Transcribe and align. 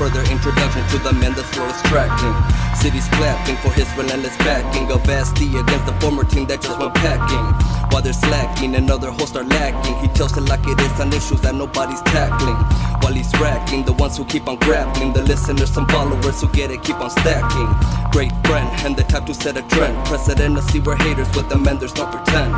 further 0.00 0.24
introduction 0.32 0.80
to 0.88 0.96
the 1.04 1.12
man 1.12 1.34
the 1.34 1.44
floor 1.52 1.68
is 1.68 1.82
tracking. 1.82 2.32
Cities 2.74 3.06
clapping 3.20 3.56
for 3.56 3.68
his 3.76 3.86
relentless 3.98 4.34
backing 4.38 4.90
of 4.90 5.02
SD 5.02 5.60
against 5.60 5.84
the 5.84 5.92
former 6.00 6.24
team 6.24 6.46
that 6.46 6.62
just 6.62 6.78
went 6.80 6.94
packing. 6.94 7.44
While 7.92 8.00
they're 8.00 8.14
slacking 8.14 8.76
another 8.76 9.10
host 9.10 9.36
are 9.36 9.44
lacking, 9.44 9.94
he 9.98 10.08
tells 10.16 10.34
it 10.38 10.48
like 10.48 10.64
it 10.64 10.80
is 10.80 10.98
on 10.98 11.12
issues 11.12 11.42
that 11.42 11.54
nobody's 11.54 12.00
tackling. 12.08 12.56
While 13.04 13.12
he's 13.12 13.30
racking, 13.38 13.84
the 13.84 13.92
ones 13.92 14.16
who 14.16 14.24
keep 14.24 14.48
on 14.48 14.56
grappling, 14.56 15.12
the 15.12 15.22
listeners, 15.22 15.70
some 15.70 15.86
followers 15.88 16.40
who 16.40 16.48
get 16.48 16.70
it, 16.70 16.82
keep 16.82 16.96
on 16.96 17.10
stacking. 17.10 17.68
Great 18.10 18.32
friend, 18.46 18.68
and 18.86 18.96
the 18.96 19.02
type 19.02 19.26
to 19.26 19.34
set 19.34 19.58
a 19.58 19.62
trend. 19.68 19.94
Precedent 20.06 20.56
to 20.56 20.62
see 20.62 20.80
where 20.80 20.96
haters 20.96 21.28
with 21.36 21.50
the 21.50 21.56
and 21.56 21.78
there's 21.78 21.94
no 21.96 22.06
pretend. 22.06 22.56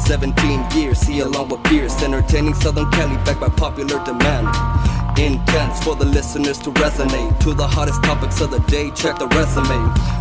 17 0.00 0.66
years, 0.74 1.00
he 1.02 1.20
along 1.20 1.48
with 1.48 1.62
peers, 1.62 1.94
entertaining 2.02 2.54
Southern 2.54 2.90
Cali 2.90 3.14
backed 3.22 3.38
by 3.38 3.48
popular 3.50 4.04
demand. 4.04 4.81
Intense 5.18 5.84
for 5.84 5.94
the 5.94 6.06
listeners 6.06 6.58
to 6.60 6.70
resonate 6.70 7.38
to 7.40 7.52
the 7.52 7.66
hottest 7.66 8.02
topics 8.02 8.40
of 8.40 8.50
the 8.50 8.60
day. 8.60 8.90
Check 8.92 9.18
the 9.18 9.28
resume. 9.28 9.68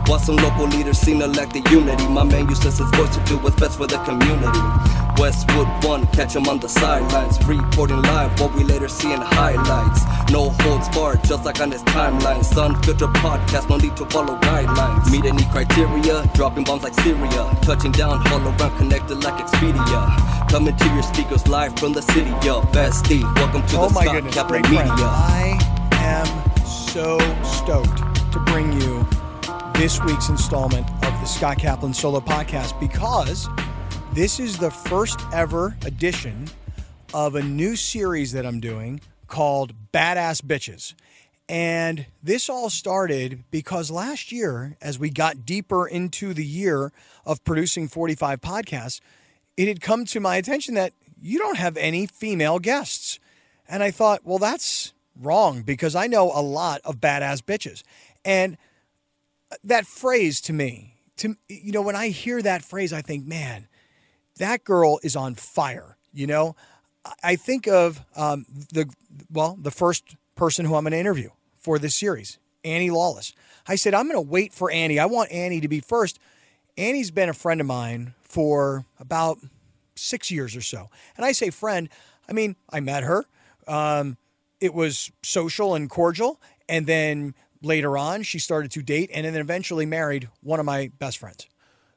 While 0.08 0.20
some 0.20 0.36
local 0.36 0.68
leaders 0.68 1.00
seem 1.00 1.20
to 1.20 1.28
lack 1.28 1.54
the 1.54 1.62
unity, 1.72 2.08
my 2.08 2.24
man 2.24 2.50
uses 2.50 2.78
his 2.78 2.90
voice 2.92 3.16
to 3.16 3.24
do 3.24 3.38
what's 3.38 3.56
best 3.56 3.78
for 3.78 3.88
the 3.88 3.98
community. 4.00 5.11
Westwood 5.18 5.68
One, 5.84 6.08
catch 6.08 6.36
him 6.36 6.48
on 6.48 6.60
the 6.60 6.68
sidelines, 6.70 7.44
reporting 7.46 8.02
live 8.02 8.40
what 8.40 8.54
we 8.56 8.64
later 8.64 8.88
see 8.88 9.12
in 9.14 9.22
highlights. 9.22 10.02
No 10.32 10.50
holds 10.50 10.90
barred, 10.90 11.24
just 11.24 11.46
like 11.46 11.60
on 11.60 11.72
his 11.72 11.84
timeline. 11.84 12.44
Sun 12.44 12.82
filter 12.84 13.08
podcast, 13.08 13.70
no 13.70 13.78
need 13.78 13.96
to 13.98 14.06
follow 14.08 14.38
guidelines. 14.40 15.12
Meet 15.12 15.26
any 15.26 15.44
criteria, 15.46 16.26
dropping 16.34 16.64
bombs 16.64 16.84
like 16.84 16.94
Syria, 16.96 17.58
touching 17.62 17.92
down, 17.92 18.24
hologram 18.26 18.76
connected 18.78 19.24
like 19.24 19.46
Expedia. 19.46 20.50
Coming 20.50 20.76
to 20.76 20.86
your 20.94 21.04
speakers 21.04 21.48
live 21.48 21.78
from 21.78 21.94
the 21.94 22.02
city 22.02 22.32
of 22.50 22.64
SD. 22.72 23.22
Welcome 23.36 23.66
to 23.68 23.78
Oh 23.78 23.90
the 23.90 24.02
Scott 24.02 24.16
goodness, 24.16 24.34
Capital 24.36 24.62
great 24.62 24.66
friend. 24.68 24.90
Media. 24.90 25.06
I 25.06 25.60
am 25.94 26.66
so 26.66 27.20
stoked 27.44 28.32
to 28.32 28.40
bring 28.40 28.74
you 28.82 29.06
this 29.76 30.00
week's 30.02 30.30
installment 30.30 30.88
of 31.04 31.14
the 31.20 31.26
Scott 31.26 31.58
Kaplan 31.58 31.94
Solo 31.94 32.20
Podcast 32.20 32.80
because 32.80 33.48
this 34.14 34.42
is 34.42 34.58
the 34.58 34.72
first 34.72 35.22
ever 35.32 35.78
edition 35.86 36.50
of 37.14 37.36
a 37.36 37.42
new 37.42 37.78
series 37.78 38.34
that 38.34 38.46
I'm 38.46 38.60
doing 38.60 39.00
called 39.28 39.74
Badass 39.94 40.42
Bitches. 40.42 40.96
And 41.48 42.06
this 42.22 42.50
all 42.50 42.70
started 42.70 43.46
because 43.52 43.90
last 43.90 44.32
year, 44.32 44.76
as 44.82 45.00
we 45.00 45.10
got 45.10 45.46
deeper 45.46 45.88
into 45.88 46.34
the 46.34 46.46
year 46.46 46.92
of 47.26 47.42
producing 47.46 47.88
45 47.88 48.42
podcasts, 48.42 49.00
it 49.56 49.70
had 49.70 49.80
come 49.80 50.04
to 50.06 50.20
my 50.20 50.36
attention 50.36 50.76
that 50.76 50.92
you 51.22 51.40
don't 51.40 51.58
have 51.58 51.78
any 51.78 52.06
female 52.06 52.60
guests. 52.60 53.18
And 53.68 53.82
I 53.82 53.92
thought, 53.92 54.26
well, 54.26 54.40
that's 54.40 54.92
wrong 55.18 55.62
because 55.62 55.96
I 55.96 56.08
know 56.08 56.32
a 56.34 56.42
lot 56.42 56.82
of 56.84 56.98
badass 56.98 57.42
bitches. 57.42 57.84
And 58.26 58.58
uh, 59.52 59.56
that 59.64 59.86
phrase 59.86 60.42
to 60.42 60.54
me, 60.54 60.96
to 61.18 61.38
you 61.48 61.72
know, 61.72 61.82
when 61.82 61.96
I 61.96 62.10
hear 62.10 62.42
that 62.42 62.62
phrase, 62.62 62.92
I 62.92 63.02
think, 63.02 63.26
man, 63.26 63.68
that 64.42 64.64
girl 64.64 65.00
is 65.04 65.16
on 65.16 65.36
fire. 65.36 65.98
You 66.14 66.28
know, 66.28 66.56
I 67.24 67.36
think 67.36 67.68
of 67.68 68.04
um, 68.16 68.46
the 68.74 68.92
well, 69.32 69.58
the 69.60 69.72
first 69.72 70.16
person 70.36 70.66
who 70.66 70.76
I'm 70.76 70.84
going 70.84 70.92
to 70.92 70.98
interview 70.98 71.30
for 71.58 71.80
this 71.80 71.96
series, 71.96 72.38
Annie 72.66 72.90
Lawless. 72.90 73.34
I 73.68 73.76
said 73.76 73.94
I'm 73.94 74.06
going 74.06 74.16
to 74.16 74.30
wait 74.30 74.54
for 74.54 74.70
Annie. 74.72 75.00
I 75.00 75.06
want 75.06 75.32
Annie 75.32 75.62
to 75.62 75.68
be 75.68 75.80
first. 75.80 76.20
Annie's 76.78 77.12
been 77.12 77.30
a 77.30 77.34
friend 77.34 77.62
of 77.62 77.68
mine 77.68 78.14
for 78.24 78.86
about 79.00 79.38
six 79.96 80.32
years 80.32 80.56
or 80.56 80.62
so, 80.62 80.90
and 81.16 81.26
I 81.26 81.32
say 81.32 81.50
friend. 81.50 81.88
I 82.28 82.34
mean, 82.34 82.56
I 82.70 82.80
met 82.80 83.04
her. 83.04 83.26
Um, 83.68 84.18
it 84.60 84.74
was 84.74 85.12
social 85.22 85.76
and 85.76 85.90
cordial, 85.90 86.42
and 86.68 86.88
then 86.88 87.36
later 87.62 87.98
on, 87.98 88.24
she 88.24 88.40
started 88.40 88.72
to 88.72 88.82
date, 88.82 89.12
and 89.14 89.26
then 89.26 89.36
eventually 89.36 89.86
married 89.86 90.30
one 90.42 90.60
of 90.60 90.66
my 90.66 90.92
best 90.98 91.20
friends. 91.20 91.48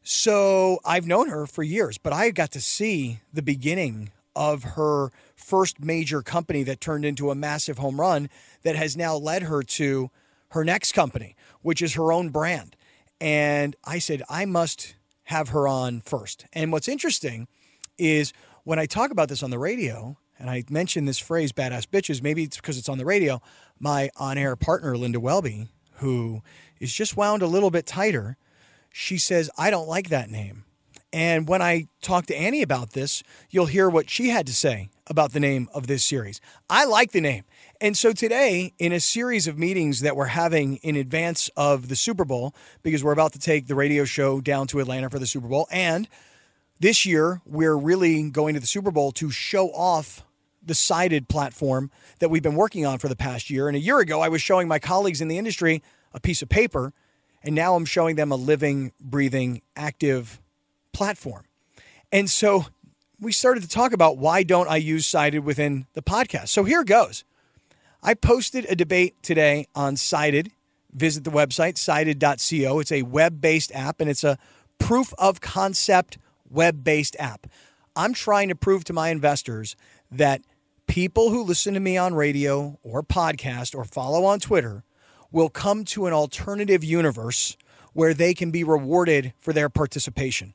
So 0.06 0.80
I've 0.84 1.06
known 1.06 1.30
her 1.30 1.46
for 1.46 1.62
years, 1.62 1.96
but 1.96 2.12
I 2.12 2.30
got 2.30 2.50
to 2.52 2.60
see 2.60 3.20
the 3.32 3.40
beginning 3.40 4.10
of 4.36 4.62
her 4.62 5.10
first 5.34 5.82
major 5.82 6.20
company 6.20 6.62
that 6.64 6.78
turned 6.78 7.06
into 7.06 7.30
a 7.30 7.34
massive 7.34 7.78
home 7.78 7.98
run 7.98 8.28
that 8.64 8.76
has 8.76 8.98
now 8.98 9.16
led 9.16 9.44
her 9.44 9.62
to 9.62 10.10
her 10.50 10.62
next 10.62 10.92
company, 10.92 11.34
which 11.62 11.80
is 11.80 11.94
her 11.94 12.12
own 12.12 12.28
brand. 12.28 12.76
And 13.18 13.74
I 13.82 13.98
said, 13.98 14.22
I 14.28 14.44
must 14.44 14.94
have 15.24 15.48
her 15.48 15.66
on 15.66 16.02
first. 16.02 16.44
And 16.52 16.70
what's 16.70 16.88
interesting 16.88 17.48
is 17.96 18.34
when 18.64 18.78
I 18.78 18.84
talk 18.84 19.10
about 19.10 19.30
this 19.30 19.42
on 19.42 19.48
the 19.48 19.58
radio, 19.58 20.18
and 20.38 20.50
I 20.50 20.64
mention 20.68 21.06
this 21.06 21.18
phrase, 21.18 21.50
badass 21.50 21.86
bitches, 21.86 22.22
maybe 22.22 22.42
it's 22.42 22.56
because 22.56 22.76
it's 22.76 22.90
on 22.90 22.98
the 22.98 23.06
radio, 23.06 23.40
my 23.80 24.10
on 24.16 24.36
air 24.36 24.54
partner, 24.54 24.98
Linda 24.98 25.18
Welby, 25.18 25.68
who 25.94 26.42
is 26.78 26.92
just 26.92 27.16
wound 27.16 27.40
a 27.40 27.46
little 27.46 27.70
bit 27.70 27.86
tighter, 27.86 28.36
she 28.96 29.18
says, 29.18 29.50
I 29.58 29.70
don't 29.70 29.88
like 29.88 30.08
that 30.10 30.30
name. 30.30 30.62
And 31.12 31.48
when 31.48 31.60
I 31.60 31.88
talk 32.00 32.26
to 32.26 32.36
Annie 32.36 32.62
about 32.62 32.92
this, 32.92 33.24
you'll 33.50 33.66
hear 33.66 33.90
what 33.90 34.08
she 34.08 34.28
had 34.28 34.46
to 34.46 34.54
say 34.54 34.88
about 35.08 35.32
the 35.32 35.40
name 35.40 35.68
of 35.74 35.88
this 35.88 36.04
series. 36.04 36.40
I 36.70 36.84
like 36.84 37.10
the 37.10 37.20
name. 37.20 37.42
And 37.80 37.98
so 37.98 38.12
today, 38.12 38.72
in 38.78 38.92
a 38.92 39.00
series 39.00 39.48
of 39.48 39.58
meetings 39.58 39.98
that 40.00 40.14
we're 40.14 40.26
having 40.26 40.76
in 40.76 40.94
advance 40.94 41.50
of 41.56 41.88
the 41.88 41.96
Super 41.96 42.24
Bowl, 42.24 42.54
because 42.84 43.02
we're 43.02 43.12
about 43.12 43.32
to 43.32 43.40
take 43.40 43.66
the 43.66 43.74
radio 43.74 44.04
show 44.04 44.40
down 44.40 44.68
to 44.68 44.78
Atlanta 44.78 45.10
for 45.10 45.18
the 45.18 45.26
Super 45.26 45.48
Bowl, 45.48 45.66
and 45.72 46.08
this 46.78 47.04
year 47.04 47.42
we're 47.44 47.76
really 47.76 48.30
going 48.30 48.54
to 48.54 48.60
the 48.60 48.66
Super 48.66 48.92
Bowl 48.92 49.10
to 49.12 49.28
show 49.28 49.70
off 49.70 50.24
the 50.62 50.74
sided 50.74 51.28
platform 51.28 51.90
that 52.20 52.28
we've 52.28 52.44
been 52.44 52.54
working 52.54 52.86
on 52.86 52.98
for 52.98 53.08
the 53.08 53.16
past 53.16 53.50
year. 53.50 53.66
And 53.66 53.76
a 53.76 53.80
year 53.80 53.98
ago, 53.98 54.20
I 54.20 54.28
was 54.28 54.40
showing 54.40 54.68
my 54.68 54.78
colleagues 54.78 55.20
in 55.20 55.26
the 55.26 55.36
industry 55.36 55.82
a 56.12 56.20
piece 56.20 56.42
of 56.42 56.48
paper, 56.48 56.92
and 57.44 57.54
now 57.54 57.76
I'm 57.76 57.84
showing 57.84 58.16
them 58.16 58.32
a 58.32 58.36
living, 58.36 58.92
breathing, 58.98 59.60
active 59.76 60.40
platform. 60.92 61.44
And 62.10 62.30
so 62.30 62.66
we 63.20 63.32
started 63.32 63.62
to 63.62 63.68
talk 63.68 63.92
about 63.92 64.16
why 64.16 64.42
don't 64.42 64.68
I 64.68 64.76
use 64.76 65.06
Sided 65.06 65.40
within 65.40 65.86
the 65.92 66.02
podcast. 66.02 66.48
So 66.48 66.64
here 66.64 66.82
goes. 66.82 67.24
I 68.02 68.14
posted 68.14 68.66
a 68.68 68.74
debate 68.74 69.14
today 69.22 69.66
on 69.74 69.96
Sided. 69.96 70.50
Visit 70.92 71.24
the 71.24 71.30
website, 71.30 71.76
sided.co. 71.76 72.78
It's 72.80 72.92
a 72.92 73.02
web 73.02 73.40
based 73.40 73.72
app 73.74 74.00
and 74.00 74.08
it's 74.08 74.24
a 74.24 74.38
proof 74.78 75.12
of 75.18 75.40
concept 75.40 76.18
web 76.48 76.82
based 76.82 77.16
app. 77.18 77.46
I'm 77.96 78.14
trying 78.14 78.48
to 78.48 78.54
prove 78.54 78.84
to 78.84 78.92
my 78.92 79.10
investors 79.10 79.76
that 80.10 80.42
people 80.86 81.30
who 81.30 81.42
listen 81.42 81.74
to 81.74 81.80
me 81.80 81.96
on 81.96 82.14
radio 82.14 82.78
or 82.82 83.02
podcast 83.02 83.74
or 83.74 83.84
follow 83.84 84.24
on 84.24 84.40
Twitter 84.40 84.84
will 85.34 85.48
come 85.48 85.84
to 85.84 86.06
an 86.06 86.12
alternative 86.12 86.84
universe 86.84 87.56
where 87.92 88.14
they 88.14 88.34
can 88.34 88.52
be 88.52 88.62
rewarded 88.62 89.34
for 89.40 89.52
their 89.52 89.68
participation. 89.68 90.54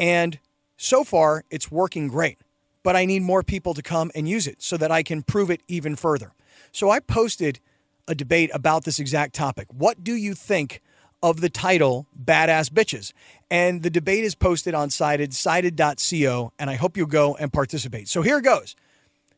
And 0.00 0.40
so 0.76 1.04
far, 1.04 1.44
it's 1.48 1.70
working 1.70 2.08
great, 2.08 2.38
but 2.82 2.96
I 2.96 3.04
need 3.04 3.22
more 3.22 3.44
people 3.44 3.72
to 3.72 3.82
come 3.82 4.10
and 4.16 4.28
use 4.28 4.48
it 4.48 4.60
so 4.60 4.76
that 4.78 4.90
I 4.90 5.04
can 5.04 5.22
prove 5.22 5.48
it 5.48 5.60
even 5.68 5.94
further. 5.94 6.32
So 6.72 6.90
I 6.90 6.98
posted 6.98 7.60
a 8.08 8.16
debate 8.16 8.50
about 8.52 8.82
this 8.82 8.98
exact 8.98 9.32
topic. 9.32 9.68
What 9.72 10.02
do 10.02 10.14
you 10.14 10.34
think 10.34 10.82
of 11.22 11.40
the 11.40 11.48
title 11.48 12.08
Badass 12.20 12.68
Bitches? 12.68 13.12
And 13.48 13.84
the 13.84 13.90
debate 13.90 14.24
is 14.24 14.34
posted 14.34 14.74
on 14.74 14.90
Sided, 14.90 15.34
sided.co, 15.34 16.52
and 16.58 16.68
I 16.68 16.74
hope 16.74 16.96
you'll 16.96 17.06
go 17.06 17.36
and 17.36 17.52
participate. 17.52 18.08
So 18.08 18.22
here 18.22 18.40
goes. 18.40 18.74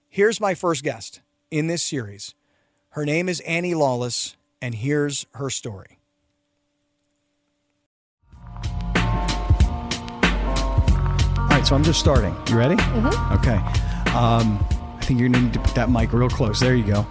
Here's 0.08 0.40
my 0.40 0.54
first 0.54 0.82
guest 0.82 1.20
in 1.50 1.66
this 1.66 1.82
series. 1.82 2.34
Her 2.92 3.04
name 3.04 3.28
is 3.28 3.40
Annie 3.40 3.74
Lawless, 3.74 4.37
and 4.60 4.74
here's 4.74 5.26
her 5.34 5.50
story. 5.50 5.98
All 11.36 11.54
right, 11.54 11.66
so 11.66 11.74
I'm 11.74 11.84
just 11.84 12.00
starting. 12.00 12.36
You 12.48 12.56
ready? 12.58 12.76
Mm-hmm. 12.76 13.32
Okay. 13.34 13.56
Um, 14.16 14.64
I 14.96 15.00
think 15.04 15.20
you're 15.20 15.28
going 15.28 15.40
to 15.40 15.46
need 15.46 15.52
to 15.54 15.60
put 15.60 15.74
that 15.74 15.90
mic 15.90 16.12
real 16.12 16.28
close. 16.28 16.60
There 16.60 16.74
you 16.74 16.84
go. 16.84 17.06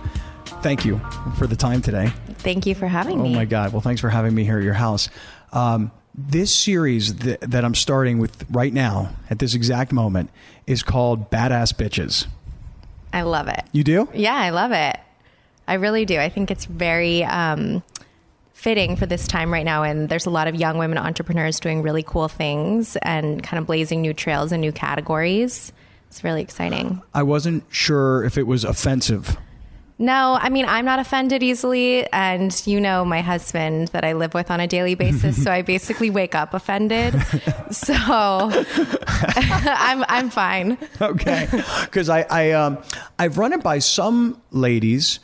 Thank 0.61 0.85
you 0.85 0.99
for 1.37 1.47
the 1.47 1.55
time 1.55 1.81
today. 1.81 2.11
Thank 2.39 2.65
you 2.65 2.75
for 2.75 2.87
having 2.87 3.19
Oh 3.19 3.23
me. 3.23 3.33
Oh 3.33 3.35
my 3.35 3.45
God. 3.45 3.71
Well, 3.71 3.81
thanks 3.81 4.01
for 4.01 4.09
having 4.09 4.33
me 4.33 4.43
here 4.43 4.57
at 4.57 4.63
your 4.63 4.73
house. 4.73 5.09
Um, 5.51 5.91
this 6.15 6.53
series 6.53 7.15
that, 7.17 7.41
that 7.41 7.63
I'm 7.63 7.75
starting 7.75 8.19
with 8.19 8.45
right 8.49 8.73
now, 8.73 9.15
at 9.29 9.39
this 9.39 9.53
exact 9.53 9.91
moment, 9.91 10.29
is 10.65 10.83
called 10.83 11.29
Badass 11.29 11.73
Bitches. 11.73 12.27
I 13.13 13.21
love 13.21 13.47
it. 13.47 13.63
You 13.71 13.83
do? 13.83 14.09
Yeah, 14.13 14.35
I 14.35 14.49
love 14.49 14.71
it. 14.71 14.99
I 15.67 15.75
really 15.75 16.05
do. 16.05 16.19
I 16.19 16.29
think 16.29 16.51
it's 16.51 16.65
very 16.65 17.23
um, 17.23 17.83
fitting 18.53 18.95
for 18.95 19.05
this 19.05 19.27
time 19.27 19.53
right 19.53 19.65
now. 19.65 19.83
And 19.83 20.09
there's 20.09 20.25
a 20.25 20.29
lot 20.29 20.47
of 20.47 20.55
young 20.55 20.77
women 20.77 20.97
entrepreneurs 20.97 21.59
doing 21.59 21.83
really 21.83 22.03
cool 22.03 22.27
things 22.27 22.95
and 22.97 23.43
kind 23.43 23.59
of 23.59 23.67
blazing 23.67 24.01
new 24.01 24.13
trails 24.13 24.51
and 24.51 24.61
new 24.61 24.71
categories. 24.71 25.71
It's 26.09 26.23
really 26.23 26.41
exciting. 26.41 27.01
I 27.13 27.23
wasn't 27.23 27.63
sure 27.69 28.23
if 28.23 28.37
it 28.37 28.47
was 28.47 28.63
offensive. 28.63 29.37
No, 29.99 30.37
I 30.39 30.49
mean, 30.49 30.65
I'm 30.65 30.85
not 30.85 30.99
offended 30.99 31.41
easily. 31.41 32.05
And 32.11 32.61
you 32.65 32.79
know, 32.79 33.03
my 33.03 33.21
husband 33.21 33.89
that 33.89 34.05
I 34.05 34.13
live 34.13 34.33
with 34.33 34.51
on 34.51 34.59
a 34.59 34.67
daily 34.67 34.95
basis. 34.95 35.43
so 35.43 35.51
I 35.51 35.63
basically 35.63 36.09
wake 36.09 36.35
up 36.35 36.53
offended. 36.53 37.13
so 37.71 37.93
I'm, 37.97 40.05
I'm 40.07 40.29
fine. 40.29 40.77
okay 41.01 41.47
because 41.81 42.09
I, 42.09 42.21
I 42.29 42.51
um, 42.51 42.77
I've 43.19 43.37
run 43.37 43.53
it 43.53 43.63
by 43.63 43.79
some 43.79 44.39
ladies 44.51 45.19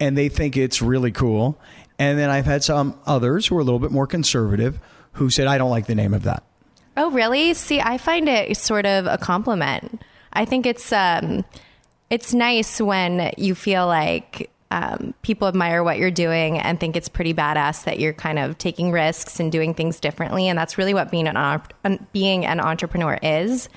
and 0.00 0.16
they 0.16 0.28
think 0.28 0.56
it's 0.56 0.80
really 0.82 1.12
cool. 1.12 1.58
And 1.98 2.18
then 2.18 2.30
I've 2.30 2.46
had 2.46 2.62
some 2.62 2.98
others 3.06 3.46
who 3.46 3.56
are 3.56 3.60
a 3.60 3.64
little 3.64 3.80
bit 3.80 3.90
more 3.90 4.06
conservative 4.06 4.78
who 5.12 5.30
said, 5.30 5.46
I 5.48 5.58
don't 5.58 5.70
like 5.70 5.86
the 5.86 5.94
name 5.94 6.14
of 6.14 6.22
that. 6.22 6.44
Oh, 6.96 7.10
really? 7.10 7.54
See, 7.54 7.80
I 7.80 7.98
find 7.98 8.28
it 8.28 8.56
sort 8.56 8.86
of 8.86 9.06
a 9.06 9.18
compliment. 9.18 10.02
I 10.32 10.44
think 10.44 10.66
it's 10.66 10.92
um, 10.92 11.44
it's 12.10 12.34
nice 12.34 12.80
when 12.80 13.32
you 13.36 13.54
feel 13.54 13.86
like 13.86 14.50
um, 14.70 15.14
people 15.22 15.48
admire 15.48 15.82
what 15.82 15.98
you're 15.98 16.10
doing 16.10 16.58
and 16.58 16.78
think 16.78 16.96
it's 16.96 17.08
pretty 17.08 17.32
badass 17.32 17.84
that 17.84 17.98
you're 17.98 18.12
kind 18.12 18.38
of 18.38 18.58
taking 18.58 18.92
risks 18.92 19.40
and 19.40 19.50
doing 19.50 19.74
things 19.74 20.00
differently, 20.00 20.48
and 20.48 20.58
that's 20.58 20.76
really 20.76 20.94
what 20.94 21.10
being 21.10 21.28
an 21.28 22.06
being 22.12 22.44
an 22.44 22.60
entrepreneur 22.60 23.18
is. 23.22 23.68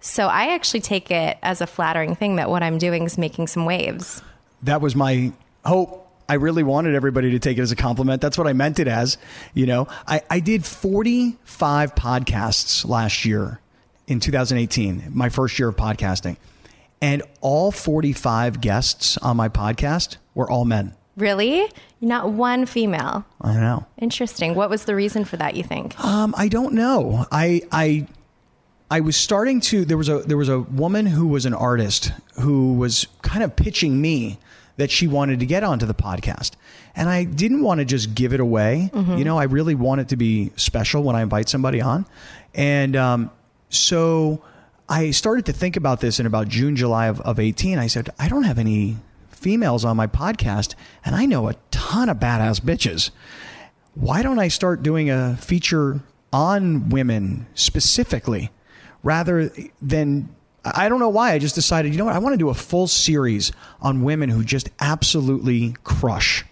So 0.00 0.28
I 0.28 0.54
actually 0.54 0.80
take 0.80 1.10
it 1.10 1.38
as 1.42 1.60
a 1.60 1.66
flattering 1.66 2.14
thing 2.14 2.36
that 2.36 2.50
what 2.50 2.62
I'm 2.62 2.78
doing 2.78 3.04
is 3.04 3.18
making 3.18 3.48
some 3.48 3.64
waves. 3.64 4.22
That 4.62 4.80
was 4.80 4.94
my 4.94 5.32
hope. 5.66 6.02
I 6.28 6.34
really 6.34 6.64
wanted 6.64 6.94
everybody 6.94 7.30
to 7.32 7.38
take 7.38 7.56
it 7.58 7.60
as 7.60 7.70
a 7.70 7.76
compliment. 7.76 8.20
That's 8.20 8.36
what 8.36 8.48
I 8.48 8.52
meant 8.52 8.80
it 8.80 8.88
as. 8.88 9.16
You 9.54 9.66
know, 9.66 9.88
I, 10.08 10.22
I 10.28 10.40
did 10.40 10.64
45 10.64 11.94
podcasts 11.94 12.88
last 12.88 13.24
year 13.24 13.60
in 14.08 14.18
2018, 14.20 15.10
my 15.12 15.28
first 15.28 15.58
year 15.58 15.68
of 15.68 15.76
podcasting. 15.76 16.36
And 17.00 17.22
all 17.40 17.70
45 17.70 18.60
guests 18.60 19.16
on 19.18 19.36
my 19.36 19.48
podcast 19.48 20.16
were 20.34 20.50
all 20.50 20.64
men. 20.64 20.94
Really? 21.16 21.70
Not 22.00 22.30
one 22.30 22.66
female. 22.66 23.24
I 23.40 23.54
know. 23.54 23.86
Interesting. 23.98 24.54
What 24.54 24.68
was 24.68 24.84
the 24.84 24.94
reason 24.94 25.24
for 25.24 25.36
that, 25.36 25.56
you 25.56 25.62
think? 25.62 25.98
Um, 26.04 26.34
I 26.36 26.48
don't 26.48 26.74
know. 26.74 27.26
I 27.32 27.62
I 27.72 28.06
I 28.90 29.00
was 29.00 29.16
starting 29.16 29.60
to 29.62 29.84
there 29.84 29.96
was 29.96 30.08
a 30.10 30.18
there 30.18 30.36
was 30.36 30.50
a 30.50 30.60
woman 30.60 31.06
who 31.06 31.26
was 31.28 31.46
an 31.46 31.54
artist 31.54 32.12
who 32.40 32.74
was 32.74 33.06
kind 33.22 33.42
of 33.42 33.56
pitching 33.56 34.00
me 34.00 34.38
that 34.76 34.90
she 34.90 35.06
wanted 35.06 35.40
to 35.40 35.46
get 35.46 35.64
onto 35.64 35.86
the 35.86 35.94
podcast. 35.94 36.52
And 36.94 37.08
I 37.08 37.24
didn't 37.24 37.62
want 37.62 37.78
to 37.78 37.84
just 37.84 38.14
give 38.14 38.32
it 38.32 38.40
away. 38.40 38.90
Mm-hmm. 38.92 39.16
You 39.16 39.24
know, 39.24 39.38
I 39.38 39.44
really 39.44 39.74
want 39.74 40.00
it 40.00 40.08
to 40.08 40.16
be 40.16 40.52
special 40.56 41.02
when 41.02 41.16
I 41.16 41.22
invite 41.22 41.48
somebody 41.48 41.80
on. 41.80 42.06
And 42.54 42.96
um, 42.96 43.30
so 43.70 44.42
I 44.88 45.10
started 45.10 45.46
to 45.46 45.52
think 45.52 45.76
about 45.76 46.00
this 46.00 46.20
in 46.20 46.26
about 46.26 46.48
June, 46.48 46.76
July 46.76 47.06
of, 47.06 47.20
of 47.22 47.40
18. 47.40 47.78
I 47.78 47.86
said, 47.86 48.10
I 48.18 48.28
don't 48.28 48.44
have 48.44 48.58
any 48.58 48.96
females 49.30 49.84
on 49.84 49.96
my 49.96 50.06
podcast, 50.06 50.74
and 51.04 51.14
I 51.14 51.26
know 51.26 51.48
a 51.48 51.54
ton 51.70 52.08
of 52.08 52.18
badass 52.18 52.60
bitches. 52.60 53.10
Why 53.94 54.22
don't 54.22 54.38
I 54.38 54.48
start 54.48 54.82
doing 54.82 55.10
a 55.10 55.36
feature 55.36 56.00
on 56.32 56.88
women 56.88 57.46
specifically 57.54 58.50
rather 59.02 59.50
than 59.80 60.28
I 60.74 60.88
don't 60.88 61.00
know 61.00 61.08
why. 61.08 61.32
I 61.32 61.38
just 61.38 61.54
decided, 61.54 61.92
you 61.92 61.98
know 61.98 62.06
what? 62.06 62.14
I 62.14 62.18
want 62.18 62.34
to 62.34 62.38
do 62.38 62.48
a 62.48 62.54
full 62.54 62.86
series 62.86 63.52
on 63.80 64.02
women 64.02 64.28
who 64.28 64.44
just 64.44 64.70
absolutely 64.80 65.74
crush. 65.84 66.44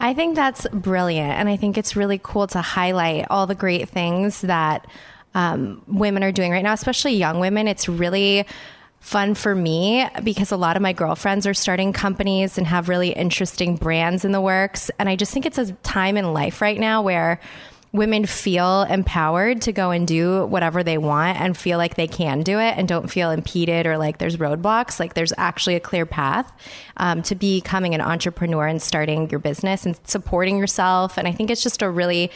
I 0.00 0.14
think 0.14 0.34
that's 0.34 0.66
brilliant. 0.68 1.32
And 1.32 1.48
I 1.48 1.56
think 1.56 1.78
it's 1.78 1.96
really 1.96 2.20
cool 2.22 2.46
to 2.48 2.60
highlight 2.60 3.26
all 3.30 3.46
the 3.46 3.54
great 3.54 3.88
things 3.88 4.40
that 4.42 4.86
um, 5.34 5.82
women 5.86 6.22
are 6.22 6.32
doing 6.32 6.50
right 6.50 6.62
now, 6.62 6.72
especially 6.72 7.14
young 7.14 7.40
women. 7.40 7.68
It's 7.68 7.88
really 7.88 8.46
fun 9.00 9.34
for 9.34 9.54
me 9.54 10.08
because 10.22 10.50
a 10.50 10.56
lot 10.56 10.76
of 10.76 10.82
my 10.82 10.92
girlfriends 10.92 11.46
are 11.46 11.52
starting 11.52 11.92
companies 11.92 12.56
and 12.56 12.66
have 12.66 12.88
really 12.88 13.10
interesting 13.10 13.76
brands 13.76 14.24
in 14.24 14.32
the 14.32 14.40
works. 14.40 14.90
And 14.98 15.08
I 15.08 15.16
just 15.16 15.32
think 15.32 15.44
it's 15.44 15.58
a 15.58 15.72
time 15.82 16.16
in 16.16 16.32
life 16.32 16.62
right 16.62 16.78
now 16.78 17.02
where 17.02 17.38
women 17.94 18.26
feel 18.26 18.82
empowered 18.82 19.62
to 19.62 19.72
go 19.72 19.92
and 19.92 20.08
do 20.08 20.46
whatever 20.46 20.82
they 20.82 20.98
want 20.98 21.40
and 21.40 21.56
feel 21.56 21.78
like 21.78 21.94
they 21.94 22.08
can 22.08 22.40
do 22.40 22.58
it 22.58 22.76
and 22.76 22.88
don't 22.88 23.08
feel 23.08 23.30
impeded 23.30 23.86
or 23.86 23.96
like 23.96 24.18
there's 24.18 24.36
roadblocks. 24.36 24.98
Like 24.98 25.14
there's 25.14 25.32
actually 25.38 25.76
a 25.76 25.80
clear 25.80 26.04
path 26.04 26.52
um, 26.96 27.22
to 27.22 27.36
becoming 27.36 27.94
an 27.94 28.00
entrepreneur 28.00 28.66
and 28.66 28.82
starting 28.82 29.30
your 29.30 29.38
business 29.38 29.86
and 29.86 29.96
supporting 30.08 30.58
yourself. 30.58 31.16
And 31.16 31.28
I 31.28 31.32
think 31.32 31.50
it's 31.50 31.62
just 31.62 31.82
a 31.82 31.88
really 31.88 32.32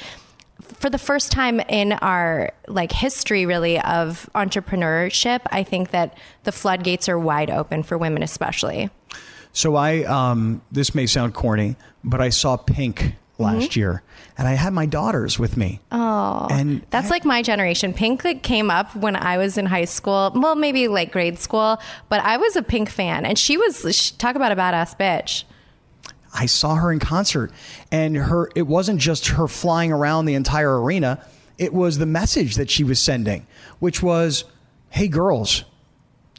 for 0.62 0.90
the 0.90 0.98
first 0.98 1.32
time 1.32 1.58
in 1.68 1.92
our 1.92 2.52
like 2.68 2.92
history 2.92 3.46
really 3.46 3.80
of 3.82 4.28
entrepreneurship 4.34 5.40
i 5.52 5.62
think 5.62 5.92
that 5.92 6.18
the 6.42 6.50
floodgates 6.50 7.08
are 7.08 7.16
wide 7.16 7.48
open 7.48 7.84
for 7.84 7.96
women 7.96 8.24
especially 8.24 8.90
so 9.52 9.76
i 9.76 10.02
um, 10.02 10.60
this 10.72 10.96
may 10.96 11.06
sound 11.06 11.32
corny 11.32 11.76
but 12.02 12.20
i 12.20 12.28
saw 12.28 12.56
pink 12.56 13.14
last 13.38 13.70
mm-hmm. 13.70 13.80
year, 13.80 14.02
and 14.36 14.46
I 14.48 14.52
had 14.52 14.72
my 14.72 14.86
daughters 14.86 15.38
with 15.38 15.56
me. 15.56 15.80
Oh, 15.92 16.48
and 16.50 16.84
that's 16.90 17.06
I, 17.06 17.10
like 17.10 17.24
my 17.24 17.42
generation. 17.42 17.92
Pink 17.94 18.42
came 18.42 18.70
up 18.70 18.94
when 18.96 19.16
I 19.16 19.38
was 19.38 19.56
in 19.56 19.66
high 19.66 19.84
school, 19.84 20.32
well, 20.34 20.54
maybe 20.54 20.88
like 20.88 21.12
grade 21.12 21.38
school, 21.38 21.80
but 22.08 22.20
I 22.20 22.36
was 22.36 22.56
a 22.56 22.62
Pink 22.62 22.90
fan, 22.90 23.24
and 23.24 23.38
she 23.38 23.56
was 23.56 23.86
she, 23.96 24.14
talk 24.16 24.36
about 24.36 24.52
a 24.52 24.56
badass 24.56 24.98
bitch. 24.98 25.44
I 26.34 26.46
saw 26.46 26.74
her 26.74 26.92
in 26.92 26.98
concert, 26.98 27.52
and 27.90 28.16
her 28.16 28.50
it 28.54 28.66
wasn't 28.66 29.00
just 29.00 29.28
her 29.28 29.48
flying 29.48 29.92
around 29.92 30.26
the 30.26 30.34
entire 30.34 30.80
arena; 30.80 31.24
it 31.56 31.72
was 31.72 31.98
the 31.98 32.06
message 32.06 32.56
that 32.56 32.70
she 32.70 32.84
was 32.84 33.00
sending, 33.00 33.46
which 33.78 34.02
was, 34.02 34.44
"Hey, 34.90 35.08
girls." 35.08 35.64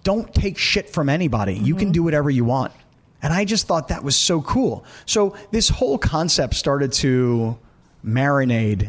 Don't 0.01 0.33
take 0.33 0.57
shit 0.57 0.89
from 0.89 1.09
anybody. 1.09 1.55
Mm-hmm. 1.55 1.65
You 1.65 1.75
can 1.75 1.87
mm-hmm. 1.87 1.91
do 1.91 2.03
whatever 2.03 2.29
you 2.29 2.45
want. 2.45 2.71
And 3.21 3.33
I 3.33 3.45
just 3.45 3.67
thought 3.67 3.89
that 3.89 4.03
was 4.03 4.15
so 4.15 4.41
cool. 4.41 4.83
So 5.05 5.35
this 5.51 5.69
whole 5.69 5.97
concept 5.97 6.55
started 6.55 6.93
to 6.93 7.57
marinade 8.05 8.87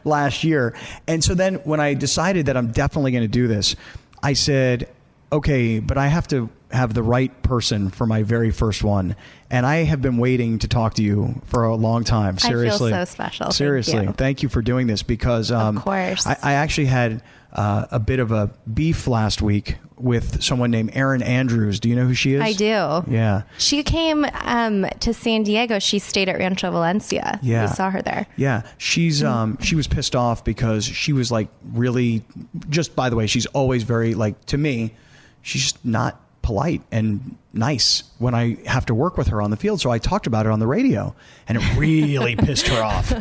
last 0.04 0.42
year. 0.44 0.74
And 1.06 1.22
so 1.22 1.34
then 1.34 1.56
when 1.56 1.80
I 1.80 1.94
decided 1.94 2.46
that 2.46 2.56
I'm 2.56 2.72
definitely 2.72 3.12
going 3.12 3.24
to 3.24 3.28
do 3.28 3.46
this, 3.46 3.76
I 4.22 4.32
said, 4.32 4.88
okay, 5.32 5.78
but 5.78 5.96
I 5.96 6.08
have 6.08 6.26
to 6.28 6.50
have 6.72 6.94
the 6.94 7.02
right 7.02 7.42
person 7.42 7.90
for 7.90 8.06
my 8.06 8.22
very 8.22 8.50
first 8.50 8.84
one. 8.84 9.16
And 9.50 9.66
I 9.66 9.78
have 9.84 10.00
been 10.00 10.18
waiting 10.18 10.58
to 10.60 10.68
talk 10.68 10.94
to 10.94 11.02
you 11.02 11.42
for 11.46 11.64
a 11.64 11.74
long 11.74 12.04
time. 12.04 12.38
Seriously. 12.38 12.92
I 12.92 12.96
feel 12.96 13.06
so 13.06 13.12
special. 13.12 13.50
Seriously. 13.50 13.94
Thank 13.94 14.06
you, 14.06 14.12
Thank 14.12 14.42
you 14.44 14.48
for 14.48 14.62
doing 14.62 14.86
this 14.86 15.02
because 15.02 15.50
um, 15.50 15.78
of 15.78 15.84
course. 15.84 16.26
I, 16.26 16.36
I 16.42 16.52
actually 16.54 16.86
had 16.86 17.22
uh, 17.52 17.86
a 17.90 17.98
bit 17.98 18.20
of 18.20 18.30
a 18.30 18.50
beef 18.72 19.08
last 19.08 19.42
week 19.42 19.78
with 19.96 20.42
someone 20.42 20.70
named 20.70 20.90
Erin 20.94 21.22
Andrews. 21.22 21.80
Do 21.80 21.88
you 21.88 21.96
know 21.96 22.06
who 22.06 22.14
she 22.14 22.34
is? 22.34 22.40
I 22.40 22.52
do. 22.52 23.04
Yeah. 23.12 23.42
She 23.58 23.82
came 23.82 24.24
um, 24.42 24.86
to 25.00 25.12
San 25.12 25.42
Diego. 25.42 25.78
She 25.78 25.98
stayed 25.98 26.28
at 26.28 26.38
Rancho 26.38 26.70
Valencia. 26.70 27.38
Yeah. 27.42 27.62
We 27.62 27.74
saw 27.74 27.90
her 27.90 28.02
there. 28.02 28.26
Yeah. 28.36 28.62
She's 28.78 29.22
um, 29.22 29.58
she 29.60 29.74
was 29.74 29.86
pissed 29.88 30.14
off 30.14 30.44
because 30.44 30.84
she 30.84 31.12
was 31.12 31.32
like 31.32 31.48
really 31.72 32.24
just 32.68 32.94
by 32.94 33.10
the 33.10 33.16
way, 33.16 33.26
she's 33.26 33.46
always 33.46 33.82
very 33.82 34.14
like 34.14 34.42
to 34.46 34.56
me, 34.56 34.94
she's 35.42 35.62
just 35.62 35.84
not 35.84 36.20
polite 36.50 36.82
and 36.90 37.36
nice 37.52 38.02
when 38.18 38.34
I 38.34 38.56
have 38.66 38.84
to 38.86 38.94
work 38.94 39.16
with 39.16 39.28
her 39.28 39.40
on 39.40 39.52
the 39.52 39.56
field. 39.56 39.80
So 39.80 39.92
I 39.92 39.98
talked 39.98 40.26
about 40.26 40.46
it 40.46 40.52
on 40.52 40.58
the 40.58 40.66
radio 40.66 41.14
and 41.46 41.56
it 41.56 41.76
really 41.76 42.34
pissed 42.46 42.66
her 42.66 42.82
off. 42.82 43.12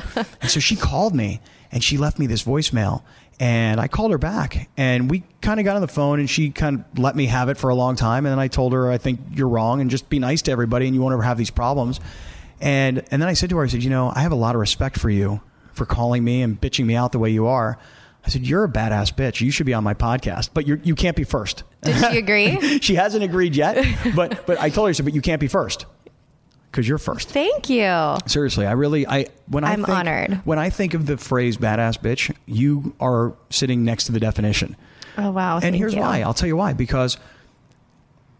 And 0.42 0.50
so 0.50 0.60
she 0.60 0.76
called 0.76 1.14
me 1.14 1.40
and 1.72 1.84
she 1.84 2.00
left 2.00 2.18
me 2.18 2.26
this 2.26 2.42
voicemail 2.42 3.04
and 3.40 3.80
I 3.80 3.88
called 3.88 4.10
her 4.10 4.18
back 4.18 4.68
and 4.78 5.12
we 5.12 5.22
kind 5.42 5.60
of 5.60 5.64
got 5.64 5.76
on 5.76 5.84
the 5.84 5.88
phone 5.88 6.20
and 6.20 6.28
she 6.28 6.50
kind 6.50 6.80
of 6.80 6.98
let 6.98 7.16
me 7.16 7.28
have 7.28 7.50
it 7.50 7.58
for 7.60 7.70
a 7.70 7.76
long 7.76 7.96
time. 7.96 8.26
And 8.26 8.32
then 8.32 8.40
I 8.40 8.48
told 8.48 8.74
her, 8.74 8.90
I 8.90 8.98
think 8.98 9.20
you're 9.36 9.48
wrong 9.48 9.80
and 9.80 9.92
just 9.92 10.10
be 10.10 10.18
nice 10.18 10.42
to 10.44 10.52
everybody 10.52 10.88
and 10.88 10.96
you 10.96 11.02
won't 11.04 11.14
ever 11.14 11.22
have 11.22 11.38
these 11.38 11.52
problems. 11.52 12.00
And, 12.60 13.04
and 13.12 13.22
then 13.22 13.30
I 13.30 13.34
said 13.34 13.52
to 13.52 13.58
her, 13.58 13.64
I 13.64 13.68
said, 13.68 13.84
you 13.84 13.92
know, 13.92 14.12
I 14.16 14.22
have 14.22 14.32
a 14.32 14.36
lot 14.36 14.56
of 14.56 14.60
respect 14.60 14.98
for 14.98 15.12
you 15.12 15.40
for 15.74 15.86
calling 15.86 16.24
me 16.24 16.42
and 16.42 16.60
bitching 16.60 16.88
me 16.88 16.96
out 16.96 17.12
the 17.12 17.20
way 17.20 17.30
you 17.30 17.46
are. 17.46 17.78
I 18.30 18.32
said, 18.32 18.46
you're 18.46 18.64
a 18.64 18.70
badass 18.70 19.14
bitch. 19.14 19.42
You 19.42 19.50
should 19.50 19.66
be 19.66 19.74
on 19.74 19.84
my 19.84 19.96
podcast, 19.96 20.52
but 20.54 20.68
you're, 20.68 20.78
you 20.78 20.94
can't 20.94 21.16
be 21.16 21.24
first. 21.24 21.64
Did 21.82 21.98
she 22.12 22.18
agree? 22.20 22.80
she 22.82 22.94
hasn't 22.96 23.24
agreed 23.24 23.56
yet, 23.56 23.84
but, 24.16 24.46
but 24.46 24.60
I 24.60 24.70
told 24.70 24.88
her, 24.88 24.90
I 24.90 24.92
said, 24.92 25.06
but 25.06 25.16
you 25.16 25.22
can't 25.22 25.42
be 25.42 25.48
first 25.48 25.86
because 26.72 26.88
you're 26.88 26.98
first. 26.98 27.30
Thank 27.30 27.70
you. 27.70 28.18
Seriously, 28.26 28.66
I 28.66 28.74
really 28.74 29.08
I 29.08 29.28
when 29.48 29.64
I 29.64 29.74
I'm 29.74 29.84
think, 29.84 29.90
honored. 29.90 30.42
When 30.46 30.60
I 30.60 30.70
think 30.70 30.94
of 30.94 31.06
the 31.06 31.18
phrase 31.18 31.58
"badass 31.58 32.00
bitch," 32.00 32.36
you 32.46 32.96
are 33.00 33.34
sitting 33.50 33.84
next 33.84 34.06
to 34.06 34.12
the 34.12 34.20
definition. 34.20 34.76
Oh 35.18 35.32
wow! 35.32 35.60
And 35.60 35.76
here's 35.76 35.94
you. 35.94 36.02
why. 36.02 36.22
I'll 36.22 36.34
tell 36.34 36.48
you 36.48 36.56
why. 36.56 36.74
Because, 36.74 37.18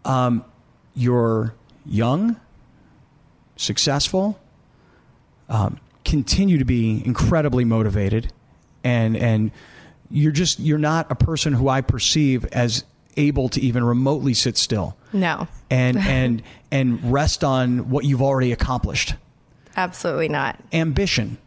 um, 0.04 0.44
you're 0.94 1.54
young, 1.84 2.38
successful, 3.56 4.38
um, 5.48 5.80
continue 6.04 6.58
to 6.58 6.64
be 6.64 7.02
incredibly 7.04 7.64
motivated, 7.64 8.32
and 8.84 9.16
and 9.16 9.50
you're 10.10 10.32
just 10.32 10.58
you're 10.60 10.78
not 10.78 11.10
a 11.10 11.14
person 11.14 11.52
who 11.52 11.68
I 11.68 11.80
perceive 11.80 12.44
as 12.46 12.84
able 13.16 13.48
to 13.50 13.60
even 13.60 13.84
remotely 13.84 14.34
sit 14.34 14.56
still. 14.56 14.96
No. 15.12 15.48
And 15.70 15.96
and 15.98 16.42
and 16.70 17.12
rest 17.12 17.44
on 17.44 17.90
what 17.90 18.04
you've 18.04 18.22
already 18.22 18.52
accomplished. 18.52 19.14
Absolutely 19.76 20.28
not. 20.28 20.58
Ambition. 20.72 21.38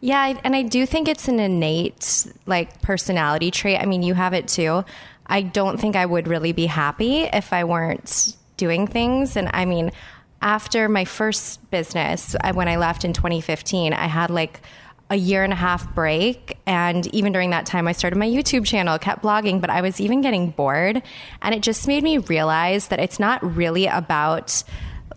Yeah, 0.00 0.38
and 0.44 0.54
I 0.54 0.62
do 0.62 0.86
think 0.86 1.08
it's 1.08 1.26
an 1.26 1.40
innate 1.40 2.26
like 2.46 2.80
personality 2.82 3.50
trait. 3.50 3.80
I 3.80 3.86
mean, 3.86 4.02
you 4.02 4.14
have 4.14 4.32
it 4.32 4.46
too. 4.46 4.84
I 5.26 5.42
don't 5.42 5.78
think 5.78 5.96
I 5.96 6.06
would 6.06 6.28
really 6.28 6.52
be 6.52 6.66
happy 6.66 7.22
if 7.22 7.52
I 7.52 7.64
weren't 7.64 8.36
doing 8.56 8.86
things 8.86 9.36
and 9.36 9.50
I 9.52 9.64
mean, 9.64 9.92
after 10.40 10.88
my 10.88 11.04
first 11.04 11.68
business, 11.70 12.36
when 12.54 12.68
I 12.68 12.76
left 12.76 13.04
in 13.04 13.12
2015, 13.12 13.92
I 13.92 14.06
had 14.06 14.30
like 14.30 14.60
a 15.10 15.16
year 15.16 15.42
and 15.42 15.52
a 15.52 15.56
half 15.56 15.94
break. 15.94 16.57
And 16.68 17.06
even 17.14 17.32
during 17.32 17.48
that 17.50 17.64
time, 17.64 17.88
I 17.88 17.92
started 17.92 18.16
my 18.16 18.28
YouTube 18.28 18.66
channel, 18.66 18.98
kept 18.98 19.22
blogging, 19.22 19.58
but 19.58 19.70
I 19.70 19.80
was 19.80 20.02
even 20.02 20.20
getting 20.20 20.50
bored. 20.50 21.02
And 21.40 21.54
it 21.54 21.62
just 21.62 21.88
made 21.88 22.04
me 22.04 22.18
realize 22.18 22.88
that 22.88 23.00
it's 23.00 23.18
not 23.18 23.42
really 23.56 23.86
about 23.86 24.62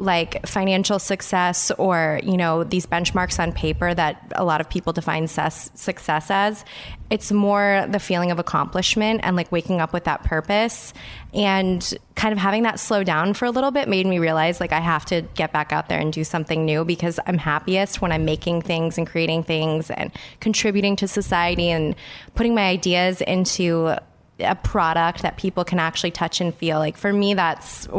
like 0.02 0.46
financial 0.48 1.00
success 1.00 1.72
or 1.78 2.20
you 2.24 2.36
know 2.36 2.64
these 2.64 2.86
benchmarks 2.86 3.40
on 3.40 3.52
paper 3.52 3.94
that 3.94 4.32
a 4.36 4.44
lot 4.44 4.60
of 4.60 4.70
people 4.70 4.92
define 4.92 5.28
ses- 5.28 5.72
success 5.76 6.32
as 6.32 6.66
it's 7.12 7.30
more 7.30 7.86
the 7.90 8.00
feeling 8.00 8.32
of 8.32 8.40
accomplishment 8.40 9.20
and 9.24 9.36
like 9.36 9.52
waking 9.52 9.82
up 9.82 9.92
with 9.92 10.06
that 10.06 10.24
purpose. 10.24 10.94
And 11.34 11.94
kind 12.16 12.32
of 12.32 12.40
having 12.40 12.64
that 12.64 12.80
slow 12.80 13.04
down 13.04 13.34
for 13.34 13.46
a 13.46 13.52
little 13.52 13.70
bit 13.70 13.90
made 13.90 14.06
me 14.06 14.18
realize 14.18 14.62
like 14.62 14.72
I 14.72 14.80
have 14.80 15.04
to 15.08 15.22
get 15.36 15.52
back 15.52 15.74
out 15.74 15.90
there 15.90 16.00
and 16.00 16.14
do 16.14 16.24
something 16.24 16.66
new 16.66 16.86
because 16.86 17.20
I'm 17.28 17.38
happiest 17.38 18.02
when 18.02 18.14
I'm 18.14 18.24
making 18.24 18.62
things 18.62 18.98
and 18.98 19.06
creating 19.06 19.44
things 19.44 19.92
and 19.92 20.12
contributing 20.40 20.96
to 20.98 21.08
society 21.08 21.70
and 21.70 21.96
putting 22.34 22.56
my 22.56 22.70
ideas 22.70 23.20
into 23.20 23.94
a 24.40 24.56
product 24.56 25.22
that 25.22 25.36
people 25.36 25.66
can 25.66 25.80
actually 25.80 26.12
touch 26.12 26.40
and 26.40 26.56
feel. 26.56 26.80
Like 26.80 26.96
for 26.96 27.12
me 27.12 27.34
that's 27.34 27.90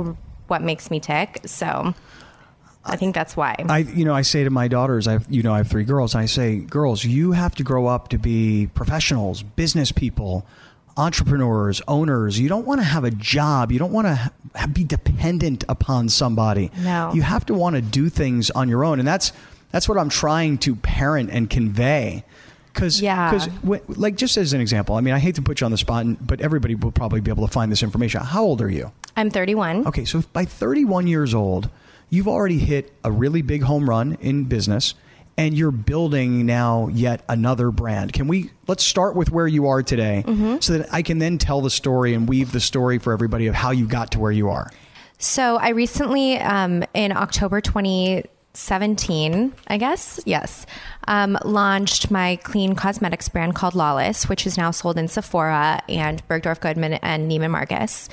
what 0.53 0.61
makes 0.61 0.91
me 0.91 1.01
tick. 1.01 1.41
So 1.47 1.95
I 2.85 2.97
think 2.97 3.15
that's 3.15 3.35
why. 3.35 3.57
I, 3.59 3.79
you 3.79 4.05
know, 4.05 4.15
I 4.15 4.21
say 4.21 4.45
to 4.45 4.51
my 4.51 4.69
daughters, 4.69 5.09
I, 5.09 5.21
you 5.31 5.43
know, 5.43 5.55
I 5.55 5.57
have 5.57 5.69
three 5.69 5.85
girls. 5.85 6.15
I 6.15 6.27
say, 6.27 6.59
girls, 6.59 7.05
you 7.05 7.33
have 7.33 7.55
to 7.55 7.63
grow 7.63 7.87
up 7.87 8.09
to 8.09 8.19
be 8.19 8.69
professionals, 8.75 9.43
business 9.43 9.93
people, 9.93 10.47
entrepreneurs, 10.99 11.81
owners. 11.89 12.39
You 12.39 12.51
don't 12.51 12.67
want 12.67 12.83
to 12.83 12.85
have 12.85 13.05
a 13.05 13.11
job. 13.11 13.73
You 13.73 13.79
don't 13.79 13.93
want 13.93 14.09
to 14.09 14.69
be 14.69 14.85
dependent 14.85 15.65
upon 15.71 16.11
somebody. 16.11 16.71
No. 16.81 17.13
You 17.15 17.23
have 17.23 17.47
to 17.47 17.55
want 17.55 17.77
to 17.77 17.83
do 17.83 18.11
things 18.11 18.51
on 18.51 18.69
your 18.69 18.85
own, 18.85 18.99
and 18.99 19.09
that's 19.09 19.33
that's 19.71 19.89
what 19.89 19.97
I'm 19.97 20.11
trying 20.11 20.59
to 20.59 20.77
parent 20.77 21.31
and 21.31 21.49
convey. 21.49 22.25
Because, 22.73 23.01
yeah. 23.01 23.47
like, 23.63 24.17
just 24.17 24.37
as 24.37 24.53
an 24.53 24.61
example, 24.61 24.97
I 24.97 25.01
mean, 25.01 25.15
I 25.15 25.19
hate 25.19 25.35
to 25.35 25.43
put 25.43 25.61
you 25.61 25.65
on 25.65 25.71
the 25.71 25.79
spot, 25.79 26.07
but 26.27 26.41
everybody 26.41 26.75
will 26.75 26.93
probably 26.93 27.21
be 27.21 27.31
able 27.31 27.47
to 27.47 27.53
find 27.53 27.71
this 27.71 27.83
information. 27.83 28.23
How 28.23 28.43
old 28.43 28.63
are 28.63 28.71
you? 28.71 28.93
I'm 29.17 29.31
31. 29.31 29.87
Okay, 29.87 30.05
so 30.05 30.23
by 30.33 30.45
31 30.45 31.07
years 31.07 31.35
old, 31.35 31.69
you've 32.09 32.29
already 32.29 32.59
hit 32.59 32.93
a 33.05 33.13
really 33.13 33.43
big 33.43 33.63
home 33.63 33.89
run 33.89 34.17
in 34.21 34.45
business 34.45 34.95
and 35.37 35.57
you're 35.57 35.71
building 35.71 36.45
now 36.47 36.89
yet 36.89 37.25
another 37.29 37.71
brand. 37.71 38.13
Can 38.13 38.29
we 38.29 38.51
let's 38.67 38.85
start 38.85 39.17
with 39.17 39.31
where 39.31 39.47
you 39.47 39.67
are 39.67 39.83
today 39.83 40.25
mm-hmm. 40.27 40.59
so 40.61 40.79
that 40.79 40.93
I 40.93 41.03
can 41.03 41.19
then 41.19 41.39
tell 41.39 41.61
the 41.61 41.71
story 41.71 42.15
and 42.15 42.29
weave 42.29 42.53
the 42.53 42.61
story 42.61 42.99
for 42.99 43.13
everybody 43.13 43.47
of 43.47 43.55
how 43.55 43.71
you 43.71 43.87
got 43.87 44.13
to 44.13 44.19
where 44.19 44.33
you 44.33 44.51
are. 44.51 44.71
So 45.19 45.57
I 45.57 45.71
recently, 45.71 46.39
um, 46.39 46.85
in 46.95 47.13
October 47.13 47.61
2017, 48.55 49.55
I 49.69 49.79
guess, 49.79 50.21
yes, 50.27 50.67
um, 51.09 51.39
launched 51.43 52.11
my 52.11 52.37
clean 52.37 52.75
cosmetics 52.75 53.29
brand 53.31 53.55
called 53.55 53.75
Lawless, 53.75 54.29
which 54.29 54.47
is 54.47 54.59
now 54.59 54.71
sold 54.71 54.99
in 54.99 55.09
Sephora 55.09 55.81
and 55.89 56.27
Bergdorf 56.29 56.61
Goodman 56.61 56.95
and 56.95 57.31
Neiman 57.31 57.51
Marcus. 57.51 58.11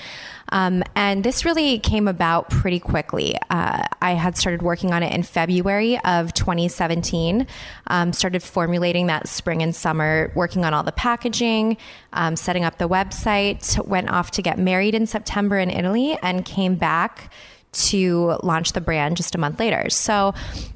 Um, 0.52 0.82
and 0.96 1.26
this 1.26 1.44
really 1.44 1.78
came 1.80 2.08
about 2.08 2.50
pretty 2.50 2.80
quickly. 2.80 3.36
Uh, 3.50 3.84
I 4.02 4.14
had 4.14 4.38
started 4.38 4.62
working 4.62 4.94
on 4.94 5.04
it 5.04 5.14
in 5.14 5.24
February 5.24 6.00
of 6.06 6.34
2017, 6.34 7.46
um, 7.88 8.14
started 8.14 8.42
formulating 8.42 9.08
that 9.08 9.28
spring 9.28 9.62
and 9.62 9.76
summer, 9.76 10.32
working 10.36 10.64
on 10.64 10.74
all 10.74 10.84
the 10.84 10.94
packaging, 10.94 11.76
um, 12.14 12.38
setting 12.38 12.64
up 12.64 12.78
the 12.78 12.88
website, 12.88 13.86
went 13.86 14.10
off 14.10 14.32
to 14.32 14.42
get 14.42 14.58
married 14.58 14.96
in 14.96 15.06
September 15.06 15.60
in 15.60 15.70
Italy, 15.70 16.18
and 16.24 16.46
came 16.46 16.76
back 16.76 17.30
to 17.72 18.38
launch 18.42 18.74
the 18.74 18.82
brand 18.82 19.16
just 19.18 19.36
a 19.36 19.38
month 19.38 19.60
later. 19.60 19.90
So 19.90 20.34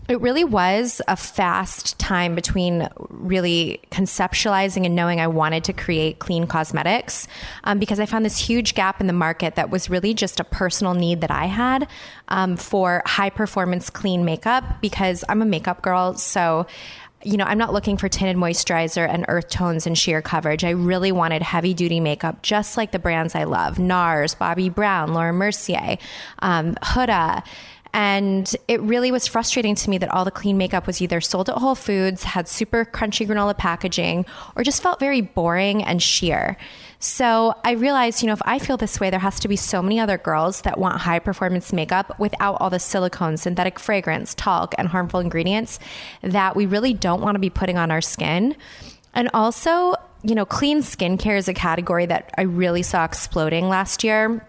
it 0.09 0.19
really 0.21 0.43
was 0.43 1.01
a 1.07 1.15
fast 1.15 1.97
time 1.97 2.35
between 2.35 2.87
really 3.09 3.79
conceptualizing 3.89 4.85
and 4.85 4.95
knowing 4.95 5.19
I 5.19 5.27
wanted 5.27 5.63
to 5.65 5.73
create 5.73 6.19
clean 6.19 6.45
cosmetics 6.45 7.27
um, 7.63 7.79
because 7.79 7.99
I 7.99 8.05
found 8.05 8.25
this 8.25 8.37
huge 8.37 8.75
gap 8.75 9.01
in 9.01 9.07
the 9.07 9.13
market 9.13 9.55
that 9.55 9.69
was 9.69 9.89
really 9.89 10.13
just 10.13 10.39
a 10.39 10.43
personal 10.43 10.93
need 10.93 11.21
that 11.21 11.31
I 11.31 11.45
had 11.45 11.87
um, 12.27 12.57
for 12.57 13.01
high 13.05 13.29
performance 13.29 13.89
clean 13.89 14.25
makeup 14.25 14.63
because 14.81 15.23
I'm 15.29 15.41
a 15.41 15.45
makeup 15.45 15.81
girl. 15.81 16.15
So 16.15 16.67
you 17.25 17.37
know, 17.37 17.45
I'm 17.45 17.57
not 17.57 17.73
looking 17.73 17.97
for 17.97 18.09
tinted 18.09 18.37
moisturizer 18.37 19.07
and 19.07 19.25
earth 19.27 19.49
tones 19.49 19.87
and 19.87 19.97
sheer 19.97 20.21
coverage. 20.21 20.63
I 20.63 20.71
really 20.71 21.11
wanted 21.11 21.41
heavy 21.41 21.73
duty 21.73 21.99
makeup, 21.99 22.41
just 22.41 22.77
like 22.77 22.91
the 22.91 22.99
brands 22.99 23.35
I 23.35 23.45
love 23.45 23.77
NARS, 23.77 24.35
Bobbi 24.35 24.73
Brown, 24.73 25.13
Laura 25.13 25.33
Mercier, 25.33 25.97
um, 26.39 26.75
Huda. 26.75 27.43
And 27.93 28.53
it 28.67 28.81
really 28.81 29.11
was 29.11 29.27
frustrating 29.27 29.75
to 29.75 29.89
me 29.89 29.99
that 29.99 30.09
all 30.09 30.25
the 30.25 30.31
clean 30.31 30.57
makeup 30.57 30.87
was 30.87 30.99
either 30.99 31.21
sold 31.21 31.47
at 31.47 31.57
Whole 31.57 31.75
Foods, 31.75 32.23
had 32.23 32.47
super 32.47 32.85
crunchy 32.85 33.27
granola 33.27 33.55
packaging, 33.55 34.25
or 34.55 34.63
just 34.63 34.81
felt 34.81 34.99
very 34.99 35.21
boring 35.21 35.83
and 35.83 36.01
sheer. 36.01 36.57
So 36.97 37.53
I 37.63 37.71
realized, 37.71 38.23
you 38.23 38.27
know, 38.27 38.33
if 38.33 38.41
I 38.45 38.57
feel 38.57 38.77
this 38.77 38.99
way, 38.99 39.11
there 39.11 39.19
has 39.19 39.39
to 39.41 39.47
be 39.47 39.55
so 39.55 39.81
many 39.83 39.99
other 39.99 40.17
girls 40.17 40.61
that 40.61 40.79
want 40.79 41.01
high 41.01 41.19
performance 41.19 41.71
makeup 41.71 42.17
without 42.17 42.57
all 42.59 42.71
the 42.71 42.79
silicone, 42.79 43.37
synthetic 43.37 43.77
fragrance, 43.77 44.33
talc, 44.33 44.73
and 44.79 44.87
harmful 44.87 45.19
ingredients 45.19 45.79
that 46.21 46.55
we 46.55 46.65
really 46.65 46.93
don't 46.93 47.21
want 47.21 47.35
to 47.35 47.39
be 47.39 47.49
putting 47.51 47.77
on 47.77 47.91
our 47.91 48.01
skin. 48.01 48.55
And 49.13 49.29
also, 49.35 49.93
you 50.23 50.33
know, 50.33 50.45
clean 50.45 50.79
skincare 50.79 51.37
is 51.37 51.47
a 51.47 51.53
category 51.53 52.07
that 52.07 52.33
I 52.39 52.43
really 52.43 52.81
saw 52.81 53.05
exploding 53.05 53.69
last 53.69 54.03
year 54.03 54.47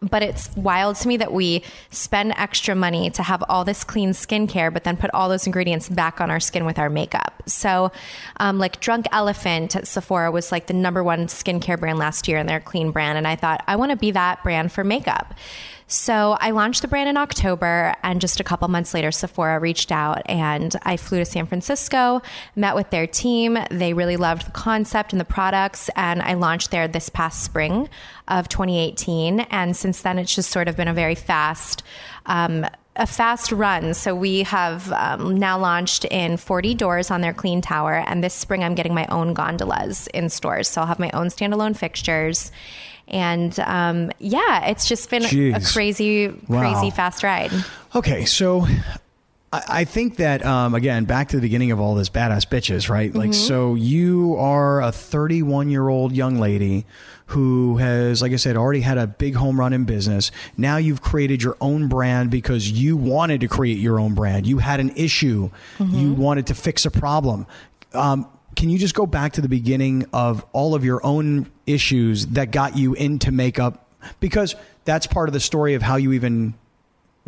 but 0.00 0.22
it's 0.22 0.54
wild 0.56 0.96
to 0.96 1.08
me 1.08 1.16
that 1.16 1.32
we 1.32 1.62
spend 1.90 2.32
extra 2.36 2.74
money 2.74 3.10
to 3.10 3.22
have 3.22 3.42
all 3.48 3.64
this 3.64 3.84
clean 3.84 4.10
skincare, 4.10 4.72
but 4.72 4.84
then 4.84 4.96
put 4.96 5.10
all 5.12 5.28
those 5.28 5.46
ingredients 5.46 5.88
back 5.88 6.20
on 6.20 6.30
our 6.30 6.40
skin 6.40 6.64
with 6.64 6.78
our 6.78 6.88
makeup. 6.90 7.42
So, 7.46 7.92
um, 8.38 8.58
like 8.58 8.80
Drunk 8.80 9.06
Elephant 9.12 9.74
at 9.76 9.86
Sephora 9.86 10.30
was 10.30 10.52
like 10.52 10.66
the 10.66 10.74
number 10.74 11.02
one 11.02 11.26
skincare 11.26 11.78
brand 11.78 11.98
last 11.98 12.28
year, 12.28 12.38
and 12.38 12.48
they're 12.48 12.58
a 12.58 12.60
clean 12.60 12.90
brand. 12.90 13.18
And 13.18 13.26
I 13.26 13.36
thought, 13.36 13.64
I 13.66 13.76
want 13.76 13.90
to 13.90 13.96
be 13.96 14.10
that 14.12 14.42
brand 14.42 14.72
for 14.72 14.84
makeup. 14.84 15.34
So 15.88 16.36
I 16.40 16.50
launched 16.50 16.82
the 16.82 16.88
brand 16.88 17.08
in 17.08 17.16
October, 17.16 17.94
and 18.02 18.20
just 18.20 18.40
a 18.40 18.44
couple 18.44 18.66
months 18.66 18.92
later, 18.92 19.12
Sephora 19.12 19.60
reached 19.60 19.92
out 19.92 20.22
and 20.26 20.74
I 20.82 20.96
flew 20.96 21.18
to 21.18 21.24
San 21.24 21.46
Francisco, 21.46 22.22
met 22.56 22.74
with 22.74 22.90
their 22.90 23.06
team. 23.06 23.56
They 23.70 23.92
really 23.92 24.16
loved 24.16 24.46
the 24.46 24.50
concept 24.50 25.12
and 25.12 25.20
the 25.20 25.24
products, 25.24 25.88
and 25.94 26.22
I 26.22 26.34
launched 26.34 26.72
there 26.72 26.88
this 26.88 27.08
past 27.08 27.44
spring 27.44 27.88
of 28.26 28.48
2018. 28.48 29.40
And 29.40 29.76
since 29.76 30.02
then, 30.02 30.18
it's 30.18 30.34
just 30.34 30.50
sort 30.50 30.66
of 30.66 30.76
been 30.76 30.88
a 30.88 30.94
very 30.94 31.14
fast, 31.14 31.84
um, 32.26 32.66
a 32.96 33.06
fast 33.06 33.52
run. 33.52 33.94
So 33.94 34.12
we 34.12 34.42
have 34.42 34.90
um, 34.90 35.38
now 35.38 35.56
launched 35.56 36.04
in 36.06 36.36
40 36.36 36.74
doors 36.74 37.12
on 37.12 37.20
their 37.20 37.34
clean 37.34 37.60
tower, 37.60 38.02
and 38.08 38.24
this 38.24 38.34
spring 38.34 38.64
I'm 38.64 38.74
getting 38.74 38.94
my 38.94 39.06
own 39.06 39.34
gondolas 39.34 40.08
in 40.08 40.30
stores. 40.30 40.68
So 40.68 40.80
I'll 40.80 40.88
have 40.88 40.98
my 40.98 41.12
own 41.12 41.28
standalone 41.28 41.76
fixtures 41.76 42.50
and 43.08 43.58
um, 43.60 44.10
yeah, 44.18 44.66
it's 44.66 44.88
just 44.88 45.10
been 45.10 45.22
Jeez. 45.22 45.56
a 45.56 45.72
crazy, 45.72 46.28
wow. 46.48 46.60
crazy 46.60 46.90
fast 46.90 47.22
ride. 47.22 47.52
Okay, 47.94 48.24
so 48.24 48.66
I 49.52 49.84
think 49.84 50.16
that 50.16 50.44
um, 50.44 50.74
again, 50.74 51.04
back 51.04 51.28
to 51.28 51.36
the 51.36 51.42
beginning 51.42 51.70
of 51.70 51.80
all 51.80 51.94
this 51.94 52.08
badass 52.10 52.46
bitches, 52.46 52.88
right? 52.90 53.14
Like, 53.14 53.30
mm-hmm. 53.30 53.46
so 53.46 53.74
you 53.74 54.36
are 54.36 54.82
a 54.82 54.90
31 54.92 55.70
year 55.70 55.88
old 55.88 56.12
young 56.12 56.38
lady 56.38 56.84
who 57.26 57.76
has, 57.78 58.22
like 58.22 58.32
I 58.32 58.36
said, 58.36 58.56
already 58.56 58.80
had 58.80 58.98
a 58.98 59.06
big 59.06 59.34
home 59.34 59.58
run 59.58 59.72
in 59.72 59.84
business. 59.84 60.30
Now 60.56 60.76
you've 60.76 61.02
created 61.02 61.42
your 61.42 61.56
own 61.60 61.88
brand 61.88 62.30
because 62.30 62.70
you 62.70 62.96
wanted 62.96 63.40
to 63.40 63.48
create 63.48 63.78
your 63.78 63.98
own 63.98 64.14
brand. 64.14 64.46
You 64.46 64.58
had 64.58 64.80
an 64.80 64.90
issue, 64.96 65.50
mm-hmm. 65.78 65.94
you 65.94 66.12
wanted 66.12 66.48
to 66.48 66.54
fix 66.54 66.84
a 66.86 66.90
problem. 66.90 67.46
Um, 67.92 68.28
can 68.56 68.70
you 68.70 68.78
just 68.78 68.94
go 68.94 69.06
back 69.06 69.34
to 69.34 69.40
the 69.40 69.48
beginning 69.48 70.06
of 70.12 70.44
all 70.52 70.74
of 70.74 70.84
your 70.84 71.04
own 71.04 71.50
issues 71.66 72.26
that 72.28 72.50
got 72.50 72.76
you 72.76 72.94
into 72.94 73.30
makeup? 73.30 73.88
Because 74.18 74.56
that's 74.84 75.06
part 75.06 75.28
of 75.28 75.32
the 75.32 75.40
story 75.40 75.74
of 75.74 75.82
how 75.82 75.96
you 75.96 76.12
even 76.12 76.54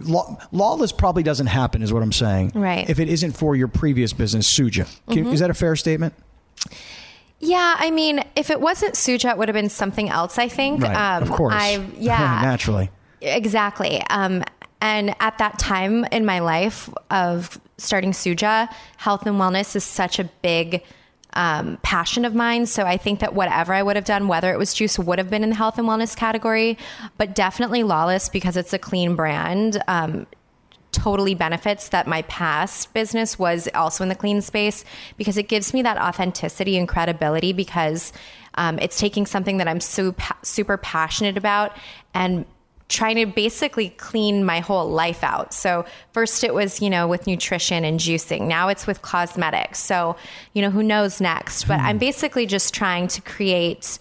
Law, 0.01 0.39
lawless 0.53 0.93
probably 0.93 1.25
doesn't 1.25 1.49
happen, 1.49 1.83
is 1.83 1.93
what 1.93 2.05
I'm 2.05 2.13
saying. 2.13 2.53
Right. 2.55 2.89
If 2.89 3.01
it 3.01 3.09
isn't 3.09 3.33
for 3.33 3.57
your 3.57 3.67
previous 3.67 4.13
business, 4.13 4.49
Suja. 4.49 4.89
Can, 5.09 5.25
mm-hmm. 5.25 5.33
Is 5.33 5.41
that 5.41 5.51
a 5.51 5.55
fair 5.55 5.75
statement? 5.75 6.15
Yeah, 7.41 7.75
I 7.79 7.91
mean, 7.91 8.23
if 8.37 8.51
it 8.51 8.61
wasn't 8.61 8.95
Suja, 8.95 9.31
it 9.33 9.39
would 9.39 9.49
have 9.49 9.55
been 9.55 9.69
something 9.69 10.09
else. 10.09 10.39
I 10.39 10.49
think. 10.49 10.83
Right. 10.83 11.17
Um, 11.17 11.25
of 11.25 11.31
course. 11.31 11.55
I 11.57 11.85
yeah. 11.99 12.41
Naturally. 12.43 12.91
Exactly. 13.21 14.01
Um, 14.09 14.45
and 14.81 15.17
at 15.19 15.39
that 15.39 15.59
time 15.59 16.05
in 16.13 16.25
my 16.25 16.39
life 16.39 16.89
of 17.11 17.61
starting 17.77 18.13
Suja, 18.13 18.73
health 18.97 19.27
and 19.27 19.37
wellness 19.37 19.75
is 19.75 19.83
such 19.83 20.21
a 20.21 20.25
big 20.43 20.85
um, 21.35 21.79
passion 21.83 22.25
of 22.25 22.35
mine. 22.35 22.67
So 22.67 22.85
I 22.85 22.97
think 22.97 23.21
that 23.21 23.35
whatever 23.35 23.73
I 23.75 23.83
would 23.83 23.97
have 23.97 24.05
done, 24.05 24.29
whether 24.29 24.53
it 24.53 24.59
was 24.59 24.75
juice, 24.75 24.99
would 24.99 25.19
have 25.19 25.31
been 25.31 25.43
in 25.43 25.51
the 25.51 25.57
health 25.57 25.79
and 25.79 25.87
wellness 25.87 26.17
category, 26.17 26.79
but 27.17 27.35
definitely 27.35 27.83
Lawless 27.83 28.29
because 28.29 28.57
it's 28.57 28.73
a 28.73 28.79
clean 28.79 29.15
brand. 29.15 29.83
Um, 29.89 30.27
totally 30.91 31.35
benefits 31.35 31.91
that 31.91 32.07
my 32.07 32.23
past 32.23 32.93
business 32.95 33.39
was 33.39 33.69
also 33.75 34.03
in 34.03 34.09
the 34.09 34.15
clean 34.15 34.41
space 34.41 34.85
because 35.17 35.37
it 35.37 35.47
gives 35.49 35.75
me 35.75 35.83
that 35.83 35.99
authenticity 35.99 36.79
and 36.79 36.89
credibility 36.89 37.53
because 37.53 38.13
um, 38.55 38.79
it's 38.79 38.99
taking 38.99 39.27
something 39.27 39.59
that 39.59 39.69
I'm 39.69 39.81
so 39.81 40.13
pa- 40.13 40.39
super 40.43 40.77
passionate 40.77 41.37
about 41.37 41.77
and 42.15 42.47
trying 42.89 43.17
to 43.17 43.27
basically 43.27 43.91
clean 43.91 44.45
my 44.45 44.61
whole 44.61 44.91
life 44.91 45.23
out. 45.23 45.53
So 45.53 45.85
first 46.13 46.43
it 46.43 46.55
was, 46.55 46.81
you 46.81 46.89
know, 46.89 47.07
with 47.07 47.27
nutrition 47.27 47.85
and 47.85 48.01
juicing. 48.01 48.49
Now 48.49 48.69
it's 48.69 48.87
with 48.87 49.03
cosmetics. 49.03 49.79
So, 49.79 50.17
you 50.55 50.63
know, 50.63 50.71
who 50.71 50.83
knows 50.83 51.21
next? 51.21 51.65
But 51.65 51.81
I'm 51.81 51.97
hmm. 51.97 52.01
basically 52.01 52.47
just 52.47 52.73
trying 52.73 53.09
to 53.09 53.21
create 53.21 53.99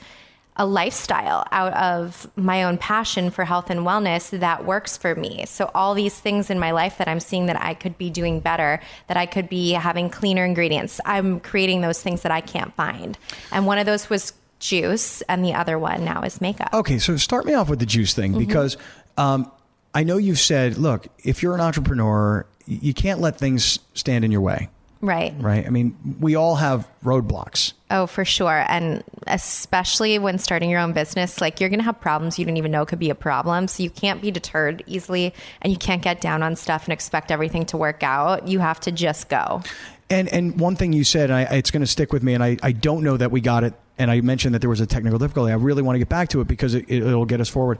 a 0.59 0.65
lifestyle 0.65 1.45
out 1.51 1.73
of 1.73 2.29
my 2.35 2.63
own 2.63 2.77
passion 2.77 3.29
for 3.29 3.45
health 3.45 3.69
and 3.69 3.81
wellness 3.81 4.37
that 4.39 4.65
works 4.65 4.97
for 4.97 5.13
me. 5.13 5.45
So 5.45 5.69
all 5.75 5.93
these 5.93 6.19
things 6.19 6.49
in 6.49 6.57
my 6.57 6.71
life 6.71 6.97
that 6.97 7.07
I'm 7.07 7.19
seeing 7.19 7.45
that 7.45 7.61
I 7.61 7.75
could 7.75 7.97
be 7.97 8.09
doing 8.09 8.39
better, 8.39 8.81
that 9.07 9.17
I 9.17 9.27
could 9.27 9.49
be 9.49 9.73
having 9.73 10.09
cleaner 10.09 10.43
ingredients, 10.43 10.99
I'm 11.05 11.39
creating 11.41 11.81
those 11.81 12.01
things 12.01 12.23
that 12.23 12.31
I 12.31 12.41
can't 12.41 12.73
find. 12.73 13.17
And 13.51 13.67
one 13.67 13.77
of 13.77 13.85
those 13.85 14.09
was 14.09 14.33
juice, 14.59 15.21
and 15.23 15.43
the 15.43 15.53
other 15.53 15.77
one 15.77 16.03
now 16.03 16.21
is 16.21 16.41
makeup. 16.41 16.69
Okay, 16.73 16.99
so 16.99 17.17
start 17.17 17.45
me 17.45 17.53
off 17.53 17.69
with 17.69 17.79
the 17.79 17.85
juice 17.85 18.13
thing 18.13 18.31
mm-hmm. 18.31 18.39
because 18.39 18.77
um, 19.17 19.51
I 19.93 20.03
know 20.03 20.17
you've 20.17 20.39
said, 20.39 20.77
look, 20.77 21.07
if 21.23 21.41
you're 21.41 21.55
an 21.55 21.61
entrepreneur, 21.61 22.45
you 22.65 22.93
can't 22.93 23.19
let 23.19 23.37
things 23.37 23.79
stand 23.93 24.25
in 24.25 24.31
your 24.31 24.41
way. 24.41 24.69
Right. 24.99 25.33
Right. 25.37 25.65
I 25.65 25.69
mean, 25.69 25.95
we 26.19 26.35
all 26.35 26.55
have 26.55 26.87
roadblocks. 27.03 27.73
Oh, 27.91 28.07
for 28.07 28.25
sure. 28.25 28.65
And 28.67 29.03
especially 29.27 30.17
when 30.17 30.39
starting 30.39 30.71
your 30.71 30.79
own 30.79 30.93
business, 30.93 31.39
like 31.39 31.59
you're 31.59 31.69
going 31.69 31.79
to 31.79 31.85
have 31.85 32.01
problems 32.01 32.39
you 32.39 32.45
don't 32.45 32.57
even 32.57 32.71
know 32.71 32.85
could 32.85 32.97
be 32.97 33.11
a 33.11 33.15
problem. 33.15 33.67
So 33.67 33.83
you 33.83 33.91
can't 33.91 34.21
be 34.21 34.31
deterred 34.31 34.83
easily 34.87 35.35
and 35.61 35.71
you 35.71 35.77
can't 35.77 36.01
get 36.01 36.19
down 36.19 36.41
on 36.41 36.55
stuff 36.55 36.85
and 36.85 36.93
expect 36.93 37.31
everything 37.31 37.65
to 37.67 37.77
work 37.77 38.01
out. 38.01 38.47
You 38.47 38.57
have 38.59 38.79
to 38.81 38.91
just 38.91 39.29
go. 39.29 39.61
And 40.09 40.29
and 40.29 40.59
one 40.59 40.75
thing 40.75 40.93
you 40.93 41.03
said, 41.03 41.31
I, 41.31 41.41
it's 41.43 41.69
going 41.69 41.81
to 41.81 41.87
stick 41.87 42.13
with 42.13 42.23
me, 42.23 42.33
and 42.33 42.41
I, 42.41 42.57
I 42.63 42.71
don't 42.71 43.03
know 43.03 43.17
that 43.17 43.29
we 43.29 43.41
got 43.41 43.65
it. 43.65 43.73
And 43.97 44.11
I 44.11 44.21
mentioned 44.21 44.53
that 44.55 44.59
there 44.59 44.69
was 44.69 44.79
a 44.79 44.85
technical 44.85 45.19
difficulty. 45.19 45.51
I 45.51 45.55
really 45.55 45.81
want 45.81 45.95
to 45.95 45.99
get 45.99 46.09
back 46.09 46.29
to 46.29 46.41
it 46.41 46.47
because 46.47 46.75
it, 46.75 46.85
it'll 46.89 47.25
get 47.25 47.41
us 47.41 47.49
forward. 47.49 47.79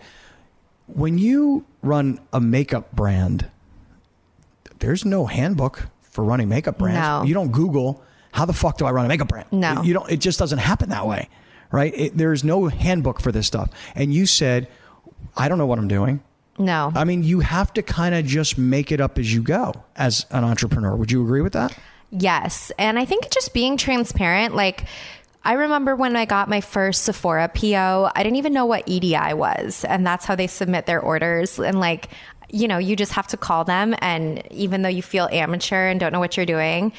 When 0.88 1.18
you 1.18 1.66
run 1.82 2.20
a 2.34 2.40
makeup 2.40 2.92
brand, 2.96 3.50
there's 4.80 5.06
no 5.06 5.26
handbook 5.26 5.88
for 6.02 6.24
running 6.24 6.50
makeup 6.50 6.78
brands. 6.78 7.00
No. 7.00 7.24
You 7.24 7.34
don't 7.34 7.52
Google 7.52 8.04
how 8.32 8.46
the 8.46 8.54
fuck 8.54 8.78
do 8.78 8.86
I 8.86 8.92
run 8.92 9.06
a 9.06 9.08
makeup 9.08 9.28
brand. 9.28 9.48
No, 9.52 9.82
you 9.82 9.94
don't. 9.94 10.10
It 10.12 10.18
just 10.18 10.38
doesn't 10.40 10.60
happen 10.60 10.90
that 10.90 11.08
way, 11.08 11.30
right? 11.72 11.94
It, 11.96 12.18
there's 12.18 12.44
no 12.44 12.68
handbook 12.68 13.20
for 13.20 13.32
this 13.32 13.48
stuff. 13.48 13.72
And 13.96 14.14
you 14.14 14.26
said, 14.26 14.68
I 15.36 15.48
don't 15.48 15.58
know 15.58 15.66
what 15.66 15.80
I'm 15.80 15.88
doing. 15.88 16.24
No. 16.60 16.92
I 16.96 17.04
mean, 17.04 17.24
you 17.24 17.40
have 17.42 17.74
to 17.74 17.84
kind 17.84 18.16
of 18.16 18.26
just 18.26 18.58
make 18.58 18.92
it 18.92 19.00
up 19.00 19.18
as 19.18 19.34
you 19.34 19.44
go 19.44 19.74
as 19.96 20.26
an 20.32 20.44
entrepreneur. 20.44 20.96
Would 20.96 21.12
you 21.12 21.24
agree 21.24 21.42
with 21.42 21.54
that? 21.54 21.78
Yes. 22.10 22.72
And 22.80 22.98
I 22.98 23.06
think 23.06 23.30
just 23.32 23.54
being 23.54 23.78
transparent, 23.78 24.56
like, 24.56 24.86
I 25.48 25.54
remember 25.54 25.96
when 25.96 26.18
I 26.18 26.25
got 26.25 26.50
my 26.50 26.60
first 26.60 27.04
Sephora 27.04 27.48
PO, 27.48 28.12
I 28.13 28.22
didn't 28.22 28.36
even 28.36 28.51
know 28.51 28.66
what 28.66 28.84
EDI 28.86 29.34
was. 29.34 29.86
And 29.86 30.06
that's 30.06 30.25
how 30.25 30.36
they 30.36 30.46
submit 30.48 30.88
their 30.88 31.00
orders. 31.00 31.58
And 31.58 31.80
like, 31.80 32.10
you 32.50 32.68
know, 32.68 32.77
you 32.77 32.98
just 32.98 33.13
have 33.13 33.27
to 33.27 33.38
call 33.38 33.63
them. 33.63 33.96
And 34.00 34.46
even 34.51 34.82
though 34.82 34.89
you 34.89 35.01
feel 35.01 35.30
amateur 35.32 35.88
and 35.88 36.01
don't 36.01 36.12
know 36.12 36.20
what 36.20 36.36
you're 36.36 36.46
doing, 36.46 36.92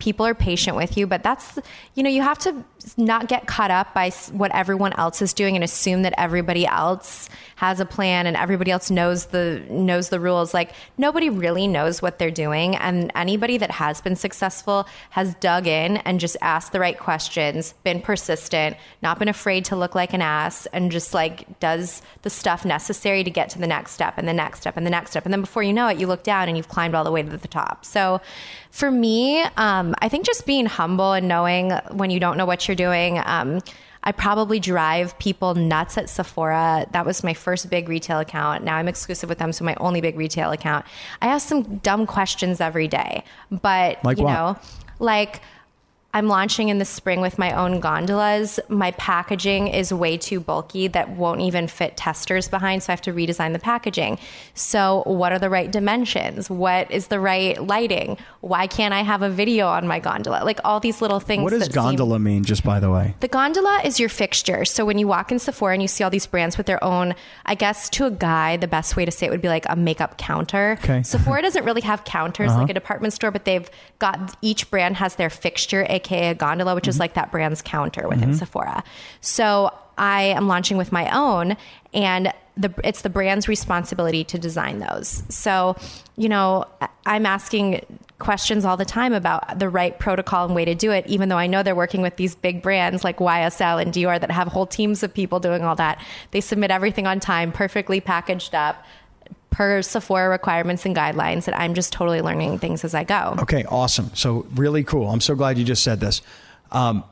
people 0.00 0.26
are 0.26 0.34
patient 0.34 0.76
with 0.76 0.98
you. 0.98 1.06
But 1.06 1.22
that's, 1.22 1.58
you 1.94 2.02
know, 2.02 2.10
you 2.10 2.20
have 2.20 2.38
to 2.40 2.62
not 2.98 3.26
get 3.26 3.46
caught 3.46 3.70
up 3.70 3.94
by 3.94 4.10
what 4.32 4.54
everyone 4.54 4.92
else 4.98 5.22
is 5.22 5.32
doing 5.32 5.54
and 5.54 5.64
assume 5.64 6.02
that 6.02 6.12
everybody 6.18 6.66
else 6.66 7.30
has 7.56 7.80
a 7.80 7.84
plan 7.84 8.26
and 8.26 8.36
everybody 8.36 8.70
else 8.70 8.90
knows 8.90 9.26
the 9.26 9.62
knows 9.70 10.08
the 10.08 10.20
rules 10.20 10.52
like 10.54 10.72
nobody 10.98 11.30
really 11.30 11.66
knows 11.66 12.02
what 12.02 12.18
they're 12.18 12.30
doing 12.30 12.76
and 12.76 13.10
anybody 13.14 13.56
that 13.56 13.70
has 13.70 14.00
been 14.00 14.16
successful 14.16 14.86
has 15.10 15.34
dug 15.36 15.66
in 15.66 15.98
and 15.98 16.20
just 16.20 16.36
asked 16.40 16.72
the 16.72 16.80
right 16.80 16.98
questions 16.98 17.74
been 17.84 18.00
persistent 18.00 18.76
not 19.02 19.18
been 19.18 19.28
afraid 19.28 19.64
to 19.64 19.76
look 19.76 19.94
like 19.94 20.12
an 20.12 20.22
ass 20.22 20.66
and 20.72 20.90
just 20.90 21.14
like 21.14 21.58
does 21.60 22.02
the 22.22 22.30
stuff 22.30 22.64
necessary 22.64 23.22
to 23.24 23.30
get 23.30 23.48
to 23.48 23.58
the 23.58 23.66
next 23.66 23.92
step 23.92 24.14
and 24.16 24.26
the 24.26 24.32
next 24.32 24.60
step 24.60 24.76
and 24.76 24.86
the 24.86 24.90
next 24.90 25.10
step 25.10 25.24
and 25.24 25.32
then 25.32 25.40
before 25.40 25.62
you 25.62 25.72
know 25.72 25.88
it 25.88 25.98
you 25.98 26.06
look 26.06 26.22
down 26.22 26.48
and 26.48 26.56
you've 26.56 26.68
climbed 26.68 26.94
all 26.94 27.04
the 27.04 27.12
way 27.12 27.22
to 27.22 27.36
the 27.36 27.48
top 27.48 27.84
so 27.84 28.20
for 28.70 28.90
me 28.90 29.42
um, 29.56 29.94
i 30.00 30.08
think 30.08 30.26
just 30.26 30.46
being 30.46 30.66
humble 30.66 31.12
and 31.12 31.28
knowing 31.28 31.70
when 31.92 32.10
you 32.10 32.20
don't 32.20 32.36
know 32.36 32.46
what 32.46 32.66
you're 32.66 32.74
doing. 32.74 33.20
Um, 33.24 33.60
I 34.04 34.12
probably 34.12 34.60
drive 34.60 35.18
people 35.18 35.54
nuts 35.54 35.98
at 35.98 36.08
Sephora. 36.08 36.86
That 36.92 37.06
was 37.06 37.24
my 37.24 37.34
first 37.34 37.70
big 37.70 37.88
retail 37.88 38.20
account. 38.20 38.62
Now 38.62 38.76
I'm 38.76 38.86
exclusive 38.86 39.28
with 39.28 39.38
them, 39.38 39.52
so 39.52 39.64
my 39.64 39.74
only 39.80 40.00
big 40.00 40.16
retail 40.16 40.52
account. 40.52 40.84
I 41.22 41.28
ask 41.28 41.48
some 41.48 41.78
dumb 41.78 42.06
questions 42.06 42.60
every 42.60 42.86
day, 42.86 43.24
but 43.50 44.04
like 44.04 44.18
you 44.18 44.24
what? 44.24 44.32
know, 44.32 44.58
like 44.98 45.40
I'm 46.14 46.28
launching 46.28 46.68
in 46.68 46.78
the 46.78 46.84
spring 46.84 47.20
with 47.20 47.38
my 47.40 47.50
own 47.50 47.80
gondolas. 47.80 48.60
My 48.68 48.92
packaging 48.92 49.66
is 49.66 49.92
way 49.92 50.16
too 50.16 50.38
bulky 50.38 50.86
that 50.86 51.10
won't 51.10 51.40
even 51.40 51.66
fit 51.66 51.96
testers 51.96 52.48
behind, 52.48 52.84
so 52.84 52.92
I 52.92 52.92
have 52.92 53.02
to 53.02 53.12
redesign 53.12 53.52
the 53.52 53.58
packaging. 53.58 54.20
So, 54.54 55.02
what 55.06 55.32
are 55.32 55.40
the 55.40 55.50
right 55.50 55.68
dimensions? 55.68 56.48
What 56.48 56.88
is 56.92 57.08
the 57.08 57.18
right 57.18 57.60
lighting? 57.60 58.16
Why 58.42 58.68
can't 58.68 58.94
I 58.94 59.02
have 59.02 59.22
a 59.22 59.28
video 59.28 59.66
on 59.66 59.88
my 59.88 59.98
gondola? 59.98 60.44
Like 60.44 60.60
all 60.64 60.78
these 60.78 61.02
little 61.02 61.18
things. 61.18 61.42
What 61.42 61.50
does 61.50 61.68
gondola 61.68 62.14
seem- 62.14 62.24
mean, 62.24 62.44
just 62.44 62.62
by 62.62 62.78
the 62.78 62.92
way? 62.92 63.16
The 63.18 63.28
gondola 63.28 63.80
is 63.84 63.98
your 63.98 64.08
fixture. 64.08 64.64
So, 64.64 64.84
when 64.84 64.98
you 64.98 65.08
walk 65.08 65.32
in 65.32 65.40
Sephora 65.40 65.72
and 65.72 65.82
you 65.82 65.88
see 65.88 66.04
all 66.04 66.10
these 66.10 66.26
brands 66.26 66.56
with 66.56 66.66
their 66.66 66.82
own, 66.84 67.16
I 67.44 67.56
guess 67.56 67.90
to 67.90 68.06
a 68.06 68.12
guy, 68.12 68.56
the 68.56 68.68
best 68.68 68.94
way 68.94 69.04
to 69.04 69.10
say 69.10 69.26
it 69.26 69.30
would 69.30 69.42
be 69.42 69.48
like 69.48 69.66
a 69.68 69.74
makeup 69.74 70.16
counter. 70.16 70.78
Okay. 70.84 71.02
Sephora 71.02 71.42
doesn't 71.42 71.64
really 71.64 71.80
have 71.80 72.04
counters 72.04 72.52
uh-huh. 72.52 72.60
like 72.60 72.70
a 72.70 72.74
department 72.74 73.14
store, 73.14 73.32
but 73.32 73.44
they've 73.44 73.68
got 73.98 74.36
each 74.42 74.70
brand 74.70 74.96
has 74.98 75.16
their 75.16 75.30
fixture, 75.30 75.84
aka 76.04 76.30
a 76.30 76.34
gondola, 76.34 76.74
which 76.74 76.84
mm-hmm. 76.84 76.90
is 76.90 77.00
like 77.00 77.14
that 77.14 77.30
brand's 77.30 77.62
counter 77.62 78.08
within 78.08 78.30
mm-hmm. 78.30 78.38
Sephora. 78.38 78.84
So 79.20 79.72
I 79.96 80.22
am 80.24 80.48
launching 80.48 80.76
with 80.76 80.92
my 80.92 81.08
own, 81.16 81.56
and 81.92 82.32
the, 82.56 82.72
it's 82.84 83.02
the 83.02 83.10
brand's 83.10 83.48
responsibility 83.48 84.24
to 84.24 84.38
design 84.38 84.78
those. 84.78 85.22
So, 85.28 85.76
you 86.16 86.28
know, 86.28 86.66
I'm 87.06 87.26
asking 87.26 87.84
questions 88.20 88.64
all 88.64 88.76
the 88.76 88.84
time 88.84 89.12
about 89.12 89.58
the 89.58 89.68
right 89.68 89.98
protocol 89.98 90.46
and 90.46 90.54
way 90.54 90.64
to 90.64 90.74
do 90.74 90.92
it, 90.92 91.06
even 91.06 91.28
though 91.28 91.38
I 91.38 91.46
know 91.46 91.62
they're 91.62 91.74
working 91.74 92.00
with 92.00 92.16
these 92.16 92.34
big 92.34 92.62
brands 92.62 93.02
like 93.02 93.18
YSL 93.18 93.82
and 93.82 93.92
Dior 93.92 94.20
that 94.20 94.30
have 94.30 94.48
whole 94.48 94.66
teams 94.66 95.02
of 95.02 95.12
people 95.12 95.40
doing 95.40 95.62
all 95.62 95.74
that. 95.76 96.00
They 96.30 96.40
submit 96.40 96.70
everything 96.70 97.06
on 97.06 97.18
time, 97.18 97.50
perfectly 97.50 98.00
packaged 98.00 98.54
up 98.54 98.84
per 99.54 99.82
Sephora 99.82 100.28
requirements 100.28 100.84
and 100.84 100.96
guidelines 100.96 101.44
that 101.44 101.56
I'm 101.56 101.74
just 101.74 101.92
totally 101.92 102.20
learning 102.20 102.58
things 102.58 102.82
as 102.82 102.92
I 102.92 103.04
go. 103.04 103.36
Okay, 103.38 103.64
awesome. 103.66 104.10
So 104.14 104.46
really 104.54 104.82
cool. 104.82 105.08
I'm 105.08 105.20
so 105.20 105.36
glad 105.36 105.58
you 105.58 105.64
just 105.64 105.84
said 105.84 106.00
this. 106.00 106.22
Um, 106.72 107.04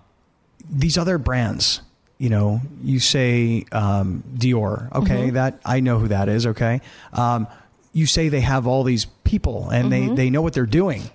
these 0.68 0.98
other 0.98 1.18
brands, 1.18 1.82
you 2.18 2.30
know, 2.30 2.60
you 2.82 2.98
say 2.98 3.64
um, 3.70 4.24
Dior. 4.34 4.92
Okay, 4.92 5.26
mm-hmm. 5.26 5.34
that 5.34 5.60
I 5.64 5.78
know 5.78 6.00
who 6.00 6.08
that 6.08 6.28
is. 6.28 6.48
Okay, 6.48 6.80
um, 7.12 7.46
you 7.92 8.06
say 8.06 8.28
they 8.28 8.40
have 8.40 8.66
all 8.66 8.82
these 8.82 9.04
people 9.22 9.70
and 9.70 9.92
mm-hmm. 9.92 10.08
they 10.08 10.24
they 10.24 10.30
know 10.30 10.42
what 10.42 10.52
they're 10.52 10.66
doing. 10.66 11.10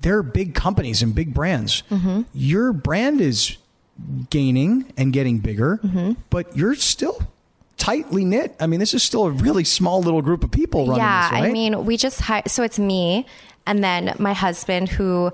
They're 0.00 0.24
big 0.24 0.56
companies 0.56 1.02
and 1.02 1.14
big 1.14 1.32
brands. 1.32 1.84
Mm-hmm. 1.88 2.22
Your 2.34 2.72
brand 2.72 3.20
is 3.20 3.58
gaining 4.28 4.92
and 4.96 5.12
getting 5.12 5.38
bigger, 5.38 5.78
mm-hmm. 5.84 6.14
but 6.30 6.56
you're 6.56 6.74
still 6.74 7.28
tightly 7.76 8.24
knit. 8.24 8.54
I 8.60 8.66
mean, 8.66 8.80
this 8.80 8.94
is 8.94 9.02
still 9.02 9.24
a 9.26 9.30
really 9.30 9.64
small 9.64 10.02
little 10.02 10.22
group 10.22 10.44
of 10.44 10.50
people 10.50 10.86
running 10.86 11.02
yeah, 11.02 11.30
this, 11.30 11.40
right? 11.40 11.48
I 11.48 11.52
mean, 11.52 11.84
we 11.84 11.96
just 11.96 12.20
hi- 12.20 12.42
so 12.46 12.62
it's 12.62 12.78
me 12.78 13.26
and 13.66 13.82
then 13.82 14.14
my 14.18 14.32
husband 14.32 14.88
who 14.88 15.32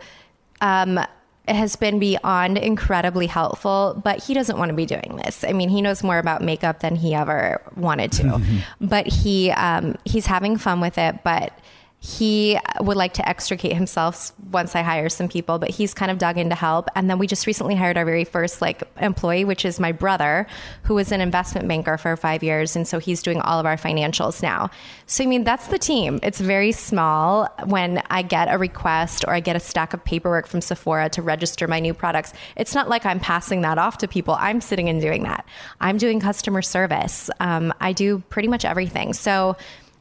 um, 0.61 1.01
has 1.49 1.77
been 1.77 1.99
beyond 1.99 2.59
incredibly 2.59 3.27
helpful, 3.27 4.01
but 4.05 4.23
he 4.23 4.35
doesn't 4.35 4.59
want 4.59 4.71
to 4.71 4.75
be 4.75 4.87
doing 4.87 5.21
this. 5.25 5.45
I 5.45 5.53
mean, 5.53 5.69
he 5.69 5.83
knows 5.83 6.03
more 6.03 6.19
about 6.19 6.43
makeup 6.43 6.81
than 6.81 6.97
he 6.97 7.15
ever 7.15 7.61
wanted 7.77 8.13
to, 8.13 8.41
but 8.81 9.07
he 9.07 9.51
um, 9.51 9.97
he's 10.05 10.27
having 10.27 10.57
fun 10.57 10.81
with 10.81 10.99
it. 10.99 11.23
But 11.25 11.59
he 12.03 12.59
would 12.81 12.97
like 12.97 13.13
to 13.13 13.29
extricate 13.29 13.75
himself 13.75 14.33
once 14.51 14.75
I 14.75 14.81
hire 14.81 15.11
some 15.11 15.29
people, 15.29 15.59
but 15.59 15.69
he's 15.69 15.93
kind 15.93 16.11
of 16.11 16.17
dug 16.17 16.39
in 16.39 16.49
to 16.49 16.55
help. 16.55 16.89
And 16.97 17.11
then 17.11 17.19
we 17.19 17.27
just 17.27 17.47
recently 17.47 17.75
hired 17.75 17.99
our 17.99 18.07
very 18.07 18.25
first 18.25 18.63
like 18.63 18.83
employee, 19.03 19.45
which 19.45 19.67
is 19.67 19.79
my 19.79 19.93
brother, 19.93 20.47
who 20.85 20.95
was 20.95 21.13
an 21.13 21.21
investment 21.21 21.69
banker 21.69 21.99
for 21.99 22.17
five 22.17 22.43
years, 22.43 22.75
and 22.75 22.89
so 22.89 22.99
he's 22.99 23.23
doing 23.23 23.39
all 23.43 23.61
of 23.61 23.67
our 23.67 23.77
financials 23.77 24.43
now. 24.43 24.71
So 25.05 25.25
I 25.25 25.27
mean, 25.27 25.45
that's 25.45 25.69
the 25.69 25.79
team. 25.79 26.21
It's 26.23 26.41
very 26.41 26.73
small. 26.73 27.49
When 27.67 28.03
I 28.09 28.23
get 28.23 28.49
a 28.51 28.57
request 28.57 29.27
or 29.29 29.35
I 29.35 29.41
get 29.41 29.55
a 29.55 29.61
stack 29.61 29.93
of 29.93 30.03
paperwork 30.03 30.47
from 30.47 30.63
Sephora 30.63 31.11
to 31.11 31.21
register 31.21 31.69
my 31.69 31.81
new 31.81 31.93
products, 31.93 32.33
it's 32.57 32.75
not 32.75 32.89
like 32.89 33.05
I'm 33.05 33.21
passing 33.21 33.61
that 33.61 33.77
off 33.77 33.99
to 33.99 34.09
people. 34.09 34.37
I'm 34.41 34.63
sitting 34.63 34.89
and 34.89 35.03
doing 35.03 35.25
that. 35.25 35.45
I'm 35.83 35.99
doing 35.99 36.19
customer 36.19 36.63
service. 36.63 37.29
Um, 37.41 37.75
I 37.79 37.93
do 37.93 38.21
pretty 38.31 38.49
much 38.49 38.65
everything. 38.65 39.13
So 39.13 39.59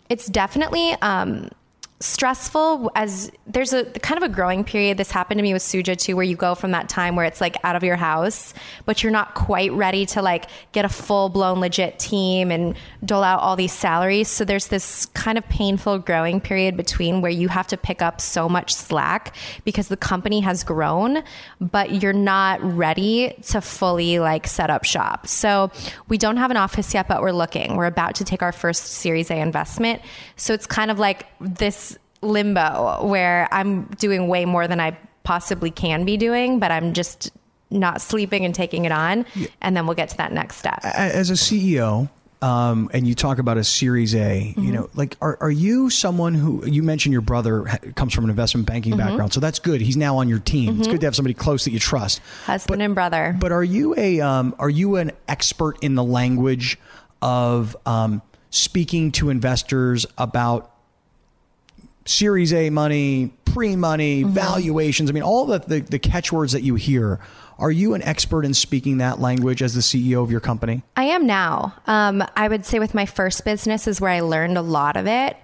it's 0.07 0.27
definitely 0.27 0.93
um, 1.01 1.49
stressful 2.01 2.89
as 2.95 3.29
there's 3.45 3.73
a 3.73 3.83
kind 3.85 4.17
of 4.17 4.23
a 4.23 4.33
growing 4.33 4.63
period. 4.63 4.97
This 4.97 5.11
happened 5.11 5.39
to 5.39 5.41
me 5.41 5.51
with 5.51 5.61
Suja 5.61 5.97
too, 5.97 6.15
where 6.15 6.23
you 6.23 6.37
go 6.37 6.55
from 6.55 6.71
that 6.71 6.87
time 6.87 7.17
where 7.17 7.25
it's 7.25 7.41
like 7.41 7.57
out 7.65 7.75
of 7.75 7.83
your 7.83 7.97
house, 7.97 8.53
but 8.85 9.03
you're 9.03 9.11
not 9.11 9.33
quite 9.35 9.73
ready 9.73 10.05
to 10.07 10.21
like 10.21 10.45
get 10.71 10.85
a 10.85 10.89
full 10.89 11.27
blown 11.27 11.59
legit 11.59 11.99
team 11.99 12.51
and 12.51 12.75
dole 13.03 13.23
out 13.23 13.41
all 13.41 13.57
these 13.57 13.73
salaries. 13.73 14.29
So 14.29 14.45
there's 14.45 14.67
this 14.67 15.07
kind 15.07 15.37
of 15.37 15.47
painful 15.49 15.99
growing 15.99 16.39
period 16.39 16.77
between 16.77 17.21
where 17.21 17.31
you 17.31 17.49
have 17.49 17.67
to 17.67 17.77
pick 17.77 18.01
up 18.01 18.21
so 18.21 18.47
much 18.47 18.73
slack 18.73 19.35
because 19.65 19.89
the 19.89 19.97
company 19.97 20.39
has 20.39 20.63
grown, 20.63 21.21
but 21.59 22.01
you're 22.01 22.13
not 22.13 22.63
ready 22.63 23.35
to 23.47 23.59
fully 23.59 24.19
like 24.19 24.47
set 24.47 24.69
up 24.69 24.85
shop. 24.85 25.27
So 25.27 25.69
we 26.07 26.17
don't 26.17 26.37
have 26.37 26.49
an 26.49 26.57
office 26.57 26.93
yet, 26.93 27.09
but 27.09 27.21
we're 27.21 27.31
looking. 27.33 27.75
We're 27.75 27.87
about 27.87 28.15
to 28.15 28.23
take 28.23 28.41
our 28.41 28.53
first 28.53 28.85
Series 28.85 29.29
A 29.29 29.37
investment. 29.37 30.01
So 30.37 30.53
it's 30.53 30.65
kind 30.65 30.91
of 30.91 30.97
like 30.97 31.25
this 31.41 31.88
limbo 32.21 33.05
where 33.05 33.47
I'm 33.51 33.83
doing 33.97 34.27
way 34.27 34.45
more 34.45 34.67
than 34.67 34.79
I 34.79 34.97
possibly 35.23 35.71
can 35.71 36.05
be 36.05 36.17
doing, 36.17 36.59
but 36.59 36.71
I'm 36.71 36.93
just 36.93 37.31
not 37.69 38.01
sleeping 38.01 38.45
and 38.45 38.53
taking 38.53 38.85
it 38.85 38.91
on. 38.91 39.25
And 39.61 39.75
then 39.77 39.85
we'll 39.85 39.95
get 39.95 40.09
to 40.09 40.17
that 40.17 40.31
next 40.31 40.57
step. 40.57 40.79
As 40.83 41.29
a 41.29 41.33
CEO, 41.33 42.09
um, 42.41 42.89
and 42.93 43.05
you 43.05 43.15
talk 43.15 43.37
about 43.37 43.57
a 43.57 43.63
Series 43.63 44.15
A, 44.15 44.53
you 44.57 44.71
know, 44.71 44.89
like, 44.95 45.17
are, 45.21 45.37
are 45.41 45.51
you 45.51 45.89
someone 45.89 46.33
who 46.33 46.65
you 46.65 46.81
mentioned 46.83 47.11
your 47.11 47.21
brother 47.21 47.65
comes 47.95 48.13
from 48.13 48.23
an 48.23 48.29
investment 48.29 48.65
banking 48.65 48.95
background, 48.95 49.33
so 49.33 49.41
that's 49.41 49.59
good. 49.59 49.81
He's 49.81 49.97
now 49.97 50.17
on 50.17 50.29
your 50.29 50.39
team. 50.39 50.79
It's 50.79 50.87
good 50.87 51.01
to 51.01 51.07
have 51.07 51.15
somebody 51.15 51.33
close 51.33 51.65
that 51.65 51.71
you 51.71 51.79
trust. 51.79 52.21
Husband 52.45 52.81
and 52.81 52.95
brother. 52.95 53.35
But 53.37 53.51
are 53.51 53.63
you 53.63 53.93
a 53.97 54.21
um, 54.21 54.55
are 54.57 54.69
you 54.69 54.95
an 54.95 55.11
expert 55.27 55.83
in 55.83 55.95
the 55.95 56.03
language 56.03 56.79
of 57.21 57.75
um, 57.85 58.21
speaking 58.51 59.11
to 59.11 59.29
investors 59.29 60.05
about 60.17 60.71
Series 62.09 62.53
A 62.53 62.69
money, 62.69 63.31
pre 63.45 63.75
money, 63.75 64.23
valuations? 64.23 65.09
I 65.09 65.13
mean, 65.13 65.23
all 65.23 65.45
the, 65.45 65.59
the 65.59 65.79
the 65.81 65.99
catchwords 65.99 66.53
that 66.53 66.63
you 66.63 66.75
hear. 66.75 67.19
Are 67.59 67.71
you 67.71 67.93
an 67.93 68.01
expert 68.03 68.45
in 68.45 68.53
speaking 68.53 68.99
that 68.99 69.19
language 69.19 69.61
as 69.61 69.73
the 69.73 69.81
CEO 69.81 70.23
of 70.23 70.31
your 70.31 70.39
company? 70.39 70.81
I 70.95 71.03
am 71.03 71.27
now. 71.27 71.75
Um, 71.87 72.23
I 72.37 72.47
would 72.47 72.65
say 72.65 72.79
with 72.79 72.93
my 72.93 73.05
first 73.05 73.43
business 73.43 73.85
is 73.85 73.99
where 73.99 74.11
I 74.11 74.21
learned 74.21 74.57
a 74.57 74.61
lot 74.61 74.95
of 74.95 75.07
it. 75.07 75.35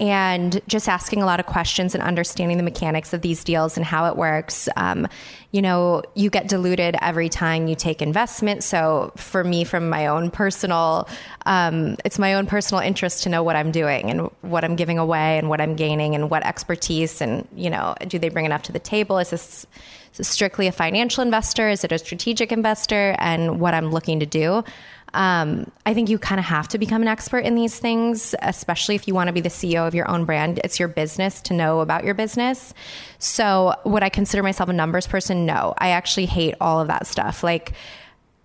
And 0.00 0.60
just 0.66 0.88
asking 0.88 1.22
a 1.22 1.26
lot 1.26 1.40
of 1.40 1.46
questions 1.46 1.94
and 1.94 2.02
understanding 2.02 2.56
the 2.56 2.62
mechanics 2.62 3.12
of 3.12 3.20
these 3.20 3.44
deals 3.44 3.76
and 3.76 3.84
how 3.84 4.06
it 4.06 4.16
works. 4.16 4.66
Um, 4.76 5.06
you 5.52 5.60
know, 5.60 6.02
you 6.14 6.30
get 6.30 6.48
diluted 6.48 6.96
every 7.02 7.28
time 7.28 7.68
you 7.68 7.74
take 7.74 8.00
investment. 8.00 8.64
So 8.64 9.12
for 9.16 9.44
me, 9.44 9.64
from 9.64 9.90
my 9.90 10.06
own 10.06 10.30
personal, 10.30 11.06
um, 11.44 11.96
it's 12.04 12.18
my 12.18 12.34
own 12.34 12.46
personal 12.46 12.82
interest 12.82 13.24
to 13.24 13.28
know 13.28 13.42
what 13.42 13.56
I'm 13.56 13.72
doing 13.72 14.10
and 14.10 14.30
what 14.40 14.64
I'm 14.64 14.74
giving 14.74 14.98
away 14.98 15.38
and 15.38 15.50
what 15.50 15.60
I'm 15.60 15.76
gaining 15.76 16.14
and 16.14 16.30
what 16.30 16.46
expertise 16.46 17.20
and 17.20 17.46
you 17.54 17.68
know, 17.68 17.94
do 18.08 18.18
they 18.18 18.30
bring 18.30 18.46
enough 18.46 18.62
to 18.62 18.72
the 18.72 18.78
table? 18.78 19.18
Is 19.18 19.30
this 19.30 19.66
is 20.12 20.18
this 20.18 20.28
strictly 20.28 20.66
a 20.66 20.72
financial 20.72 21.22
investor? 21.22 21.68
Is 21.68 21.84
it 21.84 21.92
a 21.92 21.98
strategic 21.98 22.50
investor? 22.50 23.14
And 23.18 23.60
what 23.60 23.74
I'm 23.74 23.90
looking 23.90 24.18
to 24.20 24.26
do. 24.26 24.64
Um, 25.14 25.70
I 25.86 25.94
think 25.94 26.08
you 26.08 26.18
kind 26.18 26.38
of 26.38 26.44
have 26.44 26.68
to 26.68 26.78
become 26.78 27.02
an 27.02 27.08
expert 27.08 27.40
in 27.40 27.54
these 27.54 27.78
things, 27.78 28.34
especially 28.42 28.94
if 28.94 29.08
you 29.08 29.14
want 29.14 29.28
to 29.28 29.32
be 29.32 29.40
the 29.40 29.48
CEO 29.48 29.86
of 29.86 29.94
your 29.94 30.08
own 30.08 30.24
brand. 30.24 30.60
It's 30.62 30.78
your 30.78 30.88
business 30.88 31.40
to 31.42 31.54
know 31.54 31.80
about 31.80 32.04
your 32.04 32.14
business. 32.14 32.74
So, 33.18 33.74
would 33.84 34.02
I 34.02 34.08
consider 34.08 34.42
myself 34.42 34.68
a 34.68 34.72
numbers 34.72 35.06
person? 35.06 35.46
No, 35.46 35.74
I 35.78 35.90
actually 35.90 36.26
hate 36.26 36.54
all 36.60 36.80
of 36.80 36.88
that 36.88 37.06
stuff. 37.06 37.42
Like, 37.42 37.72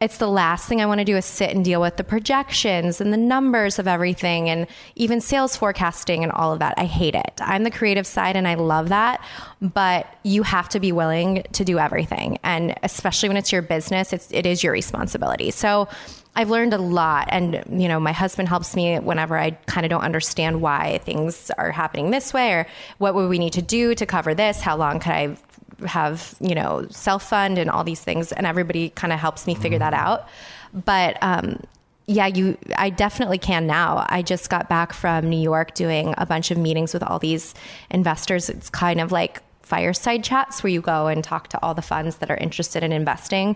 it's 0.01 0.17
the 0.17 0.27
last 0.27 0.67
thing 0.67 0.81
I 0.81 0.85
want 0.85 0.99
to 0.99 1.05
do 1.05 1.15
is 1.15 1.25
sit 1.25 1.51
and 1.51 1.63
deal 1.63 1.79
with 1.79 1.95
the 1.95 2.03
projections 2.03 2.99
and 2.99 3.13
the 3.13 3.17
numbers 3.17 3.79
of 3.79 3.87
everything 3.87 4.49
and 4.49 4.67
even 4.95 5.21
sales 5.21 5.55
forecasting 5.55 6.21
and 6.21 6.33
all 6.33 6.51
of 6.51 6.59
that. 6.59 6.73
I 6.77 6.85
hate 6.85 7.15
it. 7.15 7.39
I'm 7.39 7.63
the 7.63 7.71
creative 7.71 8.05
side 8.05 8.35
and 8.35 8.47
I 8.47 8.55
love 8.55 8.89
that, 8.89 9.23
but 9.61 10.07
you 10.23 10.43
have 10.43 10.67
to 10.69 10.81
be 10.81 10.91
willing 10.91 11.43
to 11.53 11.63
do 11.63 11.79
everything. 11.79 12.39
And 12.43 12.75
especially 12.83 13.29
when 13.29 13.37
it's 13.37 13.53
your 13.53 13.61
business, 13.61 14.11
it's, 14.11 14.29
it 14.31 14.45
is 14.45 14.63
your 14.63 14.73
responsibility. 14.73 15.49
So 15.49 15.87
I've 16.35 16.49
learned 16.49 16.73
a 16.73 16.77
lot 16.77 17.29
and 17.31 17.63
you 17.71 17.87
know 17.87 17.99
my 17.99 18.11
husband 18.11 18.49
helps 18.49 18.75
me 18.75 18.99
whenever 18.99 19.37
I 19.37 19.51
kind 19.67 19.85
of 19.85 19.89
don't 19.89 20.01
understand 20.03 20.61
why 20.61 20.99
things 20.99 21.49
are 21.57 21.71
happening 21.71 22.11
this 22.11 22.33
way 22.33 22.51
or 22.53 22.67
what 22.97 23.15
would 23.15 23.29
we 23.29 23.39
need 23.39 23.53
to 23.53 23.61
do 23.61 23.95
to 23.95 24.05
cover 24.05 24.33
this? 24.33 24.59
How 24.59 24.75
long 24.75 24.99
could 24.99 25.11
I 25.11 25.37
have 25.85 26.35
you 26.39 26.55
know 26.55 26.87
self 26.89 27.29
fund 27.29 27.57
and 27.57 27.69
all 27.69 27.83
these 27.83 28.01
things? 28.01 28.31
And 28.31 28.45
everybody 28.45 28.89
kind 28.89 29.13
of 29.13 29.19
helps 29.19 29.47
me 29.47 29.55
figure 29.55 29.79
that 29.79 29.93
out. 29.93 30.27
But 30.73 31.17
um, 31.21 31.61
yeah 32.07 32.27
you 32.27 32.57
i 32.77 32.89
definitely 32.89 33.37
can 33.37 33.65
now. 33.65 34.05
I 34.09 34.21
just 34.21 34.49
got 34.49 34.69
back 34.69 34.93
from 34.93 35.29
new 35.29 35.39
york 35.39 35.73
doing 35.73 36.13
a 36.17 36.25
bunch 36.25 36.51
of 36.51 36.57
meetings 36.57 36.93
with 36.93 37.03
all 37.03 37.19
these 37.19 37.53
investors. 37.89 38.49
It's 38.49 38.69
kind 38.69 38.99
of 38.99 39.11
like 39.11 39.41
fireside 39.61 40.23
chats 40.23 40.61
where 40.61 40.71
you 40.71 40.81
go 40.81 41.07
and 41.07 41.23
talk 41.23 41.47
to 41.47 41.59
all 41.63 41.73
the 41.73 41.81
funds 41.81 42.17
that 42.17 42.29
are 42.29 42.37
interested 42.37 42.83
in 42.83 42.91
investing 42.91 43.55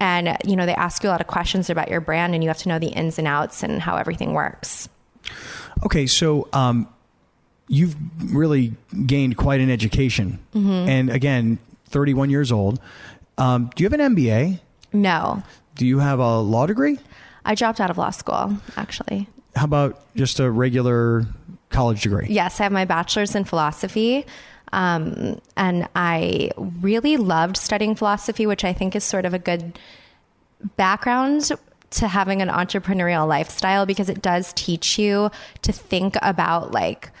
and 0.00 0.36
you 0.44 0.56
know 0.56 0.66
they 0.66 0.74
ask 0.74 1.02
you 1.02 1.08
a 1.08 1.12
lot 1.12 1.20
of 1.20 1.26
questions 1.26 1.70
about 1.70 1.88
your 1.88 2.00
brand 2.00 2.34
and 2.34 2.42
you 2.42 2.48
have 2.48 2.58
to 2.58 2.68
know 2.68 2.78
the 2.78 2.88
ins 2.88 3.18
and 3.18 3.28
outs 3.28 3.62
and 3.62 3.80
how 3.82 3.96
everything 3.96 4.32
works 4.32 4.88
Okay, 5.84 6.06
so 6.06 6.48
um, 6.52 6.86
you've 7.68 7.96
really 8.32 8.72
gained 9.06 9.36
quite 9.36 9.60
an 9.60 9.70
education, 9.70 10.38
and 10.54 11.10
again, 11.10 11.58
31 11.88 12.30
years 12.30 12.52
old. 12.52 12.78
Um, 13.38 13.70
do 13.74 13.82
you 13.82 13.90
have 13.90 13.98
an 13.98 14.14
MBA? 14.14 14.60
no 14.92 15.42
Do 15.74 15.86
you 15.86 15.98
have 15.98 16.18
a 16.20 16.38
law 16.40 16.66
degree? 16.66 16.98
i 17.44 17.54
dropped 17.54 17.80
out 17.80 17.90
of 17.90 17.98
law 17.98 18.10
school 18.10 18.56
actually 18.76 19.28
How 19.56 19.64
about 19.64 20.00
just 20.14 20.40
a 20.40 20.50
regular 20.50 21.26
college 21.70 22.02
degree? 22.02 22.26
yes, 22.30 22.60
I 22.60 22.64
have 22.64 22.72
my 22.72 22.84
bachelor's 22.84 23.34
in 23.34 23.44
philosophy. 23.44 24.24
Um, 24.74 25.40
and 25.56 25.88
I 25.94 26.50
really 26.80 27.16
loved 27.16 27.56
studying 27.56 27.94
philosophy, 27.94 28.44
which 28.44 28.64
I 28.64 28.72
think 28.72 28.96
is 28.96 29.04
sort 29.04 29.24
of 29.24 29.32
a 29.32 29.38
good 29.38 29.78
background 30.76 31.52
to 31.90 32.08
having 32.08 32.42
an 32.42 32.48
entrepreneurial 32.48 33.28
lifestyle 33.28 33.86
because 33.86 34.08
it 34.08 34.20
does 34.20 34.52
teach 34.54 34.98
you 34.98 35.30
to 35.62 35.72
think 35.72 36.16
about 36.22 36.72
like 36.72 37.12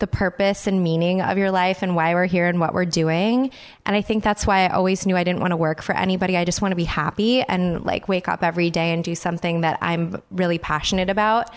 the 0.00 0.06
purpose 0.06 0.66
and 0.66 0.84
meaning 0.84 1.22
of 1.22 1.38
your 1.38 1.50
life 1.50 1.82
and 1.82 1.96
why 1.96 2.12
we're 2.12 2.26
here 2.26 2.46
and 2.46 2.60
what 2.60 2.74
we're 2.74 2.84
doing. 2.84 3.50
And 3.86 3.96
I 3.96 4.02
think 4.02 4.22
that's 4.22 4.46
why 4.46 4.66
I 4.66 4.68
always 4.68 5.06
knew 5.06 5.16
I 5.16 5.24
didn't 5.24 5.40
want 5.40 5.52
to 5.52 5.56
work 5.56 5.80
for 5.80 5.96
anybody. 5.96 6.36
I 6.36 6.44
just 6.44 6.60
want 6.60 6.72
to 6.72 6.76
be 6.76 6.84
happy 6.84 7.40
and 7.40 7.84
like 7.86 8.06
wake 8.06 8.28
up 8.28 8.44
every 8.44 8.68
day 8.68 8.92
and 8.92 9.02
do 9.02 9.14
something 9.14 9.62
that 9.62 9.78
I'm 9.80 10.22
really 10.30 10.58
passionate 10.58 11.08
about. 11.08 11.50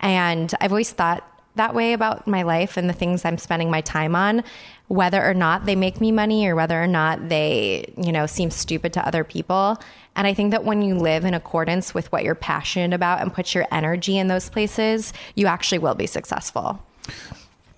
And 0.00 0.52
I've 0.60 0.72
always 0.72 0.90
thought 0.90 1.24
that 1.56 1.74
way 1.74 1.92
about 1.92 2.26
my 2.26 2.42
life 2.42 2.76
and 2.76 2.88
the 2.88 2.94
things 2.94 3.24
I'm 3.24 3.38
spending 3.38 3.70
my 3.70 3.80
time 3.80 4.14
on, 4.14 4.44
whether 4.88 5.22
or 5.22 5.34
not 5.34 5.66
they 5.66 5.74
make 5.74 6.00
me 6.00 6.12
money 6.12 6.46
or 6.46 6.54
whether 6.54 6.80
or 6.80 6.86
not 6.86 7.28
they, 7.28 7.92
you 7.96 8.12
know, 8.12 8.26
seem 8.26 8.50
stupid 8.50 8.92
to 8.94 9.06
other 9.06 9.24
people. 9.24 9.78
And 10.14 10.26
I 10.26 10.32
think 10.32 10.52
that 10.52 10.64
when 10.64 10.82
you 10.82 10.94
live 10.94 11.24
in 11.24 11.34
accordance 11.34 11.92
with 11.92 12.10
what 12.12 12.24
you're 12.24 12.34
passionate 12.34 12.94
about 12.94 13.20
and 13.20 13.32
put 13.32 13.54
your 13.54 13.66
energy 13.70 14.16
in 14.16 14.28
those 14.28 14.48
places, 14.48 15.12
you 15.34 15.46
actually 15.46 15.78
will 15.78 15.94
be 15.94 16.06
successful. 16.06 16.82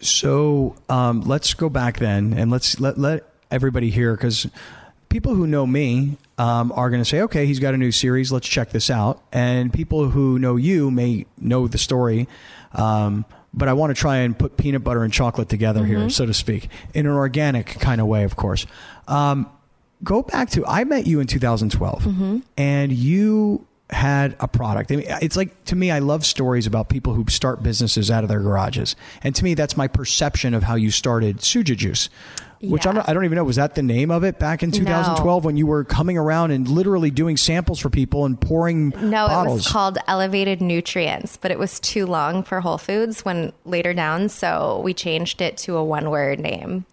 So 0.01 0.77
um, 0.89 1.23
let's 1.23 1.55
go 1.55 1.69
back 1.69 1.99
then, 1.99 2.33
and 2.33 2.51
let's 2.51 2.79
let 2.79 2.99
let 2.99 3.25
everybody 3.51 3.91
hear 3.91 4.15
because 4.15 4.47
people 5.09 5.35
who 5.35 5.47
know 5.47 5.67
me 5.67 6.19
um, 6.39 6.71
are 6.73 6.89
going 6.91 7.03
to 7.03 7.09
say, 7.09 7.21
"Okay, 7.23 7.47
he's 7.47 7.59
got 7.59 7.75
a 7.75 7.77
new 7.77 7.91
series. 7.91 8.31
Let's 8.31 8.47
check 8.47 8.71
this 8.71 8.91
out." 8.91 9.21
And 9.33 9.73
people 9.73 10.11
who 10.11 10.39
know 10.39 10.55
you 10.57 10.91
may 10.91 11.27
know 11.37 11.67
the 11.67 11.79
story. 11.79 12.29
Um, 12.73 13.25
but 13.55 13.69
I 13.69 13.73
want 13.73 13.95
to 13.95 14.01
try 14.01 14.19
and 14.19 14.39
put 14.39 14.57
peanut 14.57 14.85
butter 14.85 15.03
and 15.03 15.13
chocolate 15.13 15.49
together 15.49 15.85
here, 15.85 16.09
so 16.11 16.27
to 16.27 16.35
speak, 16.35 16.69
in 16.95 17.07
an 17.07 17.13
organic 17.13 17.67
kind 17.81 18.01
of 18.01 18.07
way, 18.07 18.25
of 18.25 18.37
course. 18.37 18.67
Um, 19.07 19.51
go 20.05 20.23
back 20.23 20.51
to 20.51 20.65
I 20.67 20.85
met 20.85 21.07
you 21.07 21.21
in 21.21 21.27
2012, 21.27 22.43
and 22.57 22.93
you 22.93 23.67
had 23.91 24.37
a 24.41 24.49
product. 24.49 24.93
I 24.93 24.97
mean, 24.97 25.07
it's 25.23 25.37
like 25.37 25.65
to 25.67 25.77
me, 25.77 25.91
I 25.91 25.99
love 26.01 26.27
stories 26.27 26.67
about 26.67 26.89
people 26.89 27.15
who 27.15 27.25
start 27.29 27.63
businesses 27.63 28.11
out 28.11 28.23
of 28.23 28.29
their 28.29 28.41
garages, 28.41 28.97
and 29.23 29.35
to 29.35 29.45
me, 29.45 29.55
that's 29.55 29.77
my 29.77 29.89
perception 29.89 30.55
of 30.55 30.63
how 30.63 30.75
you 30.75 30.91
started 30.91 31.39
Suja 31.39 31.77
Juice. 31.77 32.09
Which 32.61 32.89
I'm 32.89 32.97
not, 32.97 33.09
I 33.09 33.13
don't 33.13 33.25
even 33.25 33.37
know. 33.37 33.45
Was 33.45 33.55
that 33.55 33.77
the 33.77 33.85
name 33.85 34.11
of 34.11 34.25
it 34.25 34.41
back 34.41 34.65
in 34.65 34.73
2012 34.73 35.45
when 35.45 35.57
you 35.57 35.65
were 35.65 35.85
coming 35.85 36.19
around 36.19 36.51
and 36.51 36.67
literally 36.67 37.09
doing 37.09 37.37
samples 37.37 37.79
for 37.79 37.89
people 37.89 38.25
and 38.25 38.41
pouring 38.41 38.89
No, 39.01 39.29
bottles? 39.29 39.47
it 39.47 39.55
was 39.59 39.69
called 39.69 39.99
Elevated 40.09 40.61
Nutrients, 40.61 41.37
but 41.37 41.53
it 41.53 41.59
was 41.61 41.79
too 41.79 42.05
long 42.05 42.43
for 42.43 42.61
Whole 42.61 42.77
Foods 42.79 43.25
when 43.25 43.53
later 43.65 43.95
down, 43.95 44.29
so 44.29 44.81
we 44.83 44.93
changed 44.93 45.41
it 45.41 45.57
to 45.59 45.77
a 45.77 45.85
one 45.85 46.11
word 46.11 46.41
name. 46.41 46.85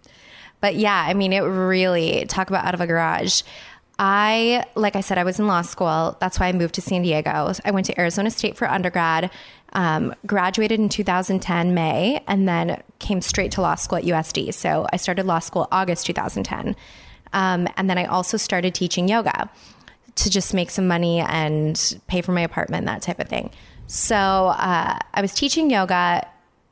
But 0.60 0.76
yeah, 0.76 1.04
I 1.04 1.14
mean, 1.14 1.32
it 1.32 1.40
really 1.40 2.26
talk 2.28 2.48
about 2.48 2.64
out 2.64 2.74
of 2.74 2.80
a 2.80 2.86
garage. 2.86 3.42
I, 3.98 4.64
like 4.74 4.94
I 4.94 5.00
said, 5.00 5.16
I 5.16 5.24
was 5.24 5.38
in 5.38 5.46
law 5.46 5.62
school. 5.62 6.16
That's 6.20 6.38
why 6.38 6.48
I 6.48 6.52
moved 6.52 6.74
to 6.74 6.82
San 6.82 7.02
Diego. 7.02 7.52
I 7.64 7.70
went 7.70 7.86
to 7.86 7.98
Arizona 7.98 8.30
State 8.30 8.56
for 8.56 8.68
undergrad, 8.68 9.30
um, 9.72 10.14
graduated 10.26 10.78
in 10.78 10.88
2010 10.88 11.72
May, 11.72 12.22
and 12.26 12.46
then 12.46 12.82
came 12.98 13.22
straight 13.22 13.52
to 13.52 13.62
law 13.62 13.74
school 13.74 13.98
at 13.98 14.04
USD. 14.04 14.52
So 14.52 14.86
I 14.92 14.96
started 14.96 15.24
law 15.24 15.38
school 15.38 15.66
August 15.72 16.06
2010. 16.06 16.76
Um, 17.32 17.68
and 17.76 17.88
then 17.88 17.96
I 17.96 18.04
also 18.04 18.36
started 18.36 18.74
teaching 18.74 19.08
yoga 19.08 19.50
to 20.16 20.30
just 20.30 20.54
make 20.54 20.70
some 20.70 20.88
money 20.88 21.20
and 21.20 21.98
pay 22.06 22.20
for 22.20 22.32
my 22.32 22.40
apartment, 22.42 22.86
that 22.86 23.02
type 23.02 23.18
of 23.18 23.28
thing. 23.28 23.50
So 23.86 24.16
uh, 24.16 24.98
I 25.14 25.20
was 25.20 25.34
teaching 25.34 25.70
yoga, 25.70 26.26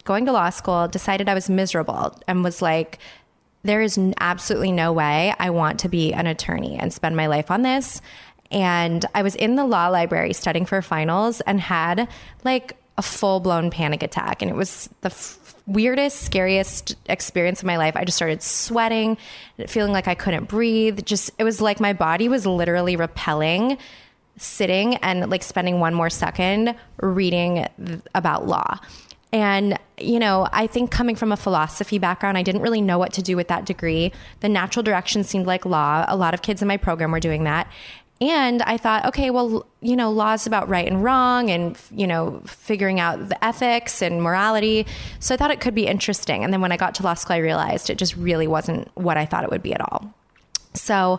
going 0.04 0.26
to 0.26 0.32
law 0.32 0.50
school, 0.50 0.88
decided 0.88 1.28
I 1.28 1.34
was 1.34 1.48
miserable, 1.48 2.18
and 2.26 2.44
was 2.44 2.60
like, 2.60 2.98
there 3.64 3.80
is 3.80 3.98
absolutely 4.20 4.72
no 4.72 4.92
way 4.92 5.34
I 5.38 5.50
want 5.50 5.80
to 5.80 5.88
be 5.88 6.12
an 6.12 6.26
attorney 6.26 6.76
and 6.78 6.92
spend 6.92 7.16
my 7.16 7.26
life 7.26 7.50
on 7.50 7.62
this. 7.62 8.00
And 8.50 9.04
I 9.14 9.22
was 9.22 9.34
in 9.34 9.56
the 9.56 9.64
law 9.64 9.88
library 9.88 10.32
studying 10.34 10.66
for 10.66 10.80
finals 10.82 11.40
and 11.40 11.60
had 11.60 12.08
like 12.44 12.76
a 12.96 13.02
full 13.02 13.40
blown 13.40 13.70
panic 13.70 14.02
attack. 14.02 14.42
And 14.42 14.50
it 14.50 14.54
was 14.54 14.88
the 15.00 15.08
f- 15.08 15.54
weirdest, 15.66 16.20
scariest 16.22 16.94
experience 17.06 17.60
of 17.60 17.66
my 17.66 17.78
life. 17.78 17.96
I 17.96 18.04
just 18.04 18.16
started 18.16 18.42
sweating, 18.42 19.16
feeling 19.66 19.92
like 19.92 20.06
I 20.06 20.14
couldn't 20.14 20.44
breathe. 20.44 21.04
Just, 21.04 21.30
it 21.38 21.44
was 21.44 21.60
like 21.60 21.80
my 21.80 21.94
body 21.94 22.28
was 22.28 22.46
literally 22.46 22.96
repelling 22.96 23.78
sitting 24.36 24.96
and 24.96 25.30
like 25.30 25.42
spending 25.42 25.80
one 25.80 25.94
more 25.94 26.10
second 26.10 26.74
reading 27.00 27.66
th- 27.84 28.00
about 28.14 28.46
law. 28.46 28.78
And, 29.34 29.80
you 29.98 30.20
know, 30.20 30.48
I 30.52 30.68
think 30.68 30.92
coming 30.92 31.16
from 31.16 31.32
a 31.32 31.36
philosophy 31.36 31.98
background, 31.98 32.38
I 32.38 32.42
didn't 32.44 32.62
really 32.62 32.80
know 32.80 32.98
what 32.98 33.12
to 33.14 33.22
do 33.22 33.34
with 33.34 33.48
that 33.48 33.66
degree. 33.66 34.12
The 34.40 34.48
natural 34.48 34.84
direction 34.84 35.24
seemed 35.24 35.44
like 35.44 35.66
law. 35.66 36.04
A 36.06 36.16
lot 36.16 36.34
of 36.34 36.42
kids 36.42 36.62
in 36.62 36.68
my 36.68 36.76
program 36.76 37.10
were 37.10 37.18
doing 37.18 37.42
that. 37.42 37.68
And 38.20 38.62
I 38.62 38.76
thought, 38.76 39.04
okay, 39.06 39.30
well, 39.30 39.66
you 39.80 39.96
know, 39.96 40.12
laws 40.12 40.46
about 40.46 40.68
right 40.68 40.86
and 40.86 41.02
wrong 41.02 41.50
and, 41.50 41.76
you 41.90 42.06
know, 42.06 42.42
figuring 42.46 43.00
out 43.00 43.28
the 43.28 43.44
ethics 43.44 44.02
and 44.02 44.22
morality. 44.22 44.86
So 45.18 45.34
I 45.34 45.36
thought 45.36 45.50
it 45.50 45.58
could 45.58 45.74
be 45.74 45.88
interesting. 45.88 46.44
And 46.44 46.52
then 46.52 46.60
when 46.60 46.70
I 46.70 46.76
got 46.76 46.94
to 46.94 47.02
law 47.02 47.14
school, 47.14 47.34
I 47.34 47.38
realized 47.38 47.90
it 47.90 47.98
just 47.98 48.14
really 48.14 48.46
wasn't 48.46 48.88
what 48.94 49.16
I 49.16 49.26
thought 49.26 49.42
it 49.42 49.50
would 49.50 49.64
be 49.64 49.74
at 49.74 49.80
all. 49.80 50.14
So 50.74 51.18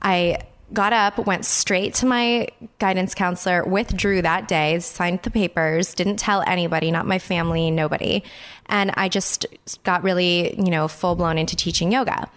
I 0.00 0.38
got 0.72 0.92
up, 0.92 1.18
went 1.26 1.44
straight 1.44 1.94
to 1.94 2.06
my 2.06 2.48
guidance 2.78 3.14
counselor, 3.14 3.64
withdrew 3.64 4.22
that 4.22 4.48
day, 4.48 4.78
signed 4.80 5.20
the 5.22 5.30
papers, 5.30 5.94
didn't 5.94 6.16
tell 6.16 6.42
anybody, 6.46 6.90
not 6.90 7.06
my 7.06 7.18
family, 7.18 7.70
nobody. 7.70 8.22
And 8.66 8.90
I 8.94 9.08
just 9.08 9.46
got 9.84 10.02
really, 10.02 10.54
you 10.56 10.70
know, 10.70 10.88
full 10.88 11.14
blown 11.14 11.38
into 11.38 11.56
teaching 11.56 11.92
yoga. 11.92 12.28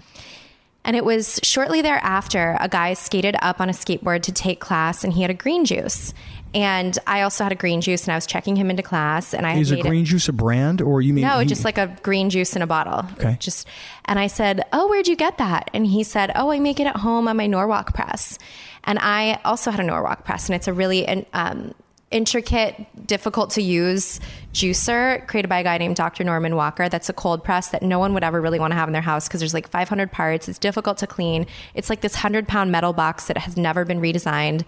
And 0.84 0.96
it 0.96 1.06
was 1.06 1.40
shortly 1.44 1.82
thereafter, 1.82 2.58
a 2.60 2.68
guy 2.68 2.94
skated 2.94 3.36
up 3.42 3.62
on 3.62 3.70
a 3.70 3.74
skateboard 3.74 4.24
to 4.24 4.32
take 4.32 4.60
class 4.60 5.04
and 5.04 5.14
he 5.14 5.22
had 5.22 5.30
a 5.30 5.36
green 5.36 5.66
juice. 5.66 6.14
And 6.54 6.98
I 7.08 7.22
also 7.22 7.44
had 7.46 7.54
a 7.54 7.56
green 7.56 7.80
juice 7.80 8.04
and 8.04 8.12
I 8.12 8.16
was 8.16 8.26
checking 8.26 8.56
him 8.58 8.70
into 8.70 8.84
class 8.84 9.34
and 9.34 9.48
I 9.48 9.56
Is 9.56 9.72
a 9.72 9.78
green 9.78 10.04
juice 10.04 10.28
a 10.28 10.34
brand 10.34 10.82
or 10.82 11.02
you 11.02 11.14
mean 11.14 11.26
no, 11.26 11.40
he- 11.40 11.46
just 11.46 11.64
like 11.64 11.78
a 11.78 11.96
green 12.04 12.30
juice 12.30 12.56
in 12.56 12.62
a 12.62 12.68
bottle. 12.68 13.06
Okay. 13.14 13.38
Just 13.40 13.68
and 14.06 14.20
I 14.20 14.28
said, 14.28 14.64
"Oh, 14.74 14.90
where'd 14.90 15.08
you 15.08 15.16
get 15.16 15.38
that?" 15.38 15.70
And 15.74 15.86
he 15.88 16.04
said, 16.04 16.32
"Oh, 16.36 16.52
I 16.52 16.60
make 16.60 16.80
it 16.80 16.88
at 16.88 16.98
home 16.98 17.28
on 17.28 17.38
my 17.38 17.48
Norwalk 17.48 17.94
press." 17.94 18.38
And 18.84 19.00
I 19.00 19.40
also 19.46 19.72
had 19.72 19.80
a 19.80 19.84
Norwalk 19.84 20.26
press, 20.26 20.50
and 20.50 20.56
it's 20.56 20.68
a 20.68 20.74
really 20.74 21.08
um, 21.34 21.74
intricate, 22.12 23.08
difficult 23.08 23.52
to 23.52 23.62
use 23.62 24.20
juicer 24.54 25.26
created 25.28 25.48
by 25.48 25.60
a 25.60 25.64
guy 25.64 25.78
named 25.78 25.96
Dr. 25.96 26.24
Norman 26.24 26.56
Walker. 26.56 26.90
That's 26.90 27.08
a 27.08 27.14
cold 27.14 27.44
press 27.44 27.70
that 27.70 27.82
no 27.82 28.00
one 28.00 28.14
would 28.14 28.24
ever 28.24 28.42
really 28.42 28.60
want 28.60 28.72
to 28.72 28.76
have 28.76 28.90
in 28.90 28.94
their 28.94 29.02
house 29.02 29.28
because 29.28 29.40
there's 29.40 29.54
like 29.54 29.70
500 29.70 30.12
parts. 30.12 30.50
It's 30.50 30.60
difficult 30.60 30.98
to 31.00 31.08
clean. 31.08 31.48
It's 31.74 31.90
like 31.90 32.02
this 32.02 32.16
hundred 32.16 32.48
pound 32.48 32.72
metal 32.72 32.92
box 32.92 33.26
that 33.26 33.38
has 33.38 33.56
never 33.56 33.86
been 33.86 34.02
redesigned, 34.02 34.66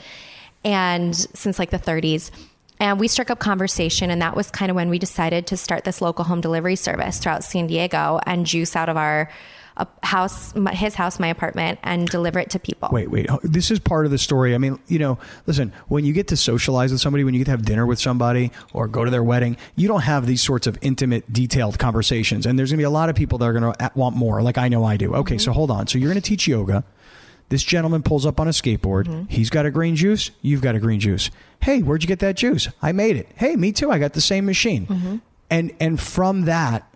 and 0.63 1.15
since 1.15 1.59
like 1.59 1.69
the 1.69 1.79
30s. 1.79 2.31
And 2.79 2.99
we 2.99 3.07
struck 3.07 3.29
up 3.29 3.39
conversation, 3.39 4.09
and 4.09 4.21
that 4.21 4.35
was 4.35 4.51
kind 4.51 4.69
of 4.69 4.75
when 4.75 4.89
we 4.89 4.99
decided 4.99 5.47
to 5.47 5.57
start 5.57 5.83
this 5.83 6.01
local 6.01 6.25
home 6.25 6.41
delivery 6.41 6.75
service 6.75 7.19
throughout 7.19 7.43
San 7.43 7.67
Diego 7.67 8.19
and 8.25 8.45
juice 8.45 8.75
out 8.75 8.89
of 8.89 8.97
our 8.97 9.29
uh, 9.77 9.85
house, 10.03 10.53
his 10.71 10.93
house, 10.93 11.19
my 11.19 11.27
apartment, 11.27 11.79
and 11.83 12.07
deliver 12.07 12.39
it 12.39 12.49
to 12.51 12.59
people. 12.59 12.89
Wait, 12.91 13.09
wait. 13.09 13.25
Oh, 13.29 13.39
This 13.43 13.71
is 13.71 13.79
part 13.79 14.05
of 14.05 14.11
the 14.11 14.17
story. 14.17 14.53
I 14.53 14.57
mean, 14.57 14.77
you 14.87 14.99
know, 14.99 15.17
listen, 15.47 15.73
when 15.87 16.05
you 16.05 16.13
get 16.13 16.27
to 16.27 16.37
socialize 16.37 16.91
with 16.91 17.01
somebody, 17.01 17.23
when 17.23 17.33
you 17.33 17.39
get 17.39 17.45
to 17.45 17.51
have 17.51 17.65
dinner 17.65 17.85
with 17.85 17.99
somebody 17.99 18.51
or 18.73 18.87
go 18.87 19.03
to 19.03 19.09
their 19.09 19.23
wedding, 19.23 19.57
you 19.75 19.87
don't 19.87 20.01
have 20.01 20.27
these 20.27 20.43
sorts 20.43 20.67
of 20.67 20.77
intimate, 20.81 21.31
detailed 21.31 21.79
conversations. 21.79 22.45
And 22.45 22.59
there's 22.59 22.69
going 22.69 22.77
to 22.77 22.81
be 22.81 22.85
a 22.85 22.91
lot 22.91 23.09
of 23.09 23.15
people 23.15 23.37
that 23.39 23.45
are 23.45 23.53
going 23.53 23.73
to 23.73 23.91
want 23.95 24.15
more, 24.15 24.43
like 24.43 24.57
I 24.57 24.67
know 24.67 24.83
I 24.83 24.97
do. 24.97 25.15
Okay, 25.15 25.37
so 25.37 25.51
hold 25.53 25.71
on. 25.71 25.87
So 25.87 25.97
you're 25.97 26.11
going 26.11 26.21
to 26.21 26.27
teach 26.27 26.47
yoga. 26.47 26.83
This 27.53 27.61
gentleman 27.63 28.01
pulls 28.01 28.25
up 28.25 28.39
on 28.39 28.47
a 28.47 28.51
skateboard. 28.51 29.29
He's 29.29 29.51
got 29.51 29.67
a 29.67 29.69
green 29.69 29.95
juice. 29.95 30.31
You've 30.41 30.61
got 30.61 30.73
a 30.73 30.79
green 30.79 30.99
juice. 30.99 31.29
Hey, 31.61 31.83
where'd 31.83 32.01
you 32.01 32.07
get 32.07 32.17
that 32.17 32.35
juice? 32.35 32.67
I 32.81 32.93
made 32.93 33.15
it. 33.15 33.29
Hey, 33.35 33.55
me 33.55 33.71
too. 33.71 33.91
I 33.91 33.99
got 33.99 34.13
the 34.13 34.21
same 34.21 34.47
machine. 34.47 35.21
And 35.51 35.71
and 35.79 35.99
from 35.99 36.45
that 36.45 36.91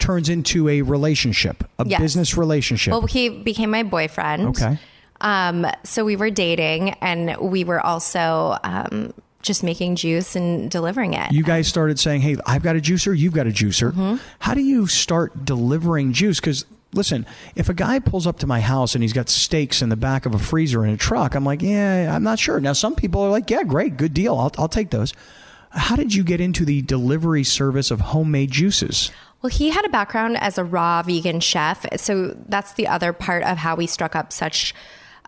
turns 0.00 0.28
into 0.28 0.68
a 0.68 0.82
relationship, 0.82 1.62
a 1.78 1.86
Yes. 1.86 2.00
business 2.00 2.36
relationship. 2.36 2.90
Well, 2.90 3.02
he 3.06 3.28
became 3.28 3.70
my 3.70 3.84
boyfriend. 3.84 4.48
Okay. 4.48 4.76
Um, 5.20 5.68
so 5.84 6.04
we 6.04 6.16
were 6.16 6.30
dating, 6.30 6.90
and 7.00 7.36
we 7.40 7.62
were 7.62 7.80
also 7.80 8.58
um, 8.64 9.14
just 9.40 9.62
making 9.62 9.94
juice 9.94 10.34
and 10.34 10.68
delivering 10.68 11.14
it. 11.14 11.30
you 11.30 11.44
guys 11.44 11.68
started 11.68 12.00
saying, 12.00 12.22
"Hey, 12.22 12.36
I've 12.44 12.64
got 12.64 12.74
a 12.74 12.80
juicer, 12.80 13.16
you've 13.16 13.34
got 13.34 13.46
a 13.46 13.50
juicer." 13.50 13.92
Mm-hmm. 13.92 14.16
How 14.40 14.54
do 14.54 14.62
you 14.62 14.88
start 14.88 15.44
delivering 15.44 16.12
juice? 16.12 16.40
Because 16.40 16.64
listen, 16.92 17.26
if 17.54 17.68
a 17.68 17.74
guy 17.74 17.98
pulls 17.98 18.26
up 18.26 18.38
to 18.40 18.46
my 18.46 18.60
house 18.60 18.94
and 18.94 19.02
he's 19.02 19.12
got 19.12 19.28
steaks 19.28 19.82
in 19.82 19.88
the 19.88 19.96
back 19.96 20.26
of 20.26 20.34
a 20.34 20.38
freezer 20.38 20.84
in 20.84 20.92
a 20.92 20.96
truck, 20.96 21.34
I'm 21.34 21.44
like, 21.44 21.62
"Yeah, 21.62 22.14
I'm 22.14 22.22
not 22.22 22.38
sure." 22.38 22.60
Now, 22.60 22.72
some 22.72 22.94
people 22.94 23.22
are 23.22 23.30
like, 23.30 23.50
"Yeah, 23.50 23.62
great, 23.62 23.96
good 23.96 24.14
deal. 24.14 24.36
I'll, 24.36 24.52
I'll 24.58 24.68
take 24.68 24.90
those." 24.90 25.12
How 25.70 25.96
did 25.96 26.14
you 26.14 26.22
get 26.22 26.40
into 26.40 26.66
the 26.66 26.82
delivery 26.82 27.44
service 27.44 27.90
of 27.90 28.00
homemade 28.00 28.50
juices? 28.50 29.10
Well, 29.40 29.50
he 29.50 29.70
had 29.70 29.84
a 29.84 29.88
background 29.88 30.36
as 30.36 30.58
a 30.58 30.64
raw 30.64 31.02
vegan 31.02 31.40
chef, 31.40 31.86
so 31.98 32.36
that's 32.48 32.74
the 32.74 32.86
other 32.86 33.12
part 33.12 33.42
of 33.42 33.56
how 33.56 33.74
we 33.74 33.86
struck 33.86 34.14
up 34.14 34.32
such 34.32 34.74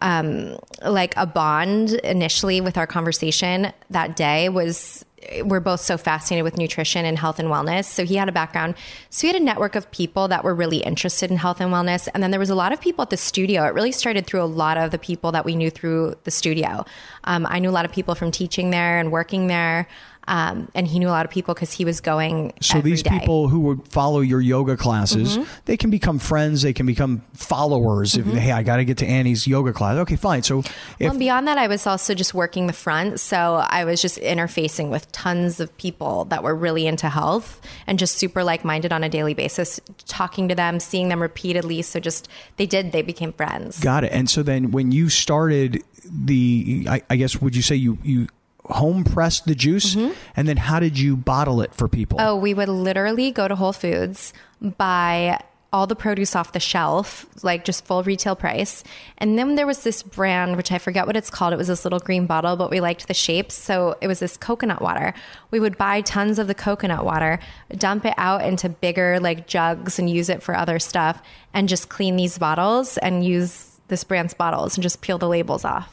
um, 0.03 0.59
like 0.85 1.15
a 1.17 1.27
bond 1.27 1.93
initially 1.93 2.61
with 2.61 2.77
our 2.77 2.87
conversation 2.87 3.73
that 3.91 4.17
day 4.17 4.49
was 4.49 5.05
we're 5.43 5.61
both 5.61 5.81
so 5.81 5.97
fascinated 5.97 6.45
with 6.45 6.59
nutrition 6.59 7.05
and 7.05 7.19
health 7.19 7.39
and 7.39 7.49
wellness. 7.49 7.85
So 7.85 8.05
he 8.05 8.17
had 8.17 8.29
a 8.29 8.33
background. 8.33 8.75
So 9.11 9.27
he 9.27 9.33
had 9.33 9.41
a 9.41 9.45
network 9.45 9.75
of 9.75 9.91
people 9.91 10.29
that 10.29 10.45
were 10.45 10.55
really 10.55 10.79
interested 10.79 11.31
in 11.31 11.37
health 11.37 11.61
and 11.61 11.73
wellness. 11.73 12.09
And 12.13 12.23
then 12.23 12.31
there 12.31 12.41
was 12.41 12.51
a 12.51 12.55
lot 12.55 12.73
of 12.73 12.81
people 12.81 13.03
at 13.03 13.11
the 13.11 13.17
studio. 13.17 13.65
It 13.65 13.75
really 13.75 13.93
started 13.93 14.27
through 14.27 14.43
a 14.43 14.45
lot 14.45 14.77
of 14.77 14.91
the 14.91 14.99
people 14.99 15.33
that 15.33 15.45
we 15.45 15.55
knew 15.55 15.71
through 15.71 16.17
the 16.25 16.31
studio. 16.31 16.85
Um, 17.25 17.47
I 17.49 17.59
knew 17.59 17.71
a 17.71 17.73
lot 17.73 17.85
of 17.85 17.93
people 17.93 18.15
from 18.15 18.31
teaching 18.31 18.71
there 18.71 18.99
and 18.99 19.11
working 19.11 19.47
there. 19.47 19.89
Um, 20.27 20.71
and 20.75 20.87
he 20.87 20.99
knew 20.99 21.09
a 21.09 21.11
lot 21.11 21.25
of 21.27 21.31
people 21.31 21.55
because 21.55 21.73
he 21.73 21.85
was 21.85 22.01
going. 22.01 22.53
So 22.61 22.81
these 22.81 23.03
day. 23.03 23.19
people 23.19 23.49
who 23.49 23.61
would 23.61 23.89
follow 23.89 24.21
your 24.21 24.41
yoga 24.41 24.77
classes, 24.77 25.39
Mm-hmm. 25.39 25.51
they 25.67 25.77
can 25.77 25.91
become 25.91 26.19
friends. 26.19 26.63
They 26.63 26.73
can 26.73 26.87
become 26.87 27.23
followers. 27.35 28.17
If 28.17 28.27
hey, 28.27 28.53
I 28.53 28.63
got 28.63 28.77
to 28.77 28.85
get 28.85 28.99
to 28.99 29.07
Annie's 29.07 29.47
yoga 29.47 29.73
class. 29.73 29.97
Okay, 29.99 30.17
fine. 30.17 30.43
So 30.43 30.61
if 30.61 30.73
Well, 31.01 31.11
and 31.11 31.19
beyond 31.19 31.47
that, 31.49 31.59
I 31.59 31.67
was 31.67 31.87
also 31.87 32.15
just 32.15 32.35
working 32.35 32.67
the 32.67 32.73
front. 32.73 33.21
So 33.21 33.65
I 33.69 33.85
was 33.85 34.01
just 34.03 34.19
interfacing 34.19 34.91
with 34.91 35.11
tons 35.13 35.61
of 35.61 35.77
people 35.77 36.25
that 36.27 36.43
were 36.43 36.55
really 36.55 36.87
into 36.87 37.09
health 37.09 37.61
and 37.87 37.99
just 37.99 38.17
super 38.17 38.45
like 38.45 38.65
minded 38.65 38.93
on 38.93 39.05
a 39.05 39.09
daily 39.09 39.35
basis, 39.35 39.81
talking 40.07 40.49
to 40.49 40.55
them, 40.55 40.81
seeing 40.81 41.09
them 41.09 41.21
repeatedly. 41.23 41.83
So 41.83 42.01
just 42.01 42.29
they 42.57 42.67
did, 42.67 42.93
they 42.93 43.03
became 43.03 43.33
friends. 43.33 43.81
Got 43.81 44.05
it. 44.05 44.13
And 44.13 44.29
so 44.29 44.43
then 44.43 44.71
when 44.71 44.93
you 44.93 45.09
started 45.09 45.83
the, 46.05 46.87
I, 46.89 47.03
I 47.11 47.17
guess, 47.17 47.41
would 47.41 47.57
you 47.57 47.63
say 47.63 47.77
you, 47.77 47.99
you 48.03 48.29
home 48.67 49.05
pressed 49.05 49.47
the 49.47 49.55
juice? 49.55 49.95
And 49.95 50.49
then 50.49 50.57
how 50.57 50.81
did 50.81 50.99
you 50.99 51.17
bottle 51.17 51.61
it 51.61 51.75
for 51.75 51.89
people? 51.89 52.19
Mm-hmm. 52.19 52.29
Oh, 52.29 52.37
we 52.37 52.55
would 52.55 52.69
literally 52.69 53.31
go 53.31 53.49
to 53.49 53.55
Whole 53.55 53.73
Foods, 53.73 54.33
buy 54.61 55.39
all 55.73 55.89
the 55.89 55.97
produce 55.97 56.37
off 56.37 56.53
the 56.53 56.61
shelf, 56.61 57.27
like 57.43 57.65
just 57.65 57.85
full 57.85 58.05
retail 58.05 58.37
price. 58.37 58.85
And 59.19 59.37
then 59.37 59.57
there 59.57 59.67
was 59.67 59.83
this 59.83 60.05
brand, 60.05 60.57
which 60.57 60.71
I 60.71 60.79
forget 60.79 61.05
what 61.05 61.17
it's 61.17 61.31
called. 61.31 61.53
It 61.53 61.57
was 61.57 61.67
this 61.67 61.85
little 61.85 61.99
green 61.99 62.27
bottle, 62.27 62.55
but 62.55 62.71
we 62.71 62.81
liked 62.81 63.09
the 63.09 63.15
shapes. 63.15 63.57
So 63.57 63.97
it 64.01 64.07
was 64.07 64.21
this 64.21 64.37
coconut 64.37 64.81
water. 64.81 65.15
We 65.51 65.59
would 65.59 65.77
buy 65.77 66.03
tons 66.03 66.39
of 66.39 66.47
the 66.47 66.55
coconut 66.55 67.05
water, 67.05 67.41
dump 67.77 68.05
it 68.05 68.15
out 68.17 68.45
into 68.45 68.69
bigger 68.69 69.19
like 69.19 69.49
jugs 69.49 69.99
and 69.99 70.09
use 70.09 70.29
it 70.29 70.45
for 70.45 70.57
other 70.57 70.79
stuff 70.79 71.21
and 71.53 71.69
just 71.69 71.89
clean 71.89 72.15
these 72.15 72.39
bottles 72.39 72.97
and 72.99 73.25
use 73.25 73.73
this 73.89 74.05
brand's 74.05 74.33
bottles 74.33 74.77
and 74.77 74.83
just 74.83 75.01
peel 75.01 75.19
the 75.19 75.29
labels 75.29 75.65
off. 75.65 75.91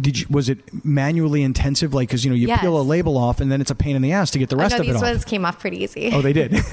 Did 0.00 0.20
you, 0.20 0.26
was 0.30 0.48
it 0.48 0.58
manually 0.84 1.42
intensive? 1.42 1.92
Like, 1.92 2.08
cause 2.08 2.22
you 2.24 2.30
know, 2.30 2.36
you 2.36 2.46
Yes. 2.46 2.60
peel 2.60 2.80
a 2.80 2.82
label 2.82 3.18
off 3.18 3.40
and 3.40 3.50
then 3.50 3.60
it's 3.60 3.70
a 3.72 3.74
pain 3.74 3.96
in 3.96 4.02
the 4.02 4.12
ass 4.12 4.30
to 4.30 4.38
get 4.38 4.48
the 4.48 4.56
rest 4.56 4.74
of 4.76 4.82
it 4.82 4.84
these 4.86 4.96
off. 4.96 5.02
ones 5.02 5.24
came 5.24 5.44
off 5.44 5.58
pretty 5.58 5.82
easy. 5.82 6.10
Oh, 6.12 6.22
they 6.22 6.32
did. 6.32 6.52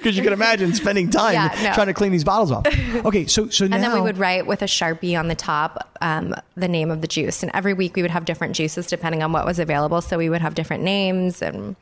Because 0.00 0.16
you 0.16 0.22
can 0.22 0.32
imagine 0.32 0.74
spending 0.74 1.10
time 1.10 1.32
Yeah, 1.34 1.48
no. 1.62 1.72
trying 1.74 1.86
to 1.86 1.94
clean 1.94 2.12
these 2.12 2.24
bottles 2.24 2.52
off. 2.52 2.66
Okay, 3.04 3.26
so 3.26 3.48
so 3.48 3.66
now 3.66 3.76
And 3.76 3.84
then 3.84 3.94
we 3.94 4.00
would 4.00 4.18
write 4.18 4.46
with 4.46 4.62
a 4.62 4.66
sharpie 4.66 5.18
on 5.18 5.28
the 5.28 5.34
top 5.34 5.88
um, 6.00 6.34
the 6.56 6.68
name 6.68 6.90
of 6.90 7.00
the 7.00 7.06
juice. 7.08 7.42
And 7.42 7.50
every 7.54 7.72
week 7.74 7.96
we 7.96 8.02
would 8.02 8.10
have 8.10 8.24
different 8.24 8.54
juices 8.56 8.86
depending 8.86 9.22
on 9.22 9.32
what 9.32 9.46
was 9.46 9.58
available. 9.58 10.00
So 10.00 10.18
we 10.18 10.28
would 10.28 10.40
have 10.42 10.54
different 10.54 10.82
names, 10.82 11.40
and 11.42 11.76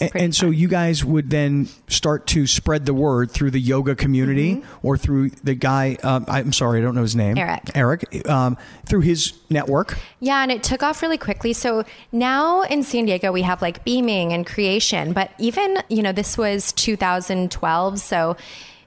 And, 0.00 0.10
and 0.14 0.34
so 0.34 0.50
you 0.50 0.68
guys 0.68 1.04
would 1.04 1.30
then 1.30 1.68
start 1.88 2.26
to 2.28 2.46
spread 2.46 2.86
the 2.86 2.94
word 2.94 3.30
through 3.30 3.52
the 3.52 3.60
yoga 3.60 3.94
community 3.94 4.62
or 4.82 4.98
through 4.98 5.30
the 5.30 5.54
guy, 5.54 5.96
um, 6.02 6.24
I'm 6.28 6.52
sorry, 6.52 6.80
I 6.80 6.82
don't 6.82 6.94
know 6.94 7.02
his 7.02 7.16
name. 7.16 7.38
Eric. 7.38 7.70
Eric, 7.74 8.28
um, 8.28 8.58
through 8.84 9.00
his 9.00 9.32
network. 9.48 9.96
yeah, 10.20 10.42
and 10.42 10.50
it 10.50 10.62
took 10.62 10.82
off 10.82 11.02
really 11.02 11.18
quickly. 11.18 11.52
So 11.52 11.84
now 12.12 12.62
in 12.62 12.82
San 12.82 13.06
Diego 13.06 13.32
we 13.32 13.42
have 13.42 13.62
like 13.62 13.84
beaming 13.84 14.32
and 14.32 14.46
creation, 14.46 15.12
but 15.12 15.30
even 15.38 15.78
you 15.88 16.02
know 16.02 16.12
this 16.12 16.36
was 16.36 16.72
2012, 16.72 18.00
so. 18.00 18.36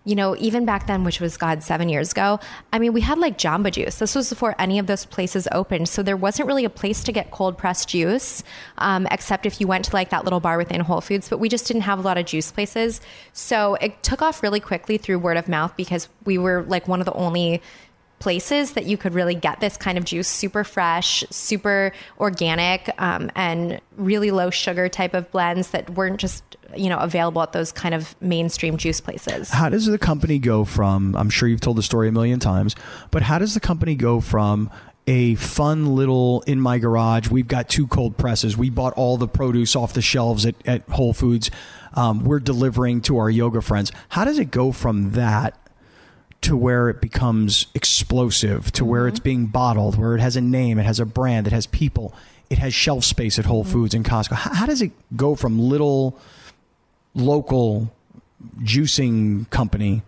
You 0.05 0.15
know, 0.15 0.35
even 0.37 0.65
back 0.65 0.87
then, 0.87 1.03
which 1.03 1.19
was 1.19 1.37
God 1.37 1.61
seven 1.61 1.89
years 1.89 2.11
ago, 2.11 2.39
I 2.71 2.79
mean, 2.79 2.93
we 2.93 3.01
had 3.01 3.17
like 3.17 3.37
Jamba 3.37 3.71
Juice. 3.71 3.99
This 3.99 4.15
was 4.15 4.29
before 4.29 4.55
any 4.57 4.79
of 4.79 4.87
those 4.87 5.05
places 5.05 5.47
opened, 5.51 5.89
so 5.89 6.01
there 6.01 6.17
wasn't 6.17 6.47
really 6.47 6.65
a 6.65 6.69
place 6.69 7.03
to 7.03 7.11
get 7.11 7.31
cold 7.31 7.57
pressed 7.57 7.89
juice, 7.89 8.43
um, 8.77 9.07
except 9.11 9.45
if 9.45 9.59
you 9.59 9.67
went 9.67 9.85
to 9.85 9.93
like 9.93 10.09
that 10.09 10.23
little 10.23 10.39
bar 10.39 10.57
within 10.57 10.81
Whole 10.81 11.01
Foods. 11.01 11.29
But 11.29 11.39
we 11.39 11.49
just 11.49 11.67
didn't 11.67 11.83
have 11.83 11.99
a 11.99 12.01
lot 12.01 12.17
of 12.17 12.25
juice 12.25 12.51
places, 12.51 13.01
so 13.33 13.75
it 13.75 14.01
took 14.03 14.21
off 14.21 14.41
really 14.41 14.59
quickly 14.59 14.97
through 14.97 15.19
word 15.19 15.37
of 15.37 15.47
mouth 15.47 15.75
because 15.75 16.09
we 16.25 16.37
were 16.37 16.63
like 16.63 16.87
one 16.87 17.01
of 17.01 17.05
the 17.05 17.13
only 17.13 17.61
places 18.19 18.73
that 18.73 18.85
you 18.85 18.97
could 18.97 19.13
really 19.13 19.35
get 19.35 19.59
this 19.59 19.77
kind 19.77 19.97
of 19.97 20.03
juice 20.03 20.27
super 20.27 20.63
fresh 20.63 21.23
super 21.29 21.91
organic 22.19 22.89
um, 22.97 23.31
and 23.35 23.79
really 23.97 24.29
low 24.29 24.49
sugar 24.49 24.89
type 24.89 25.13
of 25.13 25.29
blends 25.31 25.71
that 25.71 25.89
weren't 25.91 26.19
just 26.19 26.57
you 26.75 26.89
know 26.89 26.97
available 26.97 27.41
at 27.41 27.53
those 27.53 27.71
kind 27.71 27.95
of 27.95 28.15
mainstream 28.21 28.77
juice 28.77 29.01
places 29.01 29.49
How 29.49 29.69
does 29.69 29.85
the 29.85 29.97
company 29.97 30.39
go 30.39 30.65
from, 30.65 31.15
I'm 31.15 31.29
sure 31.29 31.47
you've 31.47 31.61
told 31.61 31.77
the 31.77 31.83
story 31.83 32.07
a 32.09 32.11
million 32.11 32.39
times, 32.39 32.75
but 33.11 33.21
how 33.21 33.39
does 33.39 33.53
the 33.53 33.59
company 33.59 33.95
go 33.95 34.19
from 34.19 34.69
a 35.07 35.33
fun 35.35 35.95
little 35.95 36.41
in 36.41 36.59
my 36.61 36.77
garage, 36.77 37.29
we've 37.29 37.47
got 37.47 37.67
two 37.67 37.87
cold 37.87 38.17
presses, 38.17 38.55
we 38.55 38.69
bought 38.69 38.93
all 38.93 39.17
the 39.17 39.27
produce 39.27 39.75
off 39.75 39.93
the 39.93 40.01
shelves 40.01 40.45
at, 40.45 40.55
at 40.67 40.87
Whole 40.89 41.13
Foods, 41.13 41.49
um, 41.95 42.23
we're 42.23 42.39
delivering 42.39 43.01
to 43.01 43.17
our 43.17 43.29
yoga 43.29 43.61
friends. 43.61 43.91
How 44.09 44.23
does 44.23 44.37
it 44.37 44.51
go 44.51 44.71
from 44.71 45.11
that 45.11 45.57
to 46.41 46.55
where 46.55 46.89
it 46.89 47.01
becomes 47.01 47.65
explosive, 47.73 48.71
to 48.73 48.85
where 48.85 49.07
it's 49.07 49.19
being 49.19 49.47
bottled, 49.47 49.97
where 49.97 50.15
it 50.15 50.21
has 50.21 50.35
a 50.35 50.41
name, 50.41 50.77
it 50.77 50.85
has 50.85 50.99
a 50.99 51.05
brand, 51.05 51.47
it 51.47 51.53
has 51.53 51.65
people, 51.67 52.13
it 52.49 52.59
has 52.59 52.73
shelf 52.73 53.03
space 53.03 53.39
at 53.39 53.45
Whole 53.45 53.63
Foods 53.63 53.93
and 53.93 54.05
Costco. 54.05 54.33
How, 54.33 54.53
how 54.53 54.65
does 54.65 54.81
it 54.81 54.91
go 55.17 55.35
from 55.35 55.59
little 55.59 56.19
local 57.15 57.91
juicing 58.61 59.49
company 59.49 60.01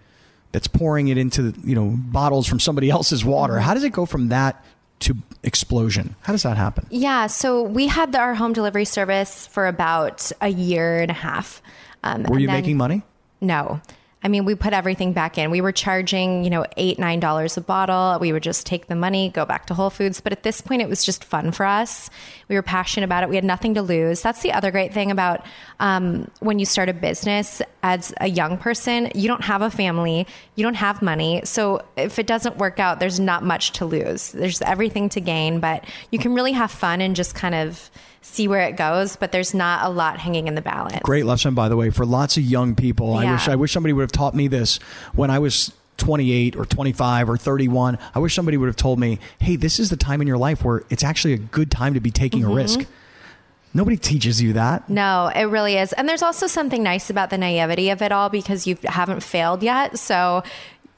that's 0.51 0.67
pouring 0.67 1.07
it 1.07 1.17
into 1.17 1.53
you 1.63 1.75
know 1.75 1.93
bottles 1.97 2.47
from 2.47 2.59
somebody 2.59 2.89
else's 2.89 3.23
water? 3.25 3.59
How 3.59 3.73
does 3.73 3.83
it 3.83 3.91
go 3.93 4.05
from 4.05 4.29
that 4.29 4.63
to 4.99 5.15
explosion? 5.43 6.15
How 6.21 6.33
does 6.33 6.43
that 6.43 6.57
happen? 6.57 6.85
Yeah, 6.89 7.27
so 7.27 7.61
we 7.63 7.87
had 7.87 8.11
the, 8.11 8.19
our 8.19 8.35
home 8.35 8.53
delivery 8.53 8.85
service 8.85 9.47
for 9.47 9.67
about 9.67 10.31
a 10.41 10.49
year 10.49 10.99
and 11.01 11.09
a 11.09 11.15
half. 11.15 11.61
Um, 12.03 12.23
Were 12.23 12.39
you 12.39 12.47
then- 12.47 12.55
making 12.61 12.77
money? 12.77 13.01
No. 13.41 13.81
I 14.23 14.27
mean, 14.27 14.45
we 14.45 14.53
put 14.53 14.73
everything 14.73 15.13
back 15.13 15.39
in. 15.39 15.49
We 15.49 15.61
were 15.61 15.71
charging, 15.71 16.43
you 16.43 16.51
know, 16.51 16.63
eight, 16.77 16.99
nine 16.99 17.19
dollars 17.19 17.57
a 17.57 17.61
bottle. 17.61 18.19
We 18.19 18.31
would 18.31 18.43
just 18.43 18.67
take 18.67 18.85
the 18.87 18.95
money, 18.95 19.29
go 19.29 19.45
back 19.45 19.65
to 19.67 19.73
Whole 19.73 19.89
Foods. 19.89 20.21
But 20.21 20.31
at 20.31 20.43
this 20.43 20.61
point, 20.61 20.83
it 20.83 20.89
was 20.89 21.03
just 21.03 21.23
fun 21.23 21.51
for 21.51 21.65
us. 21.65 22.09
We 22.47 22.55
were 22.55 22.61
passionate 22.61 23.05
about 23.05 23.23
it. 23.23 23.29
We 23.29 23.35
had 23.35 23.43
nothing 23.43 23.73
to 23.75 23.81
lose. 23.81 24.21
That's 24.21 24.43
the 24.43 24.53
other 24.53 24.69
great 24.69 24.93
thing 24.93 25.09
about 25.09 25.43
um, 25.79 26.29
when 26.39 26.59
you 26.59 26.65
start 26.65 26.87
a 26.87 26.93
business 26.93 27.63
as 27.81 28.13
a 28.21 28.27
young 28.27 28.57
person. 28.59 29.09
You 29.15 29.27
don't 29.27 29.43
have 29.43 29.63
a 29.63 29.71
family. 29.71 30.27
You 30.55 30.63
don't 30.63 30.75
have 30.75 31.01
money. 31.01 31.41
So 31.43 31.83
if 31.97 32.19
it 32.19 32.27
doesn't 32.27 32.57
work 32.57 32.79
out, 32.79 32.99
there's 32.99 33.19
not 33.19 33.43
much 33.43 33.71
to 33.73 33.85
lose. 33.85 34.33
There's 34.33 34.61
everything 34.61 35.09
to 35.09 35.21
gain. 35.21 35.59
But 35.59 35.85
you 36.11 36.19
can 36.19 36.35
really 36.35 36.51
have 36.51 36.69
fun 36.69 37.01
and 37.01 37.15
just 37.15 37.33
kind 37.33 37.55
of 37.55 37.89
see 38.21 38.47
where 38.47 38.61
it 38.61 38.77
goes. 38.77 39.15
But 39.15 39.31
there's 39.31 39.53
not 39.53 39.85
a 39.85 39.89
lot 39.89 40.19
hanging 40.19 40.47
in 40.47 40.55
the 40.55 40.61
balance. 40.61 40.99
Great 41.03 41.25
lesson, 41.25 41.53
by 41.53 41.69
the 41.69 41.75
way, 41.75 41.89
for 41.89 42.05
lots 42.05 42.37
of 42.37 42.43
young 42.43 42.75
people. 42.75 43.13
I 43.15 43.31
wish 43.31 43.47
I 43.47 43.55
wish 43.55 43.71
somebody 43.71 43.93
would 43.93 44.03
have 44.03 44.11
taught 44.11 44.33
me 44.35 44.47
this 44.47 44.77
when 45.13 45.29
I 45.29 45.39
was 45.39 45.71
28 45.97 46.55
or 46.55 46.65
25 46.65 47.29
or 47.29 47.37
31. 47.37 47.97
I 48.15 48.19
wish 48.19 48.33
somebody 48.33 48.57
would 48.57 48.67
have 48.67 48.75
told 48.75 48.99
me, 48.99 49.19
"Hey, 49.39 49.55
this 49.55 49.79
is 49.79 49.89
the 49.89 49.97
time 49.97 50.21
in 50.21 50.27
your 50.27 50.37
life 50.37 50.63
where 50.63 50.83
it's 50.89 51.03
actually 51.03 51.33
a 51.33 51.37
good 51.37 51.69
time 51.69 51.93
to 51.93 51.99
be 51.99 52.09
taking 52.11 52.41
Mm-hmm. 52.41 52.51
a 52.51 52.55
risk." 52.55 52.79
Nobody 53.73 53.95
teaches 53.95 54.41
you 54.41 54.51
that. 54.53 54.89
No, 54.89 55.31
it 55.33 55.43
really 55.45 55.77
is. 55.77 55.93
And 55.93 56.09
there's 56.09 56.21
also 56.21 56.45
something 56.45 56.83
nice 56.83 57.09
about 57.09 57.29
the 57.29 57.37
naivety 57.37 57.89
of 57.89 58.01
it 58.01 58.11
all 58.11 58.27
because 58.27 58.67
you 58.67 58.77
haven't 58.83 59.21
failed 59.23 59.63
yet. 59.63 59.97
So 59.97 60.43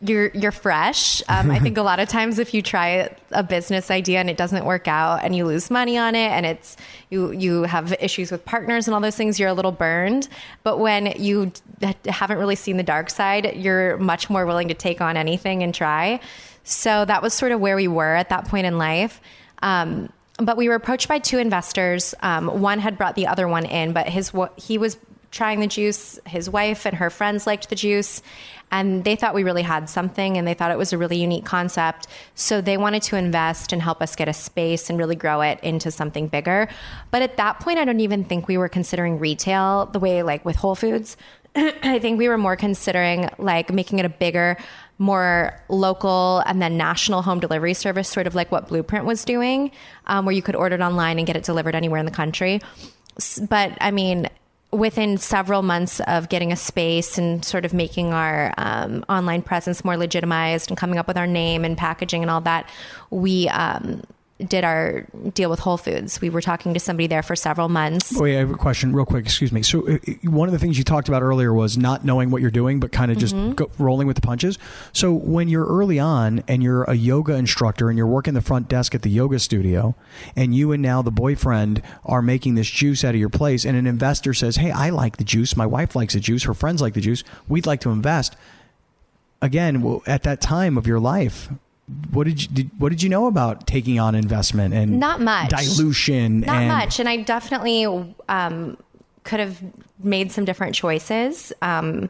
you're 0.03 0.27
you're 0.29 0.51
fresh. 0.51 1.21
Um, 1.29 1.49
I 1.49 1.59
think 1.59 1.77
a 1.77 1.81
lot 1.81 1.99
of 1.99 2.09
times 2.09 2.39
if 2.39 2.53
you 2.53 2.61
try 2.61 3.09
a 3.31 3.43
business 3.43 3.89
idea 3.89 4.19
and 4.19 4.29
it 4.29 4.37
doesn't 4.37 4.65
work 4.65 4.87
out 4.87 5.23
and 5.23 5.35
you 5.35 5.45
lose 5.45 5.71
money 5.71 5.97
on 5.97 6.15
it 6.15 6.29
and 6.31 6.45
it's 6.45 6.77
you 7.09 7.31
you 7.31 7.63
have 7.63 7.95
issues 7.99 8.31
with 8.31 8.43
partners 8.45 8.87
and 8.87 8.95
all 8.95 9.01
those 9.01 9.15
things, 9.15 9.39
you're 9.39 9.49
a 9.49 9.53
little 9.53 9.71
burned. 9.71 10.27
But 10.63 10.79
when 10.79 11.13
you 11.17 11.51
haven't 12.05 12.37
really 12.37 12.55
seen 12.55 12.77
the 12.77 12.83
dark 12.83 13.09
side, 13.09 13.55
you're 13.55 13.97
much 13.97 14.29
more 14.29 14.45
willing 14.45 14.67
to 14.67 14.73
take 14.73 15.01
on 15.01 15.17
anything 15.17 15.63
and 15.63 15.73
try. 15.73 16.19
So 16.63 17.05
that 17.05 17.21
was 17.21 17.33
sort 17.33 17.51
of 17.51 17.59
where 17.59 17.75
we 17.75 17.87
were 17.87 18.15
at 18.15 18.29
that 18.29 18.47
point 18.47 18.65
in 18.65 18.77
life. 18.77 19.21
Um, 19.61 20.11
but 20.37 20.57
we 20.57 20.67
were 20.67 20.75
approached 20.75 21.07
by 21.07 21.19
two 21.19 21.37
investors. 21.37 22.15
Um, 22.21 22.61
one 22.61 22.79
had 22.79 22.97
brought 22.97 23.15
the 23.15 23.27
other 23.27 23.47
one 23.47 23.65
in, 23.65 23.93
but 23.93 24.07
his 24.09 24.31
he 24.57 24.77
was 24.77 24.97
trying 25.33 25.59
the 25.59 25.67
juice. 25.67 26.19
His 26.25 26.49
wife 26.49 26.85
and 26.85 26.95
her 26.95 27.09
friends 27.09 27.45
liked 27.45 27.69
the 27.69 27.75
juice, 27.75 28.21
and 28.73 29.03
they 29.03 29.15
thought 29.15 29.35
we 29.35 29.43
really 29.43 29.61
had 29.61 29.87
something, 29.87 30.35
and 30.35 30.47
they 30.47 30.55
thought 30.55 30.71
it 30.71 30.79
was 30.79 30.93
a 30.93 30.97
really 30.97 31.17
unique 31.17 31.45
concept. 31.45 32.07
So 32.33 32.59
they 32.59 32.75
wanted 32.75 33.03
to 33.03 33.15
invest 33.15 33.71
and 33.71 33.79
help 33.79 34.01
us 34.01 34.15
get 34.15 34.27
a 34.27 34.33
space 34.33 34.89
and 34.89 34.97
really 34.97 35.15
grow 35.15 35.41
it 35.41 35.59
into 35.61 35.91
something 35.91 36.27
bigger. 36.27 36.67
But 37.11 37.21
at 37.21 37.37
that 37.37 37.59
point, 37.59 37.77
I 37.77 37.85
don't 37.85 37.99
even 37.99 38.23
think 38.23 38.47
we 38.47 38.57
were 38.57 38.67
considering 38.67 39.19
retail 39.19 39.85
the 39.85 39.99
way 39.99 40.23
like 40.23 40.43
with 40.43 40.55
Whole 40.55 40.73
Foods. 40.73 41.17
I 41.55 41.99
think 41.99 42.17
we 42.17 42.27
were 42.27 42.37
more 42.39 42.55
considering 42.55 43.29
like 43.37 43.71
making 43.71 43.99
it 43.99 44.05
a 44.05 44.09
bigger, 44.09 44.57
more 44.97 45.61
local 45.69 46.39
and 46.47 46.59
then 46.59 46.75
national 46.75 47.21
home 47.21 47.39
delivery 47.39 47.75
service, 47.75 48.09
sort 48.09 48.25
of 48.25 48.33
like 48.33 48.51
what 48.51 48.69
Blueprint 48.69 49.05
was 49.05 49.23
doing, 49.23 49.69
um, 50.07 50.25
where 50.25 50.33
you 50.33 50.41
could 50.41 50.55
order 50.55 50.73
it 50.73 50.81
online 50.81 51.19
and 51.19 51.27
get 51.27 51.35
it 51.35 51.43
delivered 51.43 51.75
anywhere 51.75 51.99
in 51.99 52.07
the 52.07 52.11
country. 52.11 52.59
But 53.47 53.77
I 53.79 53.91
mean, 53.91 54.29
within 54.73 55.17
several 55.17 55.61
months 55.61 55.99
of 56.01 56.29
getting 56.29 56.51
a 56.51 56.55
space 56.55 57.17
and 57.17 57.45
sort 57.45 57.65
of 57.65 57.73
making 57.73 58.13
our 58.13 58.53
um, 58.57 59.05
online 59.07 59.41
presence 59.41 59.85
more 59.85 59.97
legitimized 59.97 60.69
and 60.69 60.77
coming 60.77 60.97
up 60.97 61.07
with 61.07 61.17
our 61.17 61.27
name 61.27 61.63
and 61.63 61.77
packaging 61.77 62.21
and 62.21 62.31
all 62.31 62.41
that, 62.41 62.67
we 63.09 63.47
um, 63.49 64.01
did 64.47 64.63
our 64.63 65.01
deal 65.33 65.49
with 65.49 65.59
Whole 65.59 65.77
Foods. 65.77 66.19
We 66.21 66.29
were 66.29 66.41
talking 66.41 66.73
to 66.73 66.79
somebody 66.79 67.07
there 67.07 67.23
for 67.23 67.35
several 67.35 67.69
months. 67.69 68.11
Wait, 68.15 68.35
I 68.35 68.39
have 68.39 68.51
a 68.51 68.55
question, 68.55 68.93
real 68.93 69.05
quick. 69.05 69.25
Excuse 69.25 69.51
me. 69.51 69.63
So, 69.63 69.87
uh, 69.87 69.97
one 70.23 70.47
of 70.47 70.53
the 70.53 70.59
things 70.59 70.77
you 70.77 70.83
talked 70.83 71.07
about 71.07 71.21
earlier 71.21 71.53
was 71.53 71.77
not 71.77 72.05
knowing 72.05 72.29
what 72.31 72.41
you're 72.41 72.51
doing, 72.51 72.79
but 72.79 72.91
kind 72.91 73.11
of 73.11 73.17
just 73.17 73.33
Mm-hmm. 73.35 73.53
go, 73.53 73.69
rolling 73.79 74.05
with 74.07 74.15
the 74.15 74.21
punches. 74.21 74.59
So, 74.91 75.11
when 75.13 75.47
you're 75.47 75.65
early 75.65 75.99
on 75.99 76.43
and 76.47 76.61
you're 76.61 76.83
a 76.83 76.93
yoga 76.93 77.33
instructor 77.33 77.89
and 77.89 77.97
you're 77.97 78.07
working 78.07 78.33
the 78.33 78.41
front 78.41 78.67
desk 78.67 78.93
at 78.93 79.01
the 79.01 79.09
yoga 79.09 79.39
studio, 79.39 79.95
and 80.35 80.53
you 80.53 80.71
and 80.71 80.81
now 80.83 81.01
the 81.01 81.11
boyfriend 81.11 81.81
are 82.05 82.21
making 82.21 82.55
this 82.55 82.69
juice 82.69 83.03
out 83.03 83.15
of 83.15 83.19
your 83.19 83.29
place, 83.29 83.65
and 83.65 83.75
an 83.77 83.87
investor 83.87 84.33
says, 84.33 84.57
"Hey, 84.57 84.71
I 84.71 84.89
like 84.89 85.17
the 85.17 85.23
juice. 85.23 85.57
My 85.57 85.65
wife 85.65 85.95
likes 85.95 86.13
the 86.13 86.19
juice. 86.19 86.43
Her 86.43 86.53
friends 86.53 86.81
like 86.81 86.93
the 86.93 87.01
juice. 87.01 87.23
We'd 87.47 87.65
like 87.65 87.81
to 87.81 87.89
invest." 87.89 88.35
Again, 89.41 89.99
at 90.07 90.23
that 90.23 90.39
time 90.39 90.77
of 90.77 90.87
your 90.87 90.99
life. 90.99 91.49
What 92.11 92.25
did 92.25 92.41
you 92.41 92.47
did, 92.47 92.71
what 92.79 92.89
did 92.89 93.03
you 93.03 93.09
know 93.09 93.27
about 93.27 93.67
taking 93.67 93.99
on 93.99 94.15
investment 94.15 94.73
and 94.73 94.99
Not 94.99 95.19
much. 95.19 95.49
dilution 95.49 96.41
Not 96.41 96.55
and 96.55 96.67
much. 96.69 96.99
And 96.99 97.09
I 97.09 97.17
definitely 97.17 97.85
um, 98.29 98.77
could 99.23 99.39
have 99.39 99.59
made 99.99 100.31
some 100.31 100.45
different 100.45 100.75
choices. 100.75 101.51
Um, 101.61 102.09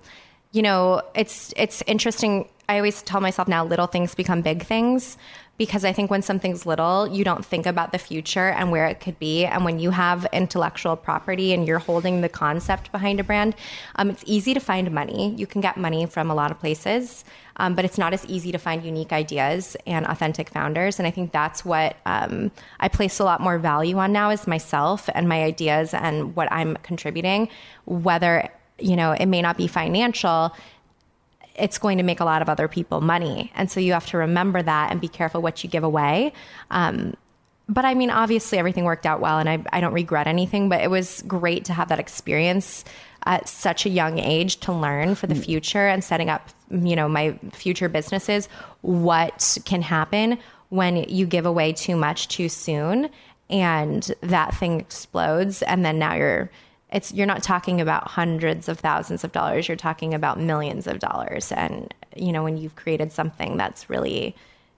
you 0.51 0.61
know, 0.61 1.01
it's 1.15 1.53
it's 1.57 1.81
interesting. 1.87 2.47
I 2.69 2.77
always 2.77 3.01
tell 3.01 3.19
myself 3.19 3.47
now, 3.47 3.65
little 3.65 3.87
things 3.87 4.13
become 4.15 4.41
big 4.41 4.63
things. 4.63 5.17
Because 5.63 5.85
I 5.85 5.93
think 5.93 6.11
when 6.11 6.21
something's 6.21 6.65
little, 6.65 7.07
you 7.07 7.23
don't 7.23 7.45
think 7.45 7.65
about 7.65 7.93
the 7.93 7.97
future 7.97 8.49
and 8.49 8.69
where 8.69 8.85
it 8.85 8.99
could 8.99 9.17
be. 9.17 9.45
And 9.45 9.63
when 9.63 9.79
you 9.79 9.91
have 9.91 10.27
intellectual 10.33 10.97
property 10.97 11.53
and 11.53 11.65
you're 11.65 11.79
holding 11.79 12.19
the 12.19 12.27
concept 12.27 12.91
behind 12.91 13.21
a 13.21 13.23
brand, 13.23 13.55
um, 13.95 14.09
it's 14.09 14.25
easy 14.25 14.53
to 14.53 14.59
find 14.59 14.91
money. 14.91 15.33
You 15.37 15.47
can 15.47 15.61
get 15.61 15.77
money 15.77 16.05
from 16.05 16.29
a 16.29 16.35
lot 16.35 16.51
of 16.51 16.59
places, 16.59 17.23
um, 17.55 17.75
but 17.75 17.85
it's 17.85 17.97
not 17.97 18.11
as 18.13 18.25
easy 18.25 18.51
to 18.51 18.57
find 18.57 18.83
unique 18.83 19.13
ideas 19.13 19.77
and 19.87 20.05
authentic 20.05 20.49
founders. 20.49 20.99
And 20.99 21.07
I 21.07 21.11
think 21.11 21.31
that's 21.31 21.63
what 21.63 21.95
um, 22.05 22.51
I 22.81 22.89
place 22.89 23.19
a 23.19 23.23
lot 23.23 23.39
more 23.39 23.57
value 23.57 23.97
on 23.99 24.11
now 24.11 24.31
is 24.31 24.45
myself 24.45 25.09
and 25.15 25.29
my 25.29 25.43
ideas 25.43 25.93
and 25.93 26.35
what 26.35 26.51
I'm 26.51 26.75
contributing. 26.83 27.47
Whether 27.85 28.49
you 28.79 28.97
know 28.97 29.13
it 29.13 29.27
may 29.27 29.41
not 29.41 29.55
be 29.55 29.67
financial, 29.67 30.53
it's 31.55 31.77
going 31.77 31.97
to 31.97 32.03
make 32.03 32.19
a 32.19 32.25
lot 32.25 32.41
of 32.41 32.49
other 32.49 32.67
people 32.67 33.01
money. 33.01 33.51
And 33.55 33.69
so 33.69 33.79
you 33.79 33.93
have 33.93 34.07
to 34.07 34.17
remember 34.17 34.61
that 34.61 34.91
and 34.91 34.99
be 34.99 35.07
careful 35.07 35.41
what 35.41 35.63
you 35.63 35.69
give 35.69 35.83
away. 35.83 36.33
Um, 36.71 37.13
but 37.69 37.85
I 37.85 37.93
mean, 37.93 38.09
obviously, 38.09 38.57
everything 38.57 38.83
worked 38.83 39.05
out 39.05 39.21
well, 39.21 39.39
and 39.39 39.47
I, 39.47 39.63
I 39.71 39.79
don't 39.79 39.93
regret 39.93 40.27
anything. 40.27 40.67
But 40.67 40.81
it 40.81 40.89
was 40.89 41.23
great 41.27 41.65
to 41.65 41.73
have 41.73 41.89
that 41.89 41.99
experience 41.99 42.83
at 43.25 43.47
such 43.47 43.85
a 43.85 43.89
young 43.89 44.19
age 44.19 44.59
to 44.61 44.73
learn 44.73 45.15
for 45.15 45.27
the 45.27 45.35
future 45.35 45.87
and 45.87 46.03
setting 46.03 46.29
up, 46.29 46.49
you 46.69 46.95
know, 46.95 47.07
my 47.07 47.39
future 47.53 47.87
businesses. 47.87 48.49
What 48.81 49.57
can 49.63 49.81
happen 49.81 50.39
when 50.69 50.97
you 51.07 51.25
give 51.25 51.45
away 51.45 51.71
too 51.71 51.95
much 51.95 52.27
too 52.27 52.49
soon, 52.49 53.09
and 53.49 54.11
that 54.21 54.53
thing 54.55 54.81
explodes, 54.81 55.61
and 55.61 55.85
then 55.85 55.97
now 55.97 56.15
you're 56.15 56.51
it's 56.93 57.11
you're 57.11 57.27
not 57.27 57.43
talking 57.43 57.81
about 57.81 58.07
hundreds 58.07 58.69
of 58.69 58.79
thousands 58.79 59.23
of 59.23 59.31
dollars 59.31 59.67
you're 59.67 59.75
talking 59.75 60.13
about 60.13 60.39
millions 60.39 60.87
of 60.87 60.99
dollars 60.99 61.51
and 61.51 61.93
you 62.15 62.31
know 62.31 62.43
when 62.43 62.57
you've 62.57 62.75
created 62.75 63.11
something 63.11 63.57
that's 63.57 63.89
really 63.89 64.35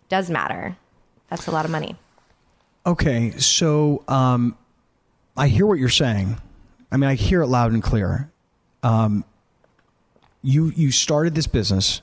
does 0.10 0.30
matter 0.30 0.76
that's 1.30 1.48
a 1.48 1.52
lot 1.52 1.66
of 1.66 1.72
money 1.72 1.96
Okay, 2.86 3.32
so 3.32 4.04
um, 4.08 4.56
I 5.36 5.48
hear 5.48 5.66
what 5.66 5.80
you're 5.80 5.90
saying. 5.90 6.40
I 6.92 6.98
mean, 6.98 7.10
I 7.10 7.16
hear 7.16 7.42
it 7.42 7.48
loud 7.48 7.72
and 7.74 7.82
clear. 7.82 8.32
Um, 8.84 9.26
you 10.44 10.72
you 10.76 10.92
started 10.92 11.34
this 11.34 11.48
business. 11.48 12.02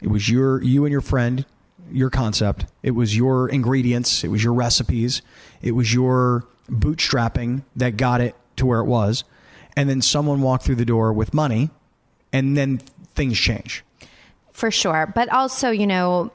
It 0.00 0.08
was 0.08 0.28
your 0.28 0.62
you 0.62 0.84
and 0.84 0.92
your 0.92 1.00
friend, 1.00 1.44
your 1.90 2.08
concept. 2.08 2.66
It 2.84 2.92
was 2.92 3.16
your 3.16 3.48
ingredients. 3.48 4.22
It 4.22 4.28
was 4.28 4.44
your 4.44 4.54
recipes. 4.54 5.22
It 5.60 5.72
was 5.72 5.92
your 5.92 6.46
bootstrapping 6.68 7.64
that 7.74 7.96
got 7.96 8.20
it 8.20 8.36
to 8.60 8.66
where 8.66 8.80
it 8.80 8.86
was. 8.86 9.24
And 9.76 9.88
then 9.88 10.00
someone 10.02 10.40
walked 10.40 10.64
through 10.64 10.76
the 10.76 10.84
door 10.84 11.12
with 11.12 11.34
money, 11.34 11.70
and 12.32 12.56
then 12.56 12.78
things 13.14 13.38
change. 13.38 13.84
for 14.52 14.70
sure 14.70 15.10
but 15.14 15.28
also 15.32 15.70
you 15.70 15.86
know 15.86 16.30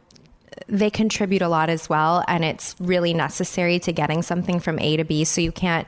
they 0.67 0.89
contribute 0.89 1.41
a 1.41 1.47
lot 1.47 1.69
as 1.69 1.87
well 1.87 2.23
and 2.27 2.43
it's 2.43 2.75
really 2.79 3.13
necessary 3.13 3.77
to 3.77 3.91
getting 3.91 4.21
something 4.23 4.59
from 4.59 4.79
a 4.79 4.97
to 4.97 5.03
b 5.03 5.23
so 5.23 5.41
you 5.41 5.51
can't 5.51 5.87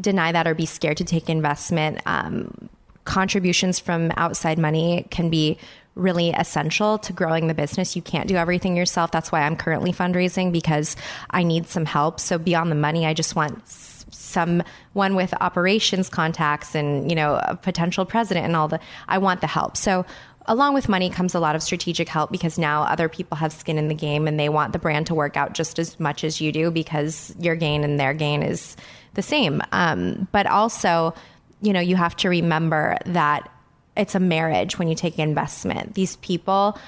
deny 0.00 0.32
that 0.32 0.46
or 0.46 0.54
be 0.54 0.66
scared 0.66 0.96
to 0.96 1.04
take 1.04 1.28
investment 1.28 2.00
um, 2.06 2.68
contributions 3.04 3.78
from 3.78 4.12
outside 4.16 4.58
money 4.58 5.06
can 5.10 5.30
be 5.30 5.56
really 5.94 6.30
essential 6.30 6.98
to 6.98 7.12
growing 7.12 7.46
the 7.46 7.54
business 7.54 7.94
you 7.94 8.02
can't 8.02 8.28
do 8.28 8.36
everything 8.36 8.76
yourself 8.76 9.10
that's 9.12 9.30
why 9.30 9.42
i'm 9.42 9.54
currently 9.54 9.92
fundraising 9.92 10.52
because 10.52 10.96
i 11.30 11.42
need 11.42 11.66
some 11.68 11.84
help 11.84 12.18
so 12.18 12.38
beyond 12.38 12.70
the 12.70 12.76
money 12.76 13.06
i 13.06 13.14
just 13.14 13.36
want 13.36 13.64
someone 14.10 15.14
with 15.14 15.34
operations 15.40 16.08
contacts 16.08 16.74
and 16.74 17.10
you 17.10 17.16
know 17.16 17.40
a 17.44 17.56
potential 17.56 18.04
president 18.04 18.46
and 18.46 18.56
all 18.56 18.68
the 18.68 18.80
i 19.08 19.18
want 19.18 19.40
the 19.40 19.46
help 19.46 19.76
so 19.76 20.04
along 20.48 20.72
with 20.72 20.88
money 20.88 21.10
comes 21.10 21.34
a 21.34 21.40
lot 21.40 21.54
of 21.54 21.62
strategic 21.62 22.08
help 22.08 22.32
because 22.32 22.58
now 22.58 22.82
other 22.82 23.08
people 23.08 23.36
have 23.36 23.52
skin 23.52 23.78
in 23.78 23.88
the 23.88 23.94
game 23.94 24.26
and 24.26 24.40
they 24.40 24.48
want 24.48 24.72
the 24.72 24.78
brand 24.78 25.06
to 25.06 25.14
work 25.14 25.36
out 25.36 25.52
just 25.52 25.78
as 25.78 26.00
much 26.00 26.24
as 26.24 26.40
you 26.40 26.50
do 26.50 26.70
because 26.70 27.34
your 27.38 27.54
gain 27.54 27.84
and 27.84 28.00
their 28.00 28.14
gain 28.14 28.42
is 28.42 28.74
the 29.14 29.22
same. 29.22 29.60
Um, 29.72 30.26
but 30.32 30.46
also, 30.46 31.14
you 31.60 31.72
know, 31.72 31.80
you 31.80 31.96
have 31.96 32.16
to 32.16 32.28
remember 32.30 32.96
that 33.04 33.50
it's 33.96 34.14
a 34.14 34.20
marriage 34.20 34.78
when 34.78 34.88
you 34.88 34.94
take 34.94 35.18
investment. 35.18 35.94
These 35.94 36.16
people 36.16 36.78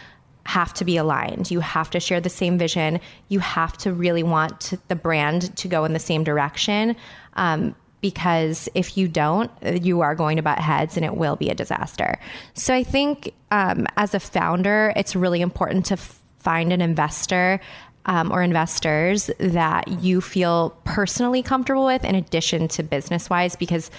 have 0.45 0.75
to 0.75 0.85
be 0.85 0.97
aligned. 0.97 1.51
You 1.51 1.61
have 1.61 1.91
to 1.91 2.01
share 2.01 2.21
the 2.21 2.31
same 2.31 2.59
vision. 2.59 3.01
You 3.29 3.41
have 3.41 3.77
to 3.79 3.93
really 3.93 4.23
want 4.23 4.61
to, 4.63 4.79
the 4.89 4.97
brand 4.97 5.57
to 5.59 5.69
go 5.69 5.85
in 5.85 5.93
the 5.93 5.99
same 5.99 6.25
direction. 6.25 6.97
Um, 7.35 7.75
because 8.01 8.69
if 8.75 8.97
you 8.97 9.09
don't, 9.09 9.51
you 9.63 10.01
are 10.01 10.15
going 10.15 10.37
to 10.37 10.43
butt 10.43 10.59
heads 10.59 10.97
and 10.97 11.05
it 11.05 11.17
will 11.17 11.37
be 11.37 11.51
a 11.51 11.55
disaster. 11.55 12.19
So 12.55 12.75
I 12.75 12.83
think 12.83 13.35
um, 13.51 13.87
as 13.97 14.15
a 14.15 14.21
founder, 14.21 14.93
it's 14.97 15.15
really 15.15 15.43
important 15.43 15.87
to 15.87 15.95
f- 15.95 16.19
find 16.39 16.73
an 16.73 16.81
investor 16.81 17.61
um, 18.07 18.33
or 18.33 18.43
investors 18.43 19.31
that 19.39 19.89
you 19.89 20.23
feel 20.23 20.71
personally 20.85 21.43
comfortable 21.43 21.85
with 21.85 22.05
in 22.05 22.15
addition 22.15 22.69
to 22.69 22.83
business 22.83 23.29
wise 23.29 23.57
because 23.57 23.91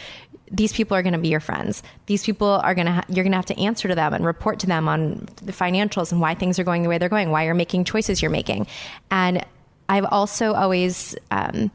these 0.52 0.74
people 0.74 0.96
are 0.98 1.02
going 1.02 1.14
to 1.14 1.20
be 1.20 1.30
your 1.30 1.40
friends. 1.40 1.82
These 2.06 2.26
people 2.26 2.48
are 2.48 2.76
going 2.76 2.88
to 2.88 2.92
ha- 2.94 3.06
you're 3.08 3.24
going 3.24 3.32
to 3.32 3.38
have 3.38 3.46
to 3.48 3.60
answer 3.60 3.88
to 3.88 3.96
them 3.96 4.14
and 4.14 4.26
report 4.26 4.60
to 4.60 4.68
them 4.68 4.88
on 4.88 5.28
the 5.42 5.54
financials 5.54 6.12
and 6.12 6.20
why 6.20 6.36
things 6.36 6.60
are 6.60 6.64
going 6.64 6.84
the 6.84 6.90
way 6.90 6.98
they're 6.98 7.10
going, 7.10 7.32
why 7.32 7.46
you're 7.46 7.54
making 7.54 7.86
choices 7.86 8.22
you're 8.22 8.32
making. 8.32 8.68
And 9.10 9.46
I've 9.88 10.06
also 10.06 10.54
always 10.54 11.16
um, 11.32 11.72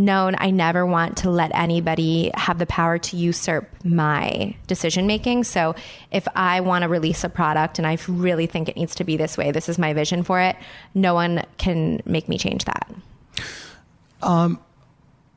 known 0.00 0.34
I 0.38 0.50
never 0.50 0.86
want 0.86 1.18
to 1.18 1.30
let 1.30 1.50
anybody 1.54 2.30
have 2.34 2.58
the 2.58 2.66
power 2.66 2.98
to 2.98 3.16
usurp 3.16 3.68
my 3.84 4.56
decision 4.66 5.06
making. 5.06 5.44
So 5.44 5.74
if 6.10 6.26
I 6.34 6.60
want 6.60 6.82
to 6.82 6.88
release 6.88 7.22
a 7.24 7.28
product 7.28 7.78
and 7.78 7.86
I 7.86 7.98
really 8.08 8.46
think 8.46 8.68
it 8.68 8.76
needs 8.76 8.94
to 8.96 9.04
be 9.04 9.16
this 9.16 9.36
way, 9.36 9.52
this 9.52 9.68
is 9.68 9.78
my 9.78 9.92
vision 9.92 10.22
for 10.22 10.40
it, 10.40 10.56
no 10.94 11.14
one 11.14 11.44
can 11.58 12.00
make 12.04 12.28
me 12.28 12.38
change 12.38 12.64
that. 12.64 12.90
Um, 14.22 14.58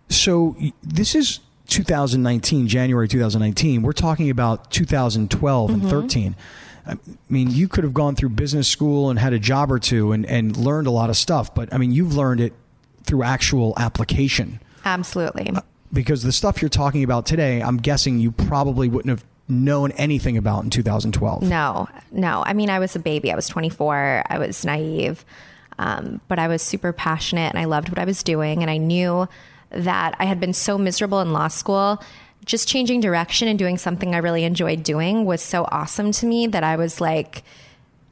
so 0.10 0.56
this 0.82 1.16
is 1.16 1.40
2019, 1.74 2.68
January 2.68 3.08
2019. 3.08 3.82
We're 3.82 3.94
talking 3.94 4.30
about 4.30 4.70
2012 4.70 5.72
mm-hmm. 5.72 5.82
and 5.82 5.90
13. 5.90 6.36
I 6.86 6.98
mean, 7.30 7.50
you 7.50 7.68
could 7.68 7.84
have 7.84 7.94
gone 7.94 8.16
through 8.16 8.30
business 8.30 8.68
school 8.68 9.10
and 9.10 9.18
had 9.18 9.34
a 9.34 9.40
job 9.40 9.72
or 9.72 9.80
two 9.80 10.12
and, 10.12 10.26
and 10.26 10.56
learned 10.56 10.86
a 10.86 10.92
lot 10.92 11.10
of 11.10 11.18
stuff, 11.18 11.56
but 11.56 11.74
I 11.74 11.78
mean, 11.78 11.92
you've 11.92 12.16
learned 12.16 12.42
it 12.42 12.54
through 13.04 13.24
actual 13.24 13.74
application. 13.78 14.60
Absolutely. 14.86 15.50
Uh, 15.50 15.62
because 15.92 16.22
the 16.24 16.32
stuff 16.32 16.62
you're 16.62 16.70
talking 16.70 17.04
about 17.04 17.26
today, 17.26 17.62
I'm 17.62 17.78
guessing 17.78 18.20
you 18.20 18.32
probably 18.32 18.88
wouldn't 18.88 19.10
have 19.10 19.26
known 19.48 19.92
anything 19.94 20.38
about 20.38 20.64
in 20.64 20.70
2012. 20.70 21.44
No, 21.44 21.88
no. 22.12 22.44
I 22.46 22.54
mean, 22.54 22.70
I 22.70 22.80
was 22.80 22.96
a 22.96 23.00
baby. 23.00 23.32
I 23.32 23.36
was 23.36 23.48
24. 23.48 24.24
I 24.28 24.38
was 24.38 24.64
naive, 24.64 25.26
um, 25.80 26.22
but 26.28 26.38
I 26.38 26.48
was 26.48 26.62
super 26.62 26.94
passionate 26.94 27.50
and 27.50 27.58
I 27.58 27.66
loved 27.66 27.90
what 27.90 27.98
I 27.98 28.06
was 28.06 28.22
doing. 28.22 28.62
And 28.62 28.70
I 28.70 28.78
knew 28.78 29.28
that 29.74 30.16
I 30.20 30.26
had 30.26 30.40
been 30.40 30.54
so 30.54 30.78
miserable 30.78 31.22
in 31.22 31.34
law 31.34 31.48
school. 31.48 32.02
Just 32.46 32.68
changing 32.68 33.00
direction 33.00 33.48
and 33.48 33.58
doing 33.58 33.78
something 33.78 34.14
I 34.14 34.20
really 34.20 34.44
enjoyed 34.44 34.84
doing 34.84 35.26
was 35.26 35.42
so 35.42 35.66
awesome 35.72 36.12
to 36.14 36.26
me 36.26 36.48
that 36.48 36.64
I 36.64 36.76
was 36.76 37.00
like, 37.00 37.44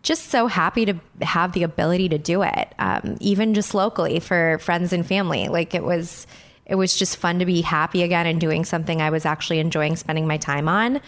just 0.03 0.29
so 0.29 0.47
happy 0.47 0.85
to 0.85 0.95
have 1.21 1.51
the 1.51 1.63
ability 1.63 2.09
to 2.09 2.17
do 2.17 2.41
it, 2.41 2.73
um, 2.79 3.17
even 3.19 3.53
just 3.53 3.75
locally 3.75 4.19
for 4.19 4.57
friends 4.59 4.93
and 4.93 5.05
family. 5.05 5.47
Like 5.47 5.75
it 5.75 5.83
was, 5.83 6.25
it 6.65 6.75
was 6.75 6.95
just 6.95 7.17
fun 7.17 7.39
to 7.39 7.45
be 7.45 7.61
happy 7.61 8.01
again 8.03 8.25
and 8.25 8.41
doing 8.41 8.65
something 8.65 9.01
I 9.01 9.09
was 9.09 9.25
actually 9.25 9.59
enjoying 9.59 9.95
spending 9.95 10.27
my 10.27 10.37
time 10.37 10.67
on. 10.67 11.01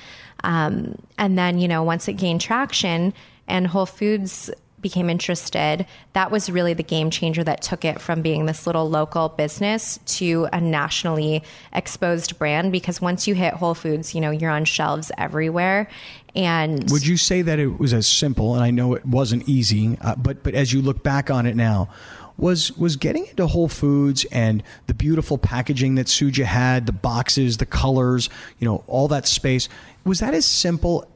Um, 0.43 0.95
and 1.17 1.37
then, 1.37 1.57
you 1.57 1.67
know, 1.67 1.83
once 1.83 2.07
it 2.07 2.13
gained 2.13 2.41
traction 2.41 3.13
and 3.47 3.65
Whole 3.65 3.85
Foods 3.85 4.51
became 4.83 5.09
interested, 5.09 5.87
that 6.13 6.29
was 6.29 6.49
really 6.49 6.73
the 6.73 6.83
game 6.83 7.09
changer 7.09 7.43
that 7.43 7.63
took 7.63 7.83
it 7.83 7.99
from 7.99 8.21
being 8.21 8.45
this 8.45 8.67
little 8.67 8.87
local 8.87 9.29
business 9.29 9.99
to 10.05 10.47
a 10.53 10.61
nationally 10.61 11.41
exposed 11.73 12.37
brand. 12.37 12.71
Because 12.71 13.01
once 13.01 13.27
you 13.27 13.33
hit 13.33 13.55
Whole 13.55 13.73
Foods, 13.73 14.13
you 14.13 14.21
know, 14.21 14.29
you're 14.29 14.51
on 14.51 14.65
shelves 14.65 15.11
everywhere. 15.17 15.89
And 16.35 16.89
would 16.91 17.05
you 17.05 17.17
say 17.17 17.41
that 17.41 17.59
it 17.59 17.79
was 17.79 17.93
as 17.93 18.07
simple? 18.07 18.53
And 18.53 18.63
I 18.63 18.71
know 18.71 18.93
it 18.93 19.05
wasn't 19.05 19.47
easy, 19.47 19.97
uh, 20.01 20.15
but 20.15 20.43
but 20.43 20.53
as 20.53 20.73
you 20.73 20.81
look 20.81 21.03
back 21.03 21.29
on 21.31 21.45
it 21.45 21.55
now, 21.55 21.89
was 22.37 22.75
was 22.77 22.95
getting 22.95 23.25
into 23.27 23.45
Whole 23.47 23.67
Foods 23.67 24.25
and 24.31 24.63
the 24.87 24.93
beautiful 24.93 25.37
packaging 25.37 25.95
that 25.95 26.07
Suja 26.07 26.45
had, 26.45 26.85
the 26.87 26.91
boxes, 26.91 27.57
the 27.57 27.65
colors, 27.65 28.29
you 28.59 28.67
know, 28.67 28.83
all 28.87 29.07
that 29.09 29.27
space. 29.27 29.69
Was 30.05 30.19
that 30.19 30.33
as 30.33 30.45
simple 30.45 31.07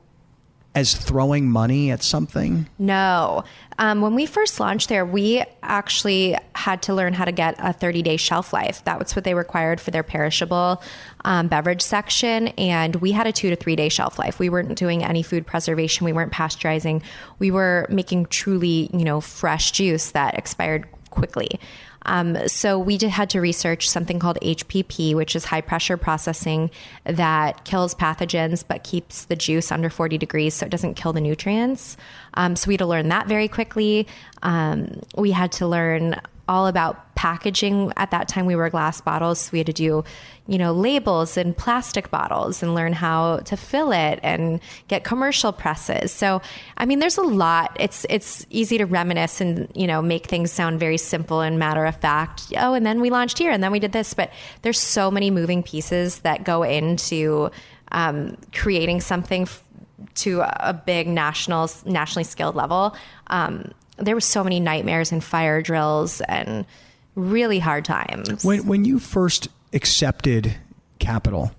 as 0.77 0.93
throwing 0.93 1.49
money 1.49 1.89
at 1.89 2.03
something? 2.03 2.67
No. 2.77 3.43
Um, 3.79 4.01
when 4.01 4.13
we 4.13 4.27
first 4.27 4.59
launched 4.59 4.89
there, 4.89 5.03
we 5.03 5.43
actually 5.63 6.37
had 6.53 6.83
to 6.83 6.93
learn 6.93 7.13
how 7.13 7.25
to 7.25 7.31
get 7.31 7.55
a 7.57 7.73
30 7.73 8.03
day 8.03 8.15
shelf 8.15 8.53
life. 8.53 8.83
That 8.83 8.99
was 8.99 9.15
what 9.15 9.25
they 9.25 9.33
required 9.33 9.81
for 9.81 9.89
their 9.89 10.03
perishable 10.03 10.83
um, 11.25 11.47
beverage 11.47 11.81
section. 11.81 12.49
And 12.49 12.95
we 12.97 13.11
had 13.11 13.25
a 13.25 13.31
two 13.31 13.49
to 13.49 13.55
three 13.55 13.75
day 13.75 13.89
shelf 13.89 14.19
life. 14.19 14.37
We 14.37 14.49
weren't 14.49 14.77
doing 14.77 15.03
any 15.03 15.23
food 15.23 15.47
preservation, 15.47 16.05
we 16.05 16.13
weren't 16.13 16.31
pasteurizing. 16.31 17.01
We 17.39 17.49
were 17.49 17.87
making 17.89 18.27
truly, 18.27 18.91
you 18.93 19.03
know, 19.03 19.19
fresh 19.19 19.71
juice 19.71 20.11
that 20.11 20.37
expired 20.37 20.87
quickly. 21.09 21.59
Um, 22.07 22.47
so 22.47 22.79
we 22.79 22.97
had 22.97 23.29
to 23.31 23.41
research 23.41 23.89
something 23.89 24.19
called 24.19 24.37
HPP, 24.41 25.13
which 25.13 25.35
is 25.35 25.45
high 25.45 25.61
pressure 25.61 25.97
processing 25.97 26.71
that 27.03 27.65
kills 27.65 27.93
pathogens 27.93 28.63
but 28.67 28.83
keeps 28.83 29.25
the 29.25 29.35
juice 29.35 29.71
under 29.71 29.89
40 29.89 30.17
degrees 30.17 30.53
so 30.53 30.65
it 30.65 30.69
doesn't 30.69 30.95
kill 30.95 31.13
the 31.13 31.21
nutrients. 31.21 31.97
Um, 32.33 32.55
so 32.55 32.67
we 32.67 32.73
had 32.73 32.79
to 32.79 32.85
learn 32.85 33.09
that 33.09 33.27
very 33.27 33.47
quickly. 33.47 34.07
Um, 34.41 35.01
we 35.15 35.31
had 35.31 35.51
to 35.53 35.67
learn 35.67 36.15
all 36.47 36.67
about 36.67 37.15
packaging. 37.15 37.91
At 37.97 38.11
that 38.11 38.27
time, 38.27 38.45
we 38.45 38.55
were 38.55 38.69
glass 38.69 39.01
bottles. 39.01 39.39
So 39.41 39.49
we 39.51 39.59
had 39.59 39.67
to 39.67 39.73
do, 39.73 40.03
you 40.47 40.57
know, 40.57 40.71
labels 40.71 41.35
and 41.35 41.57
plastic 41.57 42.09
bottles 42.11 42.61
and 42.63 42.75
learn 42.75 42.93
how 42.93 43.37
to 43.45 43.57
fill 43.57 43.91
it 43.91 44.19
and 44.23 44.59
get 44.87 45.03
commercial 45.03 45.51
presses. 45.51 46.11
So, 46.11 46.41
I 46.77 46.85
mean, 46.85 46.99
there's 46.99 47.17
a 47.17 47.23
lot. 47.23 47.75
It's 47.79 48.05
it's 48.09 48.45
easy 48.49 48.77
to 48.77 48.85
reminisce 48.85 49.41
and 49.41 49.69
you 49.75 49.87
know 49.87 50.01
make 50.01 50.27
things 50.27 50.51
sound 50.51 50.79
very 50.79 50.97
simple 50.97 51.41
and 51.41 51.59
matter 51.59 51.85
of 51.85 51.95
fact. 51.97 52.53
Oh, 52.57 52.73
and 52.73 52.85
then 52.85 53.01
we 53.01 53.09
launched 53.09 53.37
here, 53.37 53.51
and 53.51 53.63
then 53.63 53.71
we 53.71 53.79
did 53.79 53.91
this. 53.91 54.13
But 54.13 54.31
there's 54.61 54.79
so 54.79 55.11
many 55.11 55.31
moving 55.31 55.63
pieces 55.63 56.19
that 56.19 56.43
go 56.43 56.63
into 56.63 57.49
um, 57.91 58.37
creating 58.53 59.01
something. 59.01 59.43
F- 59.43 59.63
to 60.13 60.41
a 60.41 60.73
big 60.73 61.07
national, 61.07 61.69
nationally 61.85 62.23
skilled 62.23 62.55
level, 62.55 62.95
um, 63.27 63.71
there 63.97 64.15
were 64.15 64.21
so 64.21 64.43
many 64.43 64.59
nightmares 64.59 65.11
and 65.11 65.23
fire 65.23 65.61
drills 65.61 66.21
and 66.21 66.65
really 67.15 67.59
hard 67.59 67.85
times. 67.85 68.43
When 68.43 68.65
when 68.65 68.85
you 68.85 68.99
first 68.99 69.49
accepted 69.73 70.55
capital, 70.99 71.51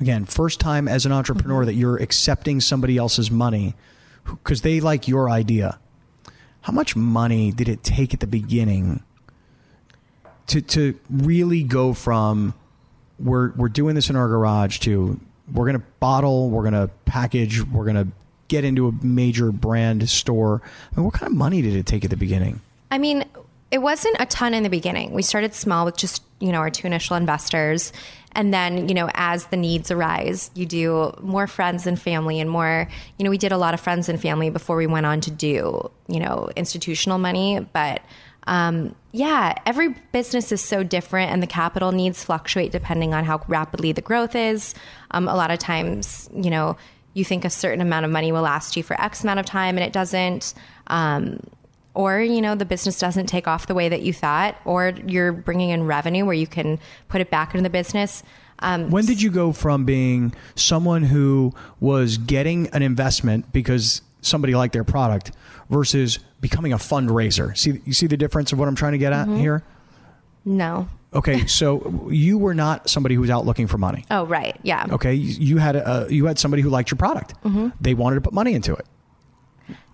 again, 0.00 0.24
first 0.24 0.60
time 0.60 0.88
as 0.88 1.06
an 1.06 1.12
entrepreneur 1.12 1.60
mm-hmm. 1.60 1.66
that 1.66 1.74
you're 1.74 1.96
accepting 1.96 2.60
somebody 2.60 2.96
else's 2.96 3.30
money 3.30 3.74
because 4.24 4.62
they 4.62 4.80
like 4.80 5.06
your 5.06 5.30
idea. 5.30 5.78
How 6.62 6.72
much 6.72 6.96
money 6.96 7.52
did 7.52 7.68
it 7.68 7.84
take 7.84 8.12
at 8.12 8.20
the 8.20 8.26
beginning 8.26 9.02
to 10.48 10.60
to 10.60 10.98
really 11.10 11.62
go 11.62 11.92
from 11.92 12.54
we're 13.18 13.52
we're 13.52 13.68
doing 13.68 13.94
this 13.94 14.10
in 14.10 14.16
our 14.16 14.28
garage 14.28 14.78
to 14.80 15.20
we're 15.52 15.64
going 15.64 15.78
to 15.78 15.86
bottle, 16.00 16.50
we're 16.50 16.68
going 16.68 16.74
to 16.74 16.90
package, 17.04 17.62
we're 17.62 17.84
going 17.84 17.96
to 17.96 18.12
get 18.48 18.64
into 18.64 18.88
a 18.88 18.92
major 19.04 19.52
brand 19.52 20.08
store? 20.08 20.62
I 20.92 20.96
mean, 20.96 21.04
what 21.04 21.14
kind 21.14 21.30
of 21.30 21.36
money 21.36 21.62
did 21.62 21.74
it 21.74 21.86
take 21.86 22.04
at 22.04 22.10
the 22.10 22.16
beginning? 22.16 22.60
I 22.90 22.98
mean, 22.98 23.24
it 23.70 23.78
wasn't 23.78 24.16
a 24.20 24.26
ton 24.26 24.54
in 24.54 24.62
the 24.62 24.68
beginning. 24.70 25.12
We 25.12 25.22
started 25.22 25.54
small 25.54 25.84
with 25.84 25.96
just, 25.96 26.22
you 26.38 26.52
know, 26.52 26.58
our 26.58 26.70
two 26.70 26.86
initial 26.86 27.16
investors. 27.16 27.92
And 28.32 28.52
then, 28.52 28.88
you 28.88 28.94
know, 28.94 29.10
as 29.14 29.46
the 29.46 29.56
needs 29.56 29.90
arise, 29.90 30.50
you 30.54 30.66
do 30.66 31.12
more 31.20 31.46
friends 31.46 31.86
and 31.86 32.00
family 32.00 32.38
and 32.38 32.48
more, 32.50 32.88
you 33.18 33.24
know, 33.24 33.30
we 33.30 33.38
did 33.38 33.50
a 33.50 33.58
lot 33.58 33.74
of 33.74 33.80
friends 33.80 34.08
and 34.08 34.20
family 34.20 34.50
before 34.50 34.76
we 34.76 34.86
went 34.86 35.06
on 35.06 35.20
to 35.22 35.30
do, 35.30 35.90
you 36.06 36.20
know, 36.20 36.50
institutional 36.54 37.18
money. 37.18 37.66
But 37.72 38.02
um, 38.46 38.94
yeah, 39.10 39.54
every 39.64 39.88
business 40.12 40.52
is 40.52 40.60
so 40.60 40.82
different 40.82 41.32
and 41.32 41.42
the 41.42 41.46
capital 41.48 41.90
needs 41.92 42.22
fluctuate 42.22 42.70
depending 42.70 43.12
on 43.14 43.24
how 43.24 43.42
rapidly 43.48 43.92
the 43.92 44.02
growth 44.02 44.36
is. 44.36 44.74
Um, 45.10 45.26
a 45.26 45.34
lot 45.34 45.50
of 45.50 45.58
times, 45.58 46.28
you 46.32 46.50
know, 46.50 46.76
you 47.16 47.24
think 47.24 47.46
a 47.46 47.50
certain 47.50 47.80
amount 47.80 48.04
of 48.04 48.12
money 48.12 48.30
will 48.30 48.42
last 48.42 48.76
you 48.76 48.82
for 48.82 49.00
X 49.00 49.24
amount 49.24 49.40
of 49.40 49.46
time 49.46 49.78
and 49.78 49.84
it 49.84 49.92
doesn't. 49.92 50.52
Um, 50.88 51.40
or 51.94 52.20
you 52.20 52.42
know 52.42 52.54
the 52.54 52.66
business 52.66 52.98
doesn't 52.98 53.24
take 53.24 53.48
off 53.48 53.66
the 53.66 53.74
way 53.74 53.88
that 53.88 54.02
you 54.02 54.12
thought 54.12 54.54
or 54.66 54.92
you're 55.06 55.32
bringing 55.32 55.70
in 55.70 55.84
revenue 55.86 56.26
where 56.26 56.34
you 56.34 56.46
can 56.46 56.78
put 57.08 57.22
it 57.22 57.30
back 57.30 57.54
into 57.54 57.62
the 57.62 57.70
business 57.70 58.22
um, 58.58 58.90
when 58.90 59.06
did 59.06 59.22
you 59.22 59.30
go 59.30 59.50
from 59.50 59.86
being 59.86 60.34
someone 60.56 61.02
who 61.02 61.54
was 61.80 62.18
getting 62.18 62.68
an 62.68 62.82
investment 62.82 63.50
because 63.50 64.02
somebody 64.20 64.54
liked 64.54 64.74
their 64.74 64.84
product 64.84 65.32
versus 65.70 66.18
becoming 66.42 66.74
a 66.74 66.76
fundraiser 66.76 67.56
see 67.56 67.80
you 67.86 67.94
see 67.94 68.06
the 68.06 68.16
difference 68.18 68.52
of 68.52 68.58
what 68.58 68.68
i'm 68.68 68.76
trying 68.76 68.92
to 68.92 68.98
get 68.98 69.14
at 69.14 69.26
mm-hmm. 69.26 69.38
here 69.38 69.64
no 70.44 70.86
Okay, 71.14 71.46
so 71.46 72.08
you 72.10 72.36
were 72.36 72.54
not 72.54 72.90
somebody 72.90 73.14
who 73.14 73.20
was 73.22 73.30
out 73.30 73.46
looking 73.46 73.66
for 73.66 73.78
money. 73.78 74.04
Oh, 74.10 74.26
right. 74.26 74.56
Yeah. 74.62 74.86
Okay, 74.90 75.14
you, 75.14 75.56
had 75.58 75.76
a, 75.76 76.06
you 76.10 76.26
had 76.26 76.38
somebody 76.38 76.62
who 76.62 76.68
liked 76.68 76.90
your 76.90 76.98
product. 76.98 77.34
Mm-hmm. 77.44 77.68
They 77.80 77.94
wanted 77.94 78.16
to 78.16 78.20
put 78.20 78.32
money 78.34 78.54
into 78.54 78.74
it. 78.74 78.86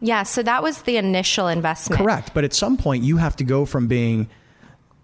Yeah, 0.01 0.25
so 0.25 0.43
that 0.43 0.63
was 0.63 0.83
the 0.83 0.97
initial 0.97 1.49
investment. 1.49 2.03
Correct. 2.03 2.35
But 2.35 2.45
at 2.45 2.53
some 2.53 2.77
point, 2.77 3.05
you 3.05 3.19
have 3.19 3.37
to 3.37 3.45
go 3.45 3.65
from 3.65 3.87
being 3.87 4.29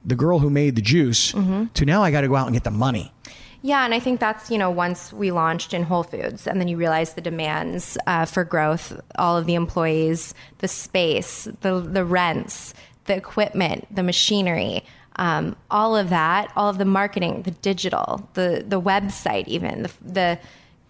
the 0.04 0.16
girl 0.16 0.38
who 0.40 0.50
made 0.50 0.76
the 0.76 0.82
juice 0.82 1.32
Mm-hmm. 1.32 1.66
to 1.74 1.84
now 1.84 2.02
I 2.02 2.10
got 2.10 2.22
to 2.22 2.28
go 2.28 2.36
out 2.36 2.46
and 2.46 2.54
get 2.54 2.64
the 2.64 2.70
money. 2.70 3.12
Yeah, 3.60 3.84
and 3.84 3.92
I 3.92 3.98
think 4.00 4.20
that's, 4.20 4.50
you 4.50 4.58
know, 4.58 4.70
once 4.70 5.12
we 5.12 5.30
launched 5.30 5.74
in 5.74 5.82
Whole 5.82 6.04
Foods 6.04 6.46
and 6.46 6.60
then 6.60 6.68
you 6.68 6.76
realize 6.76 7.14
the 7.14 7.20
demands 7.20 7.98
uh, 8.06 8.24
for 8.24 8.44
growth, 8.44 8.98
all 9.16 9.36
of 9.36 9.46
the 9.46 9.54
employees, 9.54 10.32
the 10.58 10.68
space, 10.68 11.48
the, 11.60 11.80
the 11.80 12.04
rents, 12.04 12.72
the 13.06 13.16
equipment, 13.16 13.86
the 13.94 14.02
machinery, 14.04 14.84
um, 15.18 15.56
all 15.70 15.96
of 15.96 16.10
that, 16.10 16.52
all 16.56 16.68
of 16.68 16.78
the 16.78 16.84
marketing, 16.84 17.42
the 17.42 17.50
digital, 17.50 18.28
the, 18.34 18.64
the 18.66 18.80
website, 18.80 19.46
even 19.48 19.82
the, 19.82 19.90
the 20.04 20.38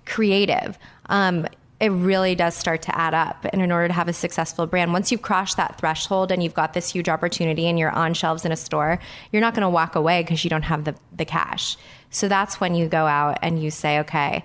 creative. 0.04 0.78
Um, 1.06 1.46
it 1.80 1.90
really 1.90 2.34
does 2.34 2.54
start 2.54 2.82
to 2.82 2.98
add 2.98 3.14
up. 3.14 3.46
And 3.52 3.62
in 3.62 3.70
order 3.70 3.88
to 3.88 3.94
have 3.94 4.08
a 4.08 4.12
successful 4.12 4.66
brand, 4.66 4.92
once 4.92 5.12
you've 5.12 5.22
crossed 5.22 5.56
that 5.56 5.78
threshold 5.78 6.32
and 6.32 6.42
you've 6.42 6.54
got 6.54 6.74
this 6.74 6.90
huge 6.90 7.08
opportunity 7.08 7.66
and 7.66 7.78
you're 7.78 7.90
on 7.90 8.14
shelves 8.14 8.44
in 8.44 8.50
a 8.50 8.56
store, 8.56 8.98
you're 9.32 9.40
not 9.40 9.54
going 9.54 9.62
to 9.62 9.68
walk 9.68 9.94
away 9.94 10.22
because 10.22 10.42
you 10.42 10.50
don't 10.50 10.62
have 10.62 10.84
the, 10.84 10.94
the 11.16 11.24
cash. 11.24 11.76
So 12.10 12.26
that's 12.26 12.60
when 12.60 12.74
you 12.74 12.88
go 12.88 13.06
out 13.06 13.38
and 13.42 13.62
you 13.62 13.70
say, 13.70 14.00
okay, 14.00 14.42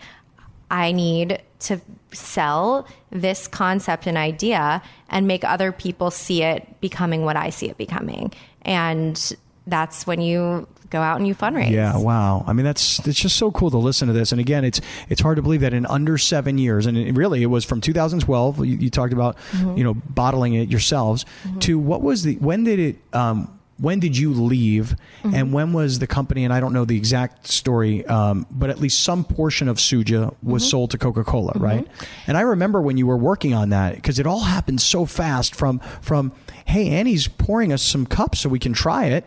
I 0.70 0.92
need 0.92 1.42
to 1.60 1.82
sell 2.12 2.88
this 3.10 3.48
concept 3.48 4.06
and 4.06 4.18
idea 4.18 4.82
and 5.10 5.28
make 5.28 5.44
other 5.44 5.72
people 5.72 6.12
see 6.12 6.44
it 6.44 6.80
becoming 6.82 7.26
what 7.26 7.36
I 7.36 7.50
see 7.50 7.70
it 7.70 7.78
becoming. 7.78 8.32
And 8.62 9.36
that's 9.68 10.06
when 10.08 10.22
you 10.22 10.68
go 10.90 11.00
out 11.02 11.18
and 11.18 11.28
you 11.28 11.34
fundraise. 11.34 11.72
Yeah, 11.72 11.98
wow. 11.98 12.44
I 12.46 12.54
mean, 12.54 12.66
that's 12.66 13.00
it's 13.08 13.20
just 13.20 13.36
so 13.38 13.52
cool 13.52 13.72
to 13.72 13.78
listen 13.78 14.08
to 14.08 14.14
this. 14.14 14.32
And 14.32 14.40
again, 14.40 14.64
it's 14.64 14.80
it's 15.10 15.22
hard 15.22 15.38
to 15.38 15.42
believe 15.42 15.62
that 15.62 15.74
in 15.74 15.86
under 15.88 16.18
seven 16.18 16.58
years, 16.58 16.86
and 16.86 16.98
it, 16.98 17.14
really, 17.16 17.42
it 17.42 17.48
was 17.48 17.66
from 17.66 17.82
2012. 17.82 18.66
You, 18.66 18.78
you 18.78 18.90
talked 18.90 19.14
about 19.14 19.38
Mm-hmm. 19.52 19.78
you 19.78 19.84
know 19.84 19.94
bottling 19.94 20.54
it 20.54 20.70
yourselves 20.70 21.26
to 21.62 21.78
what 21.80 22.02
was 22.02 22.24
the 22.24 22.36
when 22.36 22.64
did 22.64 22.80
it 22.80 22.98
um, 23.14 23.60
when 23.80 24.00
did 24.00 24.16
you 24.18 24.34
leave 24.34 24.96
Mm-hmm. 25.24 25.36
and 25.36 25.54
when 25.54 25.72
was 25.74 26.00
the 26.00 26.08
company 26.08 26.44
and 26.44 26.52
i 26.54 26.60
don't 26.60 26.74
know 26.74 26.84
the 26.86 26.98
exact 26.98 27.48
story 27.48 28.06
um, 28.08 28.46
but 28.52 28.70
at 28.70 28.80
least 28.80 29.02
some 29.02 29.24
portion 29.24 29.68
of 29.70 29.78
suja 29.78 30.34
was 30.44 30.64
Mm-hmm. 30.64 30.70
sold 30.70 30.92
to 30.92 30.98
coca-cola 30.98 31.54
right 31.56 31.88
and 32.28 32.36
i 32.38 32.42
remember 32.42 32.82
when 32.82 32.98
you 32.98 33.08
were 33.08 33.18
working 33.18 33.54
on 33.54 33.70
that 33.70 33.96
because 33.96 34.20
it 34.20 34.28
all 34.28 34.42
happened 34.42 34.82
so 34.82 35.06
fast 35.06 35.56
from 35.56 35.80
from 36.02 36.32
hey 36.66 36.90
annie's 36.90 37.28
pouring 37.28 37.72
us 37.72 37.82
some 37.82 38.06
cups 38.06 38.42
so 38.42 38.50
we 38.50 38.60
can 38.60 38.74
try 38.74 39.06
it 39.06 39.24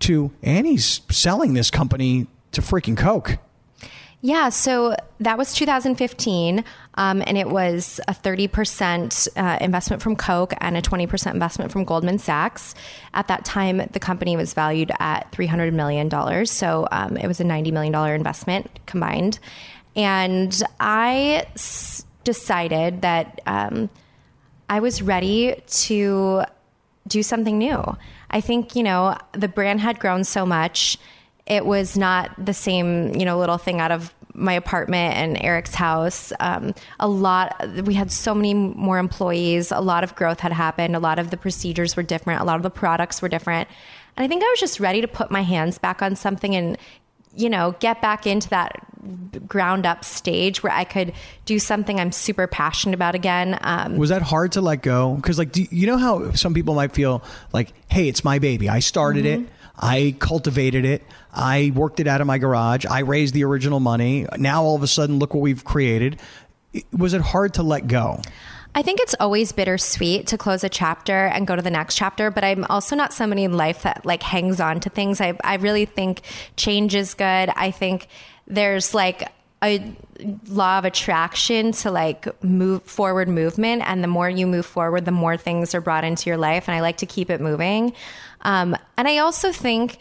to 0.00 0.32
annie's 0.42 1.00
selling 1.10 1.54
this 1.54 1.70
company 1.70 2.26
to 2.52 2.60
freaking 2.60 2.96
coke 2.96 3.38
Yeah, 4.22 4.50
so 4.50 4.96
that 5.20 5.38
was 5.38 5.54
2015, 5.54 6.62
um, 6.94 7.22
and 7.26 7.38
it 7.38 7.48
was 7.48 8.00
a 8.06 8.12
30% 8.12 9.28
uh, 9.34 9.58
investment 9.62 10.02
from 10.02 10.14
Coke 10.14 10.52
and 10.60 10.76
a 10.76 10.82
20% 10.82 11.32
investment 11.32 11.72
from 11.72 11.84
Goldman 11.84 12.18
Sachs. 12.18 12.74
At 13.14 13.28
that 13.28 13.46
time, 13.46 13.78
the 13.92 13.98
company 13.98 14.36
was 14.36 14.52
valued 14.52 14.92
at 14.98 15.32
$300 15.32 15.72
million, 15.72 16.44
so 16.44 16.86
um, 16.92 17.16
it 17.16 17.26
was 17.26 17.40
a 17.40 17.44
$90 17.44 17.72
million 17.72 17.94
investment 18.14 18.78
combined. 18.84 19.38
And 19.96 20.62
I 20.78 21.46
s- 21.54 22.04
decided 22.22 23.00
that 23.00 23.40
um, 23.46 23.88
I 24.68 24.80
was 24.80 25.00
ready 25.00 25.62
to 25.66 26.42
do 27.06 27.22
something 27.22 27.56
new. 27.56 27.96
I 28.30 28.40
think, 28.40 28.76
you 28.76 28.82
know, 28.82 29.16
the 29.32 29.48
brand 29.48 29.80
had 29.80 29.98
grown 29.98 30.24
so 30.24 30.46
much. 30.46 30.98
It 31.46 31.66
was 31.66 31.96
not 31.96 32.30
the 32.38 32.54
same, 32.54 33.14
you 33.14 33.24
know, 33.24 33.38
little 33.38 33.58
thing 33.58 33.80
out 33.80 33.90
of 33.90 34.14
my 34.34 34.52
apartment 34.52 35.16
and 35.16 35.42
Eric's 35.42 35.74
house. 35.74 36.32
Um, 36.38 36.74
a 37.00 37.08
lot, 37.08 37.56
we 37.84 37.94
had 37.94 38.12
so 38.12 38.34
many 38.34 38.54
more 38.54 38.98
employees. 38.98 39.72
A 39.72 39.80
lot 39.80 40.04
of 40.04 40.14
growth 40.14 40.40
had 40.40 40.52
happened. 40.52 40.94
A 40.94 41.00
lot 41.00 41.18
of 41.18 41.30
the 41.30 41.36
procedures 41.36 41.96
were 41.96 42.02
different. 42.02 42.40
A 42.40 42.44
lot 42.44 42.56
of 42.56 42.62
the 42.62 42.70
products 42.70 43.20
were 43.20 43.28
different. 43.28 43.68
And 44.16 44.24
I 44.24 44.28
think 44.28 44.42
I 44.42 44.46
was 44.46 44.60
just 44.60 44.80
ready 44.80 45.00
to 45.00 45.08
put 45.08 45.30
my 45.30 45.42
hands 45.42 45.78
back 45.78 46.02
on 46.02 46.14
something 46.16 46.54
and, 46.54 46.78
you 47.34 47.50
know, 47.50 47.74
get 47.80 48.00
back 48.00 48.26
into 48.26 48.48
that 48.50 48.86
ground 49.46 49.86
up 49.86 50.04
stage 50.04 50.62
where 50.62 50.72
I 50.72 50.84
could 50.84 51.12
do 51.44 51.58
something 51.58 51.98
I'm 51.98 52.12
super 52.12 52.46
passionate 52.46 52.94
about 52.94 53.14
again. 53.14 53.58
Um, 53.62 53.96
was 53.96 54.10
that 54.10 54.22
hard 54.22 54.52
to 54.52 54.60
let 54.60 54.82
go? 54.82 55.14
Because 55.14 55.38
like 55.38 55.52
do 55.52 55.66
you 55.70 55.86
know 55.86 55.96
how 55.96 56.32
some 56.32 56.54
people 56.54 56.74
might 56.74 56.92
feel 56.92 57.22
like 57.52 57.72
hey 57.90 58.08
it's 58.08 58.24
my 58.24 58.38
baby. 58.38 58.68
I 58.68 58.80
started 58.80 59.26
it. 59.26 59.48
I 59.78 60.14
cultivated 60.18 60.84
it. 60.84 61.02
I 61.32 61.72
worked 61.74 62.00
it 62.00 62.06
out 62.06 62.20
of 62.20 62.26
my 62.26 62.38
garage. 62.38 62.84
I 62.84 63.00
raised 63.00 63.32
the 63.34 63.44
original 63.44 63.80
money. 63.80 64.26
Now 64.36 64.62
all 64.62 64.76
of 64.76 64.82
a 64.82 64.88
sudden 64.88 65.18
look 65.18 65.32
what 65.32 65.40
we've 65.40 65.64
created. 65.64 66.20
Was 66.92 67.14
it 67.14 67.20
hard 67.20 67.54
to 67.54 67.62
let 67.62 67.86
go? 67.86 68.20
I 68.74 68.82
think 68.82 69.00
it's 69.00 69.16
always 69.18 69.50
bittersweet 69.50 70.28
to 70.28 70.38
close 70.38 70.62
a 70.62 70.68
chapter 70.68 71.26
and 71.26 71.46
go 71.46 71.56
to 71.56 71.62
the 71.62 71.70
next 71.70 71.96
chapter, 71.96 72.30
but 72.30 72.44
I'm 72.44 72.64
also 72.64 72.94
not 72.94 73.12
somebody 73.12 73.42
in 73.42 73.56
life 73.56 73.82
that 73.82 74.06
like 74.06 74.22
hangs 74.22 74.60
on 74.60 74.78
to 74.80 74.90
things. 74.90 75.20
I, 75.20 75.36
I 75.42 75.56
really 75.56 75.86
think 75.86 76.20
change 76.56 76.94
is 76.94 77.14
good. 77.14 77.50
I 77.56 77.72
think 77.72 78.06
there's 78.50 78.94
like 78.94 79.30
a 79.62 79.94
law 80.48 80.78
of 80.78 80.84
attraction 80.84 81.72
to 81.72 81.90
like 81.90 82.42
move 82.42 82.82
forward 82.82 83.28
movement. 83.28 83.82
And 83.86 84.02
the 84.02 84.08
more 84.08 84.28
you 84.28 84.46
move 84.46 84.66
forward, 84.66 85.04
the 85.04 85.12
more 85.12 85.36
things 85.36 85.74
are 85.74 85.80
brought 85.80 86.04
into 86.04 86.28
your 86.28 86.36
life. 86.36 86.68
And 86.68 86.76
I 86.76 86.80
like 86.80 86.98
to 86.98 87.06
keep 87.06 87.30
it 87.30 87.40
moving. 87.40 87.92
Um, 88.42 88.76
and 88.96 89.06
I 89.06 89.18
also 89.18 89.52
think 89.52 89.98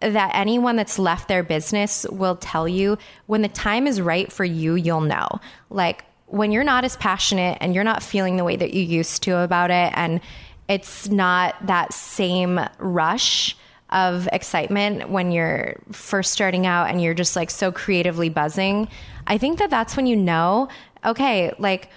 that 0.00 0.30
anyone 0.34 0.76
that's 0.76 0.98
left 0.98 1.26
their 1.26 1.42
business 1.42 2.06
will 2.10 2.36
tell 2.36 2.68
you 2.68 2.98
when 3.26 3.42
the 3.42 3.48
time 3.48 3.86
is 3.86 4.00
right 4.00 4.30
for 4.30 4.44
you, 4.44 4.74
you'll 4.74 5.00
know. 5.00 5.28
Like 5.70 6.04
when 6.26 6.52
you're 6.52 6.64
not 6.64 6.84
as 6.84 6.96
passionate 6.96 7.58
and 7.60 7.74
you're 7.74 7.84
not 7.84 8.02
feeling 8.02 8.36
the 8.36 8.44
way 8.44 8.54
that 8.54 8.74
you 8.74 8.82
used 8.82 9.24
to 9.24 9.38
about 9.38 9.70
it, 9.70 9.92
and 9.96 10.20
it's 10.68 11.08
not 11.08 11.56
that 11.66 11.92
same 11.92 12.60
rush 12.78 13.56
of 13.90 14.28
excitement 14.32 15.08
when 15.08 15.32
you're 15.32 15.76
first 15.92 16.32
starting 16.32 16.66
out 16.66 16.90
and 16.90 17.02
you're 17.02 17.14
just 17.14 17.36
like 17.36 17.50
so 17.50 17.72
creatively 17.72 18.28
buzzing. 18.28 18.88
I 19.26 19.38
think 19.38 19.58
that 19.58 19.70
that's 19.70 19.96
when 19.96 20.06
you 20.06 20.16
know, 20.16 20.68
okay, 21.04 21.52
like 21.58 21.90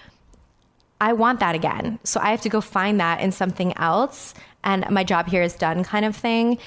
I 1.02 1.14
want 1.14 1.40
that 1.40 1.56
again. 1.56 2.00
So 2.04 2.20
I 2.22 2.32
have 2.32 2.42
to 2.42 2.50
go 2.50 2.62
find 2.62 3.00
that 3.00 3.22
in 3.22 3.32
something 3.32 3.76
else. 3.78 4.34
And 4.64 4.90
my 4.90 5.04
job 5.04 5.28
here 5.28 5.42
is 5.42 5.56
done, 5.56 5.84
kind 5.84 6.06
of 6.06 6.16
thing. 6.16 6.60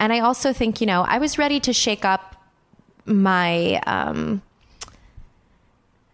And 0.00 0.12
I 0.12 0.20
also 0.20 0.52
think, 0.52 0.80
you 0.80 0.86
know, 0.86 1.02
I 1.02 1.18
was 1.18 1.38
ready 1.38 1.60
to 1.60 1.72
shake 1.72 2.04
up 2.04 2.34
my 3.04 3.80
um, 3.86 4.42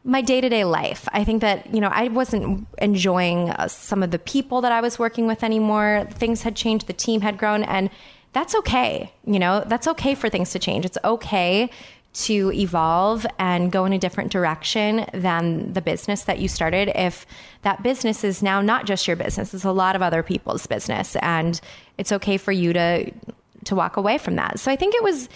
my 0.04 0.22
day 0.22 0.40
to 0.40 0.48
day 0.48 0.64
life. 0.64 1.08
I 1.12 1.22
think 1.22 1.42
that 1.42 1.72
you 1.72 1.80
know 1.80 1.88
I 1.88 2.08
wasn't 2.08 2.66
enjoying 2.78 3.50
uh, 3.50 3.68
some 3.68 4.02
of 4.02 4.10
the 4.10 4.18
people 4.18 4.62
that 4.62 4.72
I 4.72 4.80
was 4.80 4.98
working 4.98 5.26
with 5.26 5.44
anymore. 5.44 6.08
Things 6.10 6.42
had 6.42 6.56
changed. 6.56 6.86
The 6.86 6.92
team 6.92 7.20
had 7.20 7.38
grown, 7.38 7.62
and 7.62 7.90
that's 8.32 8.54
okay. 8.54 9.12
You 9.24 9.38
know, 9.38 9.64
that's 9.66 9.88
okay 9.88 10.14
for 10.14 10.28
things 10.28 10.52
to 10.52 10.58
change. 10.58 10.84
It's 10.84 10.98
okay 11.04 11.70
to 12.14 12.50
evolve 12.52 13.26
and 13.38 13.70
go 13.70 13.84
in 13.84 13.92
a 13.92 13.98
different 13.98 14.32
direction 14.32 15.06
than 15.12 15.72
the 15.72 15.80
business 15.80 16.22
that 16.22 16.38
you 16.38 16.48
started 16.48 16.90
if 16.94 17.26
that 17.62 17.82
business 17.82 18.24
is 18.24 18.42
now 18.42 18.60
not 18.60 18.86
just 18.86 19.06
your 19.06 19.16
business 19.16 19.52
it's 19.52 19.64
a 19.64 19.72
lot 19.72 19.94
of 19.94 20.02
other 20.02 20.22
people's 20.22 20.66
business 20.66 21.16
and 21.16 21.60
it's 21.98 22.10
okay 22.10 22.36
for 22.36 22.50
you 22.50 22.72
to 22.72 23.10
to 23.64 23.74
walk 23.74 23.96
away 23.96 24.16
from 24.16 24.36
that 24.36 24.58
so 24.58 24.72
i 24.72 24.76
think 24.76 24.94
it 24.94 25.02
was 25.02 25.28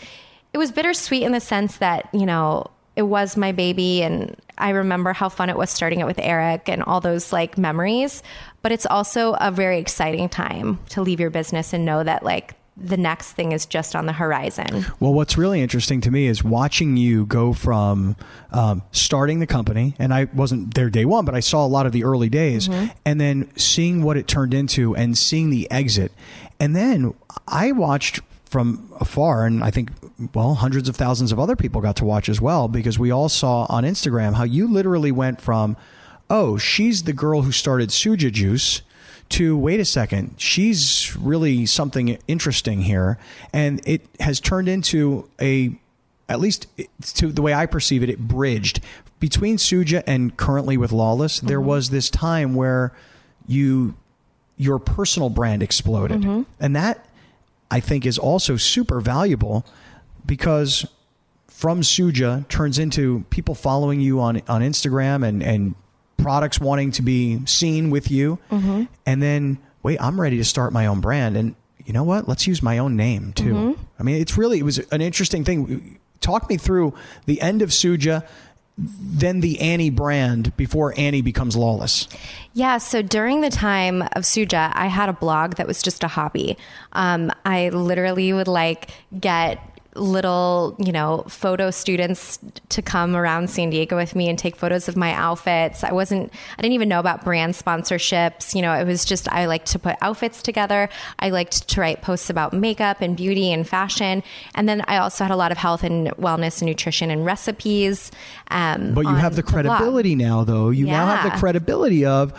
it 0.52 0.58
was 0.58 0.72
bittersweet 0.72 1.22
in 1.22 1.32
the 1.32 1.40
sense 1.40 1.76
that 1.76 2.08
you 2.12 2.26
know 2.26 2.68
it 2.96 3.02
was 3.02 3.36
my 3.36 3.52
baby 3.52 4.02
and 4.02 4.34
i 4.56 4.70
remember 4.70 5.12
how 5.12 5.28
fun 5.28 5.50
it 5.50 5.56
was 5.56 5.68
starting 5.68 6.00
it 6.00 6.06
with 6.06 6.18
eric 6.18 6.68
and 6.68 6.82
all 6.82 7.00
those 7.00 7.32
like 7.32 7.58
memories 7.58 8.22
but 8.62 8.72
it's 8.72 8.86
also 8.86 9.34
a 9.34 9.50
very 9.50 9.78
exciting 9.78 10.28
time 10.28 10.78
to 10.88 11.02
leave 11.02 11.20
your 11.20 11.30
business 11.30 11.72
and 11.72 11.84
know 11.84 12.02
that 12.02 12.24
like 12.24 12.54
the 12.76 12.96
next 12.96 13.32
thing 13.32 13.52
is 13.52 13.66
just 13.66 13.94
on 13.94 14.06
the 14.06 14.12
horizon 14.14 14.86
Well, 14.98 15.12
what's 15.12 15.36
really 15.36 15.60
interesting 15.60 16.00
to 16.02 16.10
me 16.10 16.26
is 16.26 16.42
watching 16.42 16.96
you 16.96 17.26
go 17.26 17.52
from 17.52 18.16
um, 18.50 18.82
starting 18.92 19.40
the 19.40 19.46
company, 19.46 19.94
and 19.98 20.12
I 20.12 20.24
wasn't 20.32 20.74
there 20.74 20.88
day 20.88 21.04
one, 21.04 21.24
but 21.24 21.34
I 21.34 21.40
saw 21.40 21.66
a 21.66 21.68
lot 21.68 21.84
of 21.86 21.92
the 21.92 22.04
early 22.04 22.28
days, 22.28 22.68
and 23.04 23.20
then 23.20 23.50
seeing 23.56 24.02
what 24.02 24.16
it 24.16 24.26
turned 24.26 24.54
into 24.54 24.96
and 24.96 25.16
seeing 25.16 25.50
the 25.50 25.70
exit. 25.70 26.12
And 26.58 26.74
then 26.74 27.14
I 27.46 27.72
watched 27.72 28.20
from 28.44 28.92
afar, 29.00 29.46
and 29.46 29.64
I 29.64 29.70
think, 29.70 29.90
well, 30.34 30.54
hundreds 30.54 30.88
of 30.88 30.96
thousands 30.96 31.32
of 31.32 31.38
other 31.40 31.56
people 31.56 31.80
got 31.80 31.96
to 31.96 32.04
watch 32.04 32.28
as 32.28 32.40
well 32.40 32.68
because 32.68 32.98
we 32.98 33.10
all 33.10 33.28
saw 33.28 33.66
on 33.68 33.84
Instagram 33.84 34.34
how 34.34 34.44
you 34.44 34.66
literally 34.66 35.12
went 35.12 35.40
from, 35.40 35.76
oh, 36.30 36.58
she's 36.58 37.04
the 37.04 37.12
girl 37.12 37.42
who 37.42 37.52
started 37.52 37.88
Suja 37.90 38.30
Juice 38.30 38.82
to 39.32 39.56
wait 39.56 39.80
a 39.80 39.84
second, 39.84 40.34
she's 40.36 41.16
really 41.16 41.66
something 41.66 42.18
interesting 42.28 42.82
here, 42.82 43.18
and 43.52 43.80
it 43.86 44.06
has 44.20 44.40
turned 44.40 44.68
into 44.68 45.28
a, 45.40 45.78
at 46.28 46.40
least 46.40 46.66
to 47.14 47.32
the 47.32 47.42
way 47.42 47.54
I 47.54 47.66
perceive 47.66 48.02
it, 48.02 48.10
it 48.10 48.20
bridged. 48.20 48.80
Between 49.20 49.56
Suja 49.56 50.02
and 50.06 50.36
currently 50.36 50.76
with 50.76 50.92
Lawless. 50.92 51.40
There 51.40 51.58
mm-hmm. 51.58 51.68
was 51.68 51.90
this 51.90 52.10
time 52.10 52.54
where 52.54 52.92
you 53.46 53.94
your 54.56 54.78
personal 54.78 55.30
brand 55.30 55.62
exploded, 55.62 56.22
mm-hmm. 56.22 56.42
and 56.60 56.76
that 56.76 57.06
I 57.70 57.80
think 57.80 58.04
is 58.04 58.18
also 58.18 58.56
super 58.56 59.00
valuable 59.00 59.64
because 60.26 60.86
from 61.48 61.80
Suja 61.80 62.46
turns 62.48 62.78
into 62.78 63.24
people 63.30 63.54
following 63.54 64.00
you 64.00 64.20
on 64.20 64.42
on 64.48 64.60
Instagram 64.60 65.26
and 65.26 65.42
and 65.42 65.74
products 66.22 66.60
wanting 66.60 66.92
to 66.92 67.02
be 67.02 67.44
seen 67.46 67.90
with 67.90 68.10
you, 68.10 68.38
Mm-hmm. 68.50 68.84
and 69.06 69.22
then 69.22 69.58
wait, 69.82 70.00
I'm 70.00 70.20
ready 70.20 70.36
to 70.38 70.44
start 70.44 70.72
my 70.72 70.86
own 70.86 71.00
brand, 71.00 71.36
and 71.36 71.54
you 71.84 71.92
know 71.92 72.04
what? 72.04 72.28
Let's 72.28 72.46
use 72.46 72.62
my 72.62 72.78
own 72.78 72.96
name 72.96 73.32
too. 73.32 73.52
Mm-hmm. 73.54 73.82
I 73.98 74.02
mean, 74.04 74.20
it's 74.20 74.38
really 74.38 74.58
it 74.58 74.64
was 74.64 74.78
an 74.78 75.00
interesting 75.00 75.44
thing. 75.44 75.98
Talk 76.20 76.48
me 76.48 76.56
through 76.56 76.94
the 77.26 77.40
end 77.40 77.62
of 77.62 77.70
Suja, 77.70 78.24
then 78.78 79.40
the 79.40 79.60
Annie 79.60 79.90
brand 79.90 80.56
before 80.56 80.94
Annie 80.96 81.20
becomes 81.22 81.56
lawless. 81.56 82.06
Yeah, 82.54 82.78
so 82.78 83.02
during 83.02 83.40
the 83.40 83.50
time 83.50 84.02
of 84.02 84.22
Suja, 84.22 84.70
I 84.74 84.86
had 84.86 85.08
a 85.08 85.12
blog 85.12 85.56
that 85.56 85.66
was 85.66 85.82
just 85.82 86.04
a 86.04 86.08
hobby. 86.08 86.56
Um, 86.92 87.32
I 87.44 87.70
literally 87.70 88.32
would 88.32 88.48
like 88.48 88.90
get 89.18 89.58
little, 89.94 90.74
you 90.78 90.92
know, 90.92 91.24
photo 91.28 91.70
students 91.70 92.38
to 92.70 92.80
come 92.80 93.14
around 93.14 93.50
San 93.50 93.70
Diego 93.70 93.96
with 93.96 94.14
me 94.14 94.28
and 94.28 94.38
take 94.38 94.56
photos 94.56 94.88
of 94.88 94.96
my 94.96 95.12
outfits. 95.12 95.84
I 95.84 95.92
wasn't, 95.92 96.32
I 96.58 96.62
didn't 96.62 96.74
even 96.74 96.88
know 96.88 97.00
about 97.00 97.24
brand 97.24 97.54
sponsorships. 97.54 98.54
You 98.54 98.62
know, 98.62 98.72
it 98.72 98.84
was 98.86 99.04
just, 99.04 99.30
I 99.30 99.46
liked 99.46 99.66
to 99.72 99.78
put 99.78 99.96
outfits 100.00 100.42
together. 100.42 100.88
I 101.18 101.30
liked 101.30 101.68
to 101.68 101.80
write 101.80 102.00
posts 102.02 102.30
about 102.30 102.52
makeup 102.52 103.00
and 103.00 103.16
beauty 103.16 103.52
and 103.52 103.68
fashion. 103.68 104.22
And 104.54 104.68
then 104.68 104.82
I 104.88 104.96
also 104.96 105.24
had 105.24 105.30
a 105.30 105.36
lot 105.36 105.52
of 105.52 105.58
health 105.58 105.84
and 105.84 106.08
wellness 106.12 106.62
and 106.62 106.68
nutrition 106.68 107.10
and 107.10 107.24
recipes. 107.24 108.10
Um, 108.50 108.94
But 108.94 109.02
you 109.02 109.14
have 109.14 109.36
the 109.36 109.42
credibility 109.42 110.14
now, 110.14 110.44
though. 110.44 110.70
You 110.70 110.86
now 110.86 111.06
have 111.06 111.32
the 111.32 111.38
credibility 111.38 112.04
of 112.04 112.32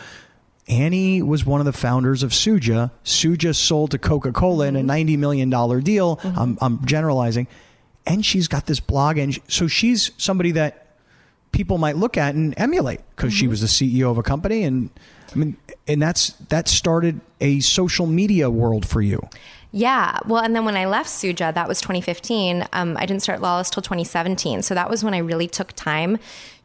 Annie 0.67 1.21
was 1.21 1.45
one 1.45 1.59
of 1.59 1.65
the 1.65 1.73
founders 1.73 2.23
of 2.23 2.31
Suja. 2.31 2.91
Suja 3.03 3.53
sold 3.55 3.91
to 3.91 3.97
Coca 3.97 4.31
Cola 4.31 4.67
Mm-hmm. 4.67 4.75
in 4.77 4.89
a 4.89 4.93
$90 4.93 5.17
million 5.17 5.49
deal. 5.83 6.19
I'm, 6.23 6.57
I'm 6.61 6.85
generalizing. 6.85 7.47
And 8.05 8.25
she's 8.25 8.47
got 8.47 8.65
this 8.65 8.79
blog. 8.79 9.17
And 9.17 9.33
sh- 9.35 9.39
so 9.47 9.67
she's 9.67 10.11
somebody 10.17 10.51
that 10.51 10.95
people 11.51 11.77
might 11.77 11.97
look 11.97 12.17
at 12.17 12.33
and 12.35 12.53
emulate 12.57 13.01
because 13.15 13.31
Mm-hmm. 13.33 13.39
she 13.39 13.47
was 13.47 13.61
the 13.61 13.67
CEO 13.67 14.09
of 14.09 14.17
a 14.17 14.23
company. 14.23 14.63
And 14.63 14.89
I 15.33 15.35
mean, 15.35 15.57
and 15.87 16.01
that's 16.01 16.29
that 16.49 16.67
started 16.67 17.19
a 17.41 17.59
social 17.59 18.05
media 18.05 18.49
world 18.49 18.85
for 18.87 19.01
you. 19.01 19.27
Yeah. 19.75 20.19
Well, 20.27 20.43
and 20.43 20.55
then 20.55 20.65
when 20.65 20.77
I 20.77 20.85
left 20.85 21.09
Suja, 21.09 21.51
that 21.51 21.67
was 21.67 21.81
2015. 21.81 22.67
Um, 22.73 22.95
I 22.95 23.07
didn't 23.07 23.23
start 23.23 23.41
Lawless 23.41 23.71
till 23.71 23.81
2017. 23.81 24.61
So 24.61 24.75
that 24.75 24.87
was 24.89 25.03
when 25.03 25.15
I 25.15 25.17
really 25.17 25.47
took 25.47 25.73
time 25.73 26.19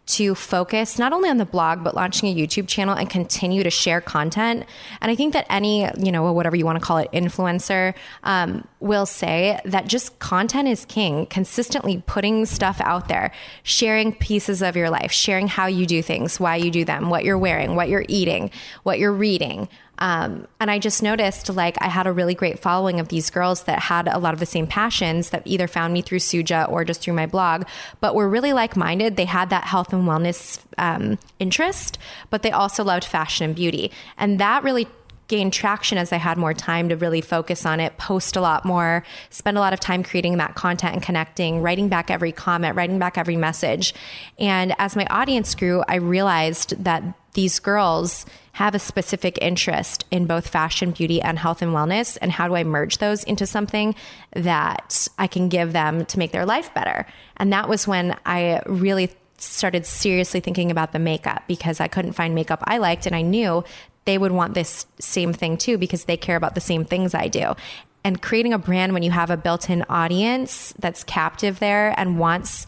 to 0.08 0.34
focus 0.34 0.98
not 0.98 1.12
only 1.12 1.28
on 1.28 1.36
the 1.36 1.44
blog, 1.44 1.84
but 1.84 1.94
launching 1.94 2.28
a 2.28 2.34
YouTube 2.34 2.66
channel 2.66 2.94
and 2.94 3.08
continue 3.10 3.62
to 3.62 3.70
share 3.70 4.00
content. 4.00 4.64
And 5.00 5.10
I 5.10 5.14
think 5.14 5.34
that 5.34 5.46
any, 5.50 5.88
you 5.98 6.10
know, 6.10 6.32
whatever 6.32 6.56
you 6.56 6.64
want 6.64 6.78
to 6.78 6.84
call 6.84 6.98
it, 6.98 7.10
influencer, 7.12 7.94
um, 8.24 8.66
will 8.80 9.06
say 9.06 9.60
that 9.64 9.86
just 9.86 10.18
content 10.18 10.66
is 10.66 10.84
king. 10.86 11.26
Consistently 11.26 12.02
putting 12.06 12.46
stuff 12.46 12.80
out 12.80 13.08
there, 13.08 13.32
sharing 13.62 14.12
pieces 14.12 14.62
of 14.62 14.76
your 14.76 14.88
life, 14.88 15.12
sharing 15.12 15.46
how 15.46 15.66
you 15.66 15.84
do 15.84 16.02
things, 16.02 16.40
why 16.40 16.56
you 16.56 16.70
do 16.70 16.84
them, 16.84 17.10
what 17.10 17.24
you're 17.24 17.38
wearing, 17.38 17.76
what 17.76 17.88
you're 17.88 18.06
eating, 18.08 18.50
what 18.84 18.98
you're 18.98 19.12
reading. 19.12 19.68
Um, 19.98 20.46
and 20.60 20.70
I 20.70 20.78
just 20.78 21.02
noticed 21.02 21.50
like 21.50 21.76
I 21.80 21.88
had 21.88 22.06
a 22.06 22.12
really 22.12 22.34
great 22.34 22.58
following 22.58 23.00
of 23.00 23.08
these 23.08 23.30
girls 23.30 23.64
that 23.64 23.80
had 23.80 24.08
a 24.08 24.18
lot 24.18 24.34
of 24.34 24.40
the 24.40 24.46
same 24.46 24.66
passions 24.66 25.30
that 25.30 25.42
either 25.44 25.66
found 25.66 25.92
me 25.92 26.02
through 26.02 26.20
Suja 26.20 26.70
or 26.70 26.84
just 26.84 27.00
through 27.00 27.14
my 27.14 27.26
blog, 27.26 27.64
but 28.00 28.14
were 28.14 28.28
really 28.28 28.52
like 28.52 28.76
minded. 28.76 29.16
They 29.16 29.24
had 29.24 29.50
that 29.50 29.64
health 29.64 29.92
and 29.92 30.04
wellness 30.04 30.60
um, 30.78 31.18
interest, 31.38 31.98
but 32.30 32.42
they 32.42 32.52
also 32.52 32.84
loved 32.84 33.04
fashion 33.04 33.44
and 33.44 33.54
beauty. 33.54 33.90
And 34.16 34.38
that 34.38 34.62
really 34.62 34.86
gained 35.28 35.52
traction 35.52 35.98
as 35.98 36.12
I 36.12 36.16
had 36.16 36.38
more 36.38 36.54
time 36.54 36.88
to 36.88 36.96
really 36.96 37.20
focus 37.20 37.64
on 37.66 37.80
it, 37.80 37.96
post 37.98 38.34
a 38.34 38.40
lot 38.40 38.64
more, 38.64 39.04
spend 39.30 39.56
a 39.56 39.60
lot 39.60 39.72
of 39.72 39.80
time 39.80 40.02
creating 40.02 40.38
that 40.38 40.54
content 40.54 40.94
and 40.94 41.02
connecting, 41.02 41.60
writing 41.60 41.88
back 41.88 42.10
every 42.10 42.32
comment, 42.32 42.74
writing 42.76 42.98
back 42.98 43.18
every 43.18 43.36
message. 43.36 43.94
And 44.38 44.74
as 44.78 44.96
my 44.96 45.06
audience 45.10 45.54
grew, 45.54 45.84
I 45.86 45.96
realized 45.96 46.82
that 46.82 47.02
these 47.34 47.58
girls 47.60 48.26
have 48.52 48.74
a 48.74 48.78
specific 48.78 49.38
interest 49.40 50.04
in 50.10 50.26
both 50.26 50.48
fashion, 50.48 50.90
beauty, 50.90 51.22
and 51.22 51.38
health 51.38 51.62
and 51.62 51.72
wellness. 51.72 52.18
And 52.20 52.32
how 52.32 52.48
do 52.48 52.56
I 52.56 52.64
merge 52.64 52.98
those 52.98 53.22
into 53.22 53.46
something 53.46 53.94
that 54.32 55.06
I 55.18 55.28
can 55.28 55.48
give 55.48 55.72
them 55.72 56.04
to 56.06 56.18
make 56.18 56.32
their 56.32 56.46
life 56.46 56.72
better? 56.74 57.06
And 57.36 57.52
that 57.52 57.68
was 57.68 57.86
when 57.86 58.16
I 58.26 58.60
really 58.66 59.12
started 59.36 59.86
seriously 59.86 60.40
thinking 60.40 60.70
about 60.72 60.90
the 60.90 60.98
makeup 60.98 61.44
because 61.46 61.80
I 61.80 61.86
couldn't 61.86 62.14
find 62.14 62.34
makeup 62.34 62.60
I 62.64 62.78
liked. 62.78 63.06
And 63.06 63.14
I 63.14 63.22
knew 63.22 63.62
they 64.08 64.16
would 64.16 64.32
want 64.32 64.54
this 64.54 64.86
same 64.98 65.34
thing 65.34 65.58
too 65.58 65.76
because 65.76 66.04
they 66.04 66.16
care 66.16 66.36
about 66.36 66.54
the 66.54 66.62
same 66.62 66.82
things 66.82 67.12
I 67.14 67.28
do. 67.28 67.54
And 68.02 68.22
creating 68.22 68.54
a 68.54 68.58
brand 68.58 68.94
when 68.94 69.02
you 69.02 69.10
have 69.10 69.28
a 69.28 69.36
built 69.36 69.68
in 69.68 69.84
audience 69.90 70.72
that's 70.78 71.04
captive 71.04 71.58
there 71.58 71.92
and 72.00 72.18
wants 72.18 72.66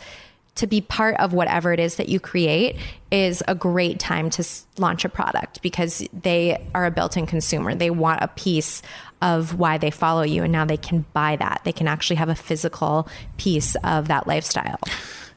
to 0.57 0.66
be 0.66 0.82
part 0.82 1.16
of 1.16 1.32
whatever 1.32 1.72
it 1.72 1.80
is 1.80 1.97
that 1.97 2.11
you 2.11 2.20
create 2.20 2.76
is 3.11 3.43
a 3.49 3.55
great 3.55 3.99
time 3.99 4.28
to 4.28 4.47
launch 4.76 5.07
a 5.07 5.09
product 5.09 5.62
because 5.62 6.07
they 6.12 6.62
are 6.74 6.84
a 6.84 6.91
built 6.91 7.16
in 7.16 7.24
consumer. 7.24 7.74
They 7.74 7.88
want 7.88 8.22
a 8.22 8.28
piece 8.28 8.82
of 9.22 9.59
why 9.59 9.78
they 9.78 9.91
follow 9.91 10.22
you, 10.22 10.43
and 10.43 10.53
now 10.53 10.66
they 10.66 10.76
can 10.76 11.07
buy 11.14 11.36
that. 11.36 11.62
They 11.64 11.72
can 11.72 11.88
actually 11.88 12.16
have 12.16 12.28
a 12.28 12.34
physical 12.34 13.09
piece 13.38 13.76
of 13.82 14.09
that 14.09 14.26
lifestyle. 14.26 14.78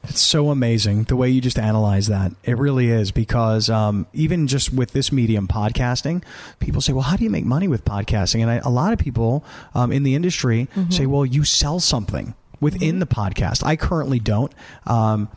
It's 0.06 0.20
so 0.22 0.50
amazing 0.50 1.04
the 1.04 1.16
way 1.16 1.30
you 1.30 1.40
just 1.40 1.58
analyze 1.58 2.08
that. 2.08 2.34
It 2.44 2.58
really 2.58 2.90
is 2.90 3.12
because 3.12 3.70
um, 3.70 4.06
even 4.14 4.48
just 4.48 4.74
with 4.74 4.92
this 4.92 5.12
medium, 5.14 5.48
podcasting, 5.48 6.24
people 6.60 6.82
say, 6.82 6.92
"Well, 6.92 7.04
how 7.04 7.16
do 7.16 7.24
you 7.24 7.30
make 7.30 7.46
money 7.46 7.68
with 7.70 7.86
podcasting?" 7.86 8.42
And 8.42 8.50
I, 8.52 8.56
a 8.58 8.70
lot 8.70 8.92
of 8.92 9.00
people 9.00 9.46
um, 9.74 9.92
in 9.94 10.04
the 10.04 10.14
industry 10.16 10.68
say, 10.90 11.06
"Well, 11.06 11.26
you 11.26 11.46
sell 11.46 11.80
something 11.80 12.36
within 12.60 13.00
the 13.00 13.08
podcast." 13.08 13.66
I 13.66 13.78
currently 13.78 14.20
don't, 14.20 14.54
um, 14.86 15.30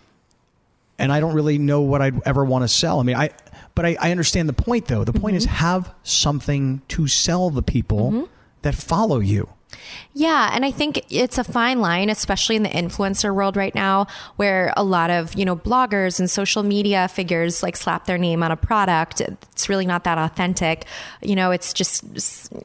and 0.98 1.12
I 1.12 1.20
don't 1.20 1.34
really 1.34 1.58
know 1.58 1.82
what 1.82 2.02
I'd 2.02 2.20
ever 2.26 2.44
want 2.44 2.64
to 2.64 2.68
sell. 2.68 2.98
I 2.98 3.04
mean, 3.04 3.16
I 3.16 3.30
but 3.76 3.86
I, 3.86 3.96
I 4.00 4.10
understand 4.10 4.48
the 4.48 4.52
point 4.52 4.86
though. 4.86 5.04
The 5.04 5.12
point 5.12 5.36
is 5.36 5.44
have 5.44 5.94
something 6.02 6.82
to 6.88 7.06
sell 7.06 7.50
the 7.50 7.62
people 7.62 8.28
that 8.62 8.74
follow 8.74 9.20
you. 9.20 9.48
Yeah, 10.12 10.51
and 10.53 10.64
I 10.64 10.70
think 10.70 11.05
it's 11.11 11.39
a 11.39 11.45
fine 11.45 11.81
line, 11.81 12.09
especially 12.11 12.57
in 12.57 12.62
the 12.62 12.68
influencer 12.70 13.35
world 13.35 13.57
right 13.57 13.74
now, 13.74 14.07
where 14.37 14.72
a 14.77 14.85
lot 14.85 15.11
of 15.11 15.35
you 15.35 15.45
know 15.45 15.57
bloggers 15.57 16.18
and 16.18 16.31
social 16.31 16.62
media 16.62 17.09
figures 17.09 17.62
like 17.62 17.77
slap 17.77 18.07
their 18.07 18.18
name 18.18 18.43
on 18.43 18.51
a 18.51 18.57
product. 18.57 19.20
It's 19.20 19.68
really 19.68 19.87
not 19.87 20.05
that 20.05 20.18
authentic. 20.18 20.87
You 21.22 21.37
know, 21.37 21.51
it's 21.51 21.72
just 21.72 22.05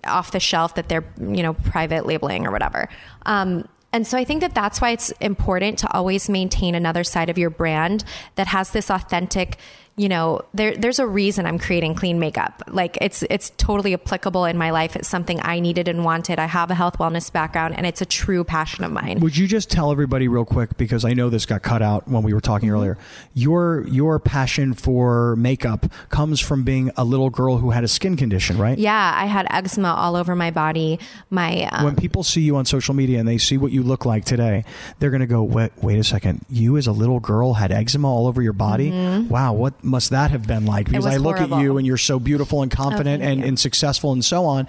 off 0.05 0.32
the 0.32 0.39
shelf 0.39 0.76
that 0.76 0.89
they're 0.89 1.05
you 1.20 1.43
know 1.43 1.53
private 1.53 2.05
labeling 2.05 2.45
or 2.45 2.51
whatever. 2.51 2.89
Um, 3.26 3.68
and 3.93 4.07
so 4.07 4.18
I 4.18 4.24
think 4.24 4.41
that 4.41 4.55
that's 4.55 4.80
why 4.80 4.91
it's 4.91 5.12
important 5.20 5.80
to 5.80 5.91
always 5.91 6.30
maintain 6.30 6.76
another 6.76 7.03
side 7.03 7.30
of 7.30 7.38
your 7.38 7.49
brand 7.49 8.03
that 8.36 8.47
has 8.47 8.72
this 8.72 8.89
authentic 8.89 9.57
you 9.97 10.07
know 10.07 10.41
there 10.53 10.75
there's 10.77 10.99
a 10.99 11.05
reason 11.05 11.45
I'm 11.45 11.59
creating 11.59 11.95
clean 11.95 12.17
makeup 12.17 12.63
like 12.69 12.97
it's 13.01 13.23
it's 13.29 13.49
totally 13.57 13.93
applicable 13.93 14.45
in 14.45 14.57
my 14.57 14.71
life 14.71 14.95
it's 14.95 15.09
something 15.09 15.39
I 15.43 15.59
needed 15.59 15.87
and 15.89 16.05
wanted 16.05 16.39
I 16.39 16.45
have 16.45 16.71
a 16.71 16.75
health 16.75 16.97
wellness 16.97 17.31
background 17.31 17.75
and 17.77 17.85
it's 17.85 18.01
a 18.01 18.05
true 18.05 18.43
passion 18.45 18.85
of 18.85 18.91
mine 18.91 19.19
Would 19.19 19.35
you 19.35 19.47
just 19.47 19.69
tell 19.69 19.91
everybody 19.91 20.29
real 20.29 20.45
quick 20.45 20.77
because 20.77 21.03
I 21.03 21.13
know 21.13 21.29
this 21.29 21.45
got 21.45 21.61
cut 21.61 21.81
out 21.81 22.07
when 22.07 22.23
we 22.23 22.33
were 22.33 22.39
talking 22.41 22.69
Mm-hmm. 22.69 22.75
earlier. 22.77 22.97
Your 23.33 23.85
your 23.87 24.17
passion 24.19 24.73
for 24.73 25.35
makeup 25.35 25.85
comes 26.09 26.39
from 26.39 26.63
being 26.63 26.91
a 26.95 27.03
little 27.03 27.29
girl 27.29 27.57
who 27.57 27.71
had 27.71 27.83
a 27.83 27.87
skin 27.87 28.15
condition, 28.15 28.57
right? 28.57 28.77
yeah 28.77 29.13
I 29.15 29.25
had 29.25 29.45
eczema 29.49 29.93
all 29.93 30.15
over 30.15 30.35
my 30.35 30.51
body 30.51 30.99
my 31.29 31.63
um, 31.71 31.83
When 31.85 31.95
people 31.97 32.23
see 32.23 32.41
you 32.41 32.55
on 32.55 32.65
social 32.65 32.93
media 32.93 33.19
and 33.19 33.27
they 33.27 33.37
see 33.37 33.57
what 33.57 33.71
you 33.73 33.83
look 33.83 34.05
like 34.05 34.23
today, 34.25 34.63
they're 34.99 35.09
going 35.11 35.21
to 35.21 35.27
go, 35.27 35.43
"Wait, 35.43 35.71
wait 35.81 35.99
a 35.99 36.03
second. 36.03 36.45
You 36.49 36.77
as 36.77 36.87
a 36.87 36.91
little 36.91 37.19
girl 37.19 37.53
had 37.55 37.71
eczema 37.71 38.07
all 38.07 38.27
over 38.27 38.41
your 38.41 38.53
body? 38.53 38.91
Wow, 38.91 39.53
what 39.53 39.73
must 39.84 40.09
that 40.11 40.32
have 40.32 40.47
been 40.47 40.65
like?" 40.65 40.89
Because. 40.89 41.05
I 41.05 41.17
look 41.17 41.39
at 41.39 41.49
you. 41.49 41.73
Oh, 41.73 41.77
and 41.77 41.86
you're 41.86 41.97
so 41.97 42.19
beautiful 42.19 42.61
and 42.61 42.71
confident 42.71 43.21
thank 43.21 43.39
and, 43.39 43.43
and 43.43 43.59
successful 43.59 44.11
and 44.11 44.23
so 44.23 44.45
on. 44.45 44.67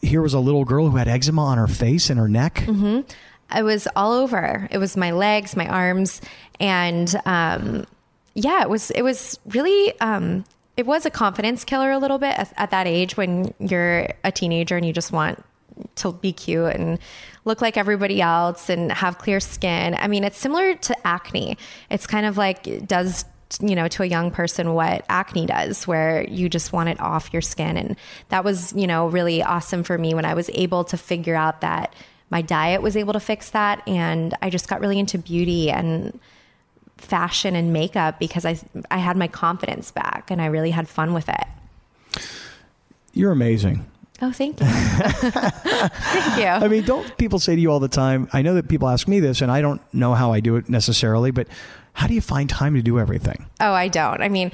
Here 0.00 0.22
was 0.22 0.34
a 0.34 0.40
little 0.40 0.64
girl 0.64 0.88
who 0.88 0.96
had 0.96 1.08
eczema 1.08 1.44
on 1.44 1.58
her 1.58 1.66
face 1.66 2.10
and 2.10 2.18
her 2.18 2.28
neck. 2.28 2.56
Mm-hmm. 2.66 3.00
it 3.58 3.62
was 3.62 3.86
all 3.94 4.12
over. 4.12 4.68
It 4.70 4.78
was 4.78 4.96
my 4.96 5.10
legs, 5.10 5.56
my 5.56 5.66
arms, 5.66 6.20
and 6.60 7.14
um, 7.24 7.86
yeah, 8.34 8.62
it 8.62 8.70
was 8.70 8.90
it 8.90 9.02
was 9.02 9.38
really 9.46 9.98
um, 10.00 10.44
it 10.76 10.86
was 10.86 11.06
a 11.06 11.10
confidence 11.10 11.64
killer 11.64 11.90
a 11.90 11.98
little 11.98 12.18
bit 12.18 12.38
at, 12.38 12.52
at 12.56 12.70
that 12.70 12.86
age 12.86 13.16
when 13.16 13.54
you're 13.58 14.08
a 14.24 14.30
teenager 14.30 14.76
and 14.76 14.84
you 14.84 14.92
just 14.92 15.10
want 15.12 15.42
to 15.96 16.12
be 16.12 16.32
cute 16.32 16.74
and 16.74 16.98
look 17.44 17.60
like 17.60 17.76
everybody 17.76 18.20
else 18.20 18.68
and 18.68 18.92
have 18.92 19.18
clear 19.18 19.40
skin. 19.40 19.94
I 19.98 20.08
mean, 20.08 20.24
it's 20.24 20.38
similar 20.38 20.74
to 20.74 21.06
acne. 21.06 21.56
It's 21.90 22.06
kind 22.06 22.26
of 22.26 22.36
like 22.36 22.86
does 22.86 23.24
you 23.60 23.74
know 23.74 23.88
to 23.88 24.02
a 24.02 24.06
young 24.06 24.30
person 24.30 24.74
what 24.74 25.04
acne 25.08 25.46
does 25.46 25.86
where 25.86 26.24
you 26.28 26.48
just 26.48 26.72
want 26.72 26.88
it 26.88 27.00
off 27.00 27.32
your 27.32 27.42
skin 27.42 27.76
and 27.76 27.96
that 28.28 28.44
was 28.44 28.72
you 28.72 28.86
know 28.86 29.06
really 29.08 29.42
awesome 29.42 29.82
for 29.84 29.96
me 29.96 30.14
when 30.14 30.24
I 30.24 30.34
was 30.34 30.50
able 30.52 30.84
to 30.84 30.96
figure 30.96 31.36
out 31.36 31.60
that 31.60 31.94
my 32.28 32.42
diet 32.42 32.82
was 32.82 32.96
able 32.96 33.12
to 33.12 33.20
fix 33.20 33.50
that 33.50 33.86
and 33.86 34.36
I 34.42 34.50
just 34.50 34.68
got 34.68 34.80
really 34.80 34.98
into 34.98 35.18
beauty 35.18 35.70
and 35.70 36.18
fashion 36.96 37.54
and 37.54 37.72
makeup 37.72 38.18
because 38.18 38.44
I 38.44 38.58
I 38.90 38.98
had 38.98 39.16
my 39.16 39.28
confidence 39.28 39.90
back 39.90 40.30
and 40.30 40.42
I 40.42 40.46
really 40.46 40.70
had 40.70 40.88
fun 40.88 41.14
with 41.14 41.28
it. 41.28 42.24
You're 43.12 43.32
amazing. 43.32 43.86
Oh, 44.22 44.32
thank 44.32 44.60
you. 44.60 44.66
thank 44.68 46.38
you. 46.38 46.46
I 46.46 46.68
mean, 46.68 46.84
don't 46.84 47.16
people 47.18 47.38
say 47.38 47.54
to 47.54 47.60
you 47.60 47.70
all 47.70 47.80
the 47.80 47.88
time? 47.88 48.28
I 48.32 48.40
know 48.40 48.54
that 48.54 48.68
people 48.68 48.88
ask 48.88 49.06
me 49.06 49.20
this, 49.20 49.42
and 49.42 49.52
I 49.52 49.60
don't 49.60 49.80
know 49.92 50.14
how 50.14 50.32
I 50.32 50.40
do 50.40 50.56
it 50.56 50.70
necessarily, 50.70 51.30
but 51.30 51.48
how 51.96 52.06
do 52.06 52.12
you 52.12 52.20
find 52.20 52.48
time 52.48 52.74
to 52.74 52.82
do 52.82 52.98
everything? 52.98 53.46
Oh, 53.58 53.72
I 53.72 53.88
don't. 53.88 54.20
I 54.20 54.28
mean, 54.28 54.52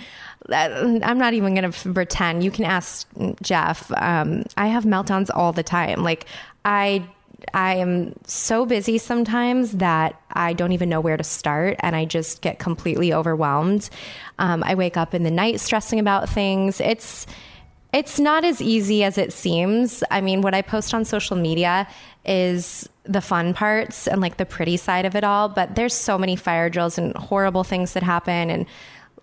I'm 0.49 1.19
not 1.19 1.35
even 1.35 1.57
going 1.57 1.73
to 1.73 1.93
pretend. 1.93 2.45
You 2.45 2.53
can 2.53 2.65
ask 2.65 3.09
Jeff. 3.43 3.91
Um, 3.97 4.45
I 4.57 4.69
have 4.69 4.85
meltdowns 4.85 5.29
all 5.35 5.53
the 5.53 5.65
time. 5.65 6.05
Like, 6.05 6.27
I 6.65 7.05
I 7.53 7.75
am 7.75 8.15
so 8.25 8.65
busy 8.65 8.97
sometimes 8.97 9.73
that 9.73 10.21
I 10.31 10.53
don't 10.53 10.71
even 10.71 10.89
know 10.89 11.01
where 11.01 11.17
to 11.17 11.25
start 11.25 11.77
and 11.81 11.97
I 11.97 12.05
just 12.05 12.43
get 12.43 12.61
completely 12.61 13.13
overwhelmed. 13.13 13.91
Um, 14.39 14.63
I 14.63 14.77
wake 14.77 14.97
up 14.97 15.13
in 15.13 15.25
the 15.25 15.31
night 15.31 15.59
stressing 15.59 15.99
about 15.99 16.29
things. 16.29 16.81
It's 16.81 17.27
it's 17.93 18.21
not 18.21 18.45
as 18.45 18.63
easy 18.63 19.03
as 19.03 19.19
it 19.19 19.33
seems. 19.33 20.05
I 20.13 20.21
mean, 20.21 20.43
what 20.43 20.55
I 20.55 20.63
post 20.63 20.95
on 20.95 21.05
social 21.05 21.37
media 21.37 21.89
is 22.25 22.89
the 23.05 23.21
fun 23.21 23.53
parts 23.55 24.07
and 24.07 24.21
like 24.21 24.37
the 24.37 24.47
pretty 24.47 24.77
side 24.77 25.05
of 25.05 25.17
it 25.17 25.25
all, 25.25 25.49
but 25.49 25.75
there's 25.75 25.95
so 25.95 26.17
many 26.17 26.37
fire 26.37 26.71
drills 26.71 26.99
and 26.99 27.15
horrible 27.17 27.65
things 27.65 27.95
that 27.95 28.03
happen 28.03 28.51
and 28.51 28.67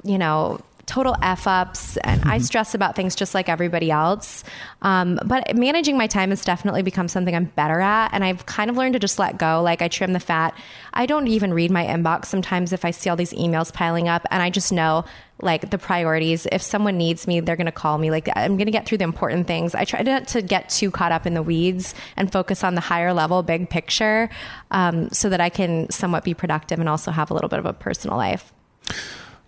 you 0.03 0.17
know, 0.17 0.59
total 0.89 1.15
f 1.21 1.45
ups, 1.45 1.97
and 1.97 2.23
I 2.23 2.37
mm-hmm. 2.37 2.43
stress 2.43 2.73
about 2.73 2.95
things 2.95 3.13
just 3.13 3.35
like 3.35 3.47
everybody 3.47 3.91
else. 3.91 4.43
Um, 4.81 5.19
but 5.23 5.55
managing 5.55 5.99
my 5.99 6.07
time 6.07 6.31
has 6.31 6.43
definitely 6.43 6.81
become 6.81 7.07
something 7.07 7.35
I'm 7.35 7.45
better 7.45 7.79
at, 7.79 8.09
and 8.11 8.23
I've 8.23 8.47
kind 8.47 8.71
of 8.71 8.75
learned 8.75 8.93
to 8.93 8.99
just 8.99 9.19
let 9.19 9.37
go. 9.37 9.61
Like 9.61 9.83
I 9.83 9.87
trim 9.87 10.13
the 10.13 10.19
fat. 10.19 10.57
I 10.91 11.05
don't 11.05 11.27
even 11.27 11.53
read 11.53 11.69
my 11.69 11.85
inbox 11.85 12.25
sometimes 12.25 12.73
if 12.73 12.83
I 12.83 12.89
see 12.89 13.07
all 13.07 13.15
these 13.15 13.33
emails 13.33 13.71
piling 13.71 14.07
up, 14.07 14.25
and 14.31 14.41
I 14.41 14.49
just 14.49 14.71
know 14.71 15.05
like 15.41 15.69
the 15.69 15.77
priorities. 15.77 16.47
If 16.51 16.63
someone 16.63 16.97
needs 16.97 17.27
me, 17.27 17.39
they're 17.39 17.55
going 17.55 17.65
to 17.65 17.71
call 17.71 17.99
me. 17.99 18.09
Like 18.09 18.27
I'm 18.35 18.57
going 18.57 18.65
to 18.65 18.71
get 18.71 18.87
through 18.87 18.97
the 18.97 19.03
important 19.03 19.45
things. 19.45 19.75
I 19.75 19.85
try 19.85 20.01
not 20.01 20.27
to 20.29 20.41
get 20.41 20.69
too 20.69 20.89
caught 20.89 21.11
up 21.11 21.27
in 21.27 21.35
the 21.35 21.43
weeds 21.43 21.93
and 22.17 22.31
focus 22.31 22.63
on 22.63 22.73
the 22.73 22.81
higher 22.81 23.13
level, 23.13 23.43
big 23.43 23.69
picture, 23.69 24.29
um, 24.71 25.09
so 25.11 25.29
that 25.29 25.39
I 25.39 25.49
can 25.49 25.87
somewhat 25.91 26.23
be 26.23 26.33
productive 26.33 26.79
and 26.79 26.89
also 26.89 27.11
have 27.11 27.29
a 27.29 27.35
little 27.35 27.49
bit 27.49 27.59
of 27.59 27.67
a 27.67 27.73
personal 27.73 28.17
life. 28.17 28.51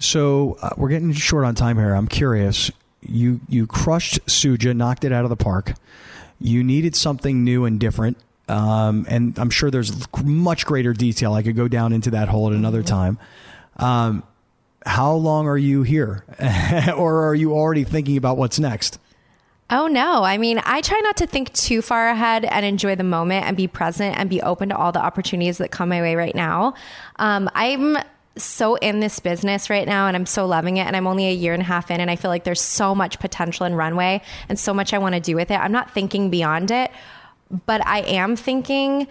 So 0.01 0.57
uh, 0.61 0.71
we're 0.77 0.89
getting 0.89 1.13
short 1.13 1.45
on 1.45 1.53
time 1.53 1.77
here. 1.77 1.93
I'm 1.93 2.07
curious. 2.07 2.71
You 3.01 3.39
you 3.47 3.67
crushed 3.67 4.25
Suja, 4.25 4.75
knocked 4.75 5.03
it 5.03 5.11
out 5.11 5.23
of 5.23 5.29
the 5.29 5.35
park. 5.35 5.73
You 6.39 6.63
needed 6.63 6.95
something 6.95 7.43
new 7.43 7.65
and 7.65 7.79
different. 7.79 8.17
Um, 8.47 9.05
and 9.07 9.37
I'm 9.37 9.51
sure 9.51 9.69
there's 9.69 9.93
much 10.23 10.65
greater 10.65 10.93
detail. 10.93 11.33
I 11.33 11.43
could 11.43 11.55
go 11.55 11.67
down 11.67 11.93
into 11.93 12.09
that 12.11 12.29
hole 12.29 12.47
at 12.47 12.53
another 12.53 12.81
time. 12.81 13.19
Um, 13.77 14.23
how 14.85 15.13
long 15.13 15.47
are 15.47 15.57
you 15.57 15.83
here, 15.83 16.25
or 16.97 17.27
are 17.27 17.35
you 17.35 17.53
already 17.53 17.83
thinking 17.83 18.17
about 18.17 18.37
what's 18.37 18.59
next? 18.59 18.97
Oh 19.69 19.87
no. 19.87 20.23
I 20.23 20.37
mean, 20.37 20.59
I 20.65 20.81
try 20.81 20.99
not 20.99 21.15
to 21.17 21.27
think 21.27 21.53
too 21.53 21.81
far 21.83 22.09
ahead 22.09 22.43
and 22.43 22.65
enjoy 22.65 22.95
the 22.95 23.03
moment 23.03 23.45
and 23.45 23.55
be 23.55 23.67
present 23.67 24.17
and 24.17 24.29
be 24.29 24.41
open 24.41 24.69
to 24.69 24.75
all 24.75 24.91
the 24.91 24.99
opportunities 24.99 25.59
that 25.59 25.69
come 25.69 25.89
my 25.89 26.01
way 26.01 26.15
right 26.15 26.35
now. 26.35 26.73
Um, 27.17 27.49
I'm 27.53 27.97
so 28.37 28.75
in 28.75 28.99
this 29.01 29.19
business 29.19 29.69
right 29.69 29.87
now 29.87 30.07
and 30.07 30.15
I'm 30.15 30.25
so 30.25 30.45
loving 30.45 30.77
it 30.77 30.87
and 30.87 30.95
I'm 30.95 31.07
only 31.07 31.27
a 31.27 31.33
year 31.33 31.53
and 31.53 31.61
a 31.61 31.65
half 31.65 31.91
in 31.91 31.99
and 31.99 32.09
I 32.09 32.15
feel 32.15 32.29
like 32.29 32.43
there's 32.43 32.61
so 32.61 32.95
much 32.95 33.19
potential 33.19 33.65
and 33.65 33.75
runway 33.75 34.21
and 34.47 34.57
so 34.57 34.73
much 34.73 34.93
I 34.93 34.99
want 34.99 35.15
to 35.15 35.21
do 35.21 35.35
with 35.35 35.51
it. 35.51 35.59
I'm 35.59 35.71
not 35.71 35.91
thinking 35.91 36.29
beyond 36.29 36.71
it, 36.71 36.91
but 37.65 37.85
I 37.85 37.99
am 38.01 38.35
thinking 38.35 39.07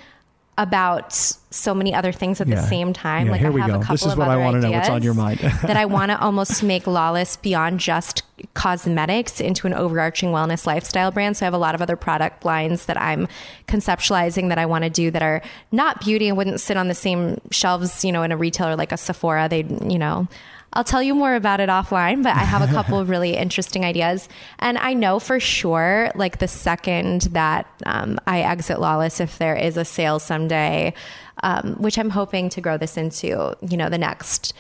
about 0.61 1.15
so 1.51 1.75
many 1.75 1.95
other 1.95 2.13
things 2.13 2.39
at 2.39 2.47
yeah. 2.47 2.57
the 2.57 2.67
same 2.67 2.93
time. 2.93 3.27
Yeah, 3.27 3.33
like 3.33 3.41
here 3.41 3.49
I 3.49 3.55
we 3.55 3.61
have 3.63 3.71
go. 3.71 3.77
a 3.77 3.81
couple 3.81 3.95
this 3.95 4.05
is 4.05 4.13
of 4.13 4.19
what 4.19 4.29
I 4.29 4.37
want 4.37 4.57
to 4.57 4.61
know. 4.61 4.71
What's 4.71 4.91
on 4.91 5.03
your 5.03 5.15
mind? 5.15 5.39
that 5.63 5.77
I 5.77 5.87
want 5.87 6.11
to 6.11 6.21
almost 6.21 6.63
make 6.63 6.87
Lawless 6.87 7.37
beyond 7.37 7.81
just 7.81 8.23
cosmetics 8.53 9.41
into 9.41 9.67
an 9.67 9.73
overarching 9.73 10.31
wellness 10.33 10.67
lifestyle 10.67 11.11
brand. 11.11 11.39
So 11.39 11.45
I 11.45 11.47
have 11.47 11.55
a 11.55 11.59
lot 11.59 11.75
of 11.75 11.81
other 11.81 11.97
product 11.97 12.45
lines 12.45 12.85
that 12.87 13.01
I'm 13.01 13.27
conceptualizing 13.67 14.51
that 14.51 14.59
I 14.59 14.67
want 14.67 14.85
to 14.85 14.91
do 14.91 15.11
that 15.11 15.23
are 15.23 15.41
not 15.73 16.01
beauty 16.01 16.29
and 16.29 16.37
wouldn't 16.37 16.61
sit 16.61 16.77
on 16.77 16.89
the 16.89 16.95
same 16.95 17.41
shelves, 17.51 18.05
you 18.05 18.13
know, 18.13 18.23
in 18.23 18.33
a 18.33 18.37
retailer 18.37 18.77
like 18.77 18.93
a 18.93 18.99
Sephora. 18.99 19.49
They, 19.49 19.65
you 19.89 19.99
know, 19.99 20.29
I'll 20.73 20.85
tell 20.85 21.03
you 21.03 21.15
more 21.15 21.35
about 21.35 21.59
it 21.59 21.69
offline, 21.69 22.23
but 22.23 22.37
I 22.37 22.45
have 22.45 22.63
a 22.63 22.73
couple 22.73 22.99
of 22.99 23.09
really 23.09 23.37
interesting 23.37 23.85
ideas. 23.85 24.29
And 24.61 24.79
I 24.79 24.95
know 24.95 25.19
for 25.19 25.41
sure, 25.41 26.13
like 26.15 26.39
the 26.39 26.47
second 26.47 27.23
that 27.33 27.67
um, 27.87 28.21
I 28.27 28.43
exit 28.43 28.79
Lawless, 28.79 29.19
if 29.19 29.39
there 29.39 29.57
is 29.57 29.77
a 29.77 29.85
sale 29.85 30.21
someday, 30.21 30.95
um, 31.43 31.75
which 31.75 31.99
I'm 31.99 32.11
hoping 32.11 32.51
to 32.51 32.61
grow 32.61 32.77
this 32.77 32.97
into, 32.97 33.57
you 33.69 33.77
know, 33.77 33.89
the 33.89 33.99
next 33.99 34.55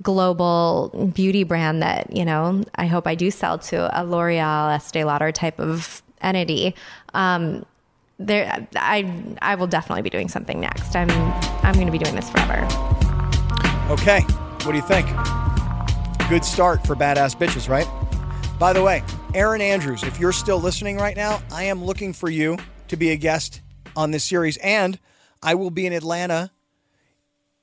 global 0.00 1.10
beauty 1.12 1.42
brand 1.42 1.82
that, 1.82 2.14
you 2.16 2.24
know, 2.24 2.62
I 2.76 2.86
hope 2.86 3.08
I 3.08 3.16
do 3.16 3.32
sell 3.32 3.58
to 3.58 4.00
a 4.00 4.04
L'Oreal, 4.04 4.76
Estee 4.76 5.02
Lauder 5.02 5.32
type 5.32 5.58
of 5.58 6.02
entity. 6.20 6.76
Um, 7.14 7.66
there, 8.20 8.68
I, 8.76 9.12
I 9.42 9.56
will 9.56 9.66
definitely 9.66 10.02
be 10.02 10.10
doing 10.10 10.28
something 10.28 10.60
next. 10.60 10.94
I'm, 10.94 11.10
I'm 11.64 11.74
going 11.74 11.86
to 11.86 11.92
be 11.92 11.98
doing 11.98 12.14
this 12.14 12.30
forever. 12.30 12.64
Okay. 13.90 14.20
What 14.62 14.72
do 14.72 14.76
you 14.76 14.82
think? 14.82 15.08
Good 16.28 16.44
start 16.44 16.86
for 16.86 16.94
badass 16.94 17.34
bitches, 17.34 17.70
right? 17.70 17.88
By 18.58 18.74
the 18.74 18.82
way, 18.82 19.02
Erin 19.32 19.62
Andrews, 19.62 20.02
if 20.02 20.20
you're 20.20 20.32
still 20.32 20.60
listening 20.60 20.98
right 20.98 21.16
now, 21.16 21.40
I 21.50 21.62
am 21.64 21.82
looking 21.82 22.12
for 22.12 22.28
you 22.28 22.58
to 22.88 22.98
be 22.98 23.12
a 23.12 23.16
guest 23.16 23.62
on 23.96 24.10
this 24.10 24.24
series. 24.24 24.58
And 24.58 24.98
I 25.42 25.54
will 25.54 25.70
be 25.70 25.86
in 25.86 25.94
Atlanta 25.94 26.50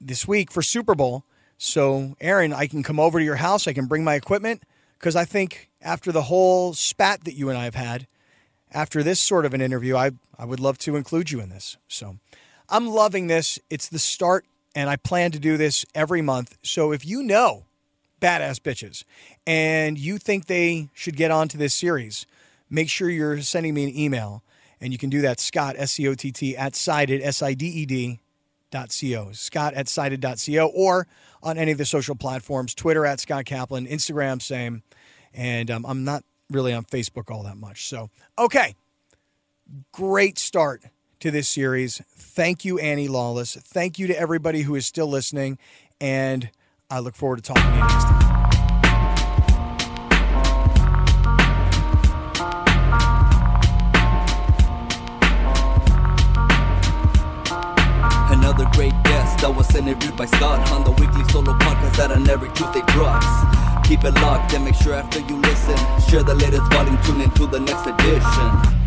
this 0.02 0.28
week 0.28 0.50
for 0.50 0.64
Super 0.64 0.96
Bowl. 0.96 1.26
So, 1.60 2.16
Erin, 2.20 2.54
I 2.54 2.66
can 2.66 2.82
come 2.82 3.00
over 3.00 3.20
to 3.20 3.24
your 3.24 3.36
house. 3.36 3.68
I 3.68 3.74
can 3.74 3.86
bring 3.86 4.04
my 4.04 4.16
equipment 4.16 4.64
because 4.98 5.16
I 5.16 5.26
think 5.26 5.70
after 5.80 6.12
the 6.12 6.24
whole 6.24 6.74
spat 6.74 7.24
that 7.26 7.36
you 7.36 7.50
and 7.50 7.60
I 7.60 7.66
have 7.66 7.76
had, 7.76 8.08
after 8.72 9.04
this 9.04 9.20
sort 9.20 9.46
of 9.46 9.54
an 9.54 9.62
interview, 9.62 9.96
I, 9.96 10.10
I 10.40 10.46
would 10.46 10.60
love 10.60 10.80
to 10.80 10.96
include 10.96 11.30
you 11.30 11.40
in 11.40 11.50
this. 11.50 11.78
So, 11.88 12.18
I'm 12.68 12.88
loving 12.88 13.28
this. 13.28 13.60
It's 13.70 13.90
the 13.90 14.00
start, 14.00 14.44
and 14.74 14.90
I 14.90 14.96
plan 14.96 15.30
to 15.34 15.40
do 15.40 15.56
this 15.56 15.86
every 15.94 16.24
month. 16.24 16.58
So, 16.64 16.92
if 16.92 17.06
you 17.06 17.22
know 17.22 17.66
badass 18.22 18.60
bitches 18.60 19.04
and 19.46 19.98
you 19.98 20.18
think 20.18 20.46
they 20.46 20.90
should 20.94 21.16
get 21.16 21.32
onto 21.32 21.58
this 21.58 21.74
series, 21.74 22.26
make 22.70 22.90
sure 22.90 23.10
you're 23.10 23.42
sending 23.42 23.74
me 23.74 23.84
an 23.84 23.98
email. 23.98 24.44
And 24.82 24.92
you 24.92 25.00
can 25.00 25.10
do 25.10 25.22
that, 25.22 25.40
Scott, 25.40 25.76
S 25.78 25.94
C 25.94 26.08
O 26.08 26.14
T 26.14 26.32
T, 26.32 26.56
at 26.58 26.76
sided, 26.76 27.22
S 27.22 27.42
I 27.42 27.54
D 27.54 27.66
E 27.66 27.86
D 27.86 28.20
co, 28.72 29.32
Scott 29.32 29.74
at 29.74 29.88
sided.co, 29.88 30.68
or 30.68 31.08
on 31.42 31.58
any 31.58 31.72
of 31.72 31.78
the 31.78 31.86
social 31.86 32.16
platforms 32.16 32.74
Twitter 32.74 33.06
at 33.06 33.20
Scott 33.20 33.46
Kaplan, 33.46 33.88
Instagram, 33.88 34.42
same. 34.42 34.84
And 35.34 35.70
um, 35.70 35.86
I'm 35.86 36.04
not 36.04 36.24
really 36.50 36.74
on 36.74 36.84
Facebook 36.86 37.32
all 37.32 37.44
that 37.44 37.58
much. 37.58 37.88
So, 37.88 38.10
okay. 38.38 38.76
Great 39.92 40.38
start 40.38 40.84
to 41.20 41.32
this 41.32 41.48
series. 41.48 42.02
Thank 42.16 42.66
you, 42.66 42.78
Annie 42.80 43.08
Lawless. 43.08 43.56
Thank 43.56 43.98
you 43.98 44.08
to 44.08 44.20
everybody 44.20 44.62
who 44.62 44.76
is 44.76 44.86
still 44.86 45.08
listening. 45.08 45.58
And 46.00 46.52
I 46.92 47.00
look 47.00 47.16
forward 47.16 47.38
to 47.38 47.42
talking 47.42 47.64
to 47.64 47.70
you 47.70 47.80
next 47.80 48.04
time. 48.04 48.46
Another 58.38 58.66
great 58.74 58.94
guest 59.04 59.40
that 59.40 59.52
was 59.56 59.74
interviewed 59.76 60.16
by 60.16 60.26
Scott 60.26 60.70
on 60.72 60.84
the 60.84 60.92
weekly 60.92 61.24
solo 61.32 61.54
podcast 61.58 61.98
that 61.98 62.12
on 62.12 62.30
every 62.30 62.50
Tuesday 62.50 62.82
drops. 62.94 63.26
Keep 63.88 64.04
it 64.04 64.14
locked 64.22 64.54
and 64.54 64.64
make 64.64 64.76
sure 64.76 64.94
after 64.94 65.20
you 65.22 65.38
listen, 65.38 65.78
share 66.08 66.22
the 66.22 66.36
latest 66.36 66.72
volume, 66.72 67.02
tune 67.02 67.22
into 67.22 67.48
the 67.48 67.60
next 67.60 67.88
edition. 67.88 68.85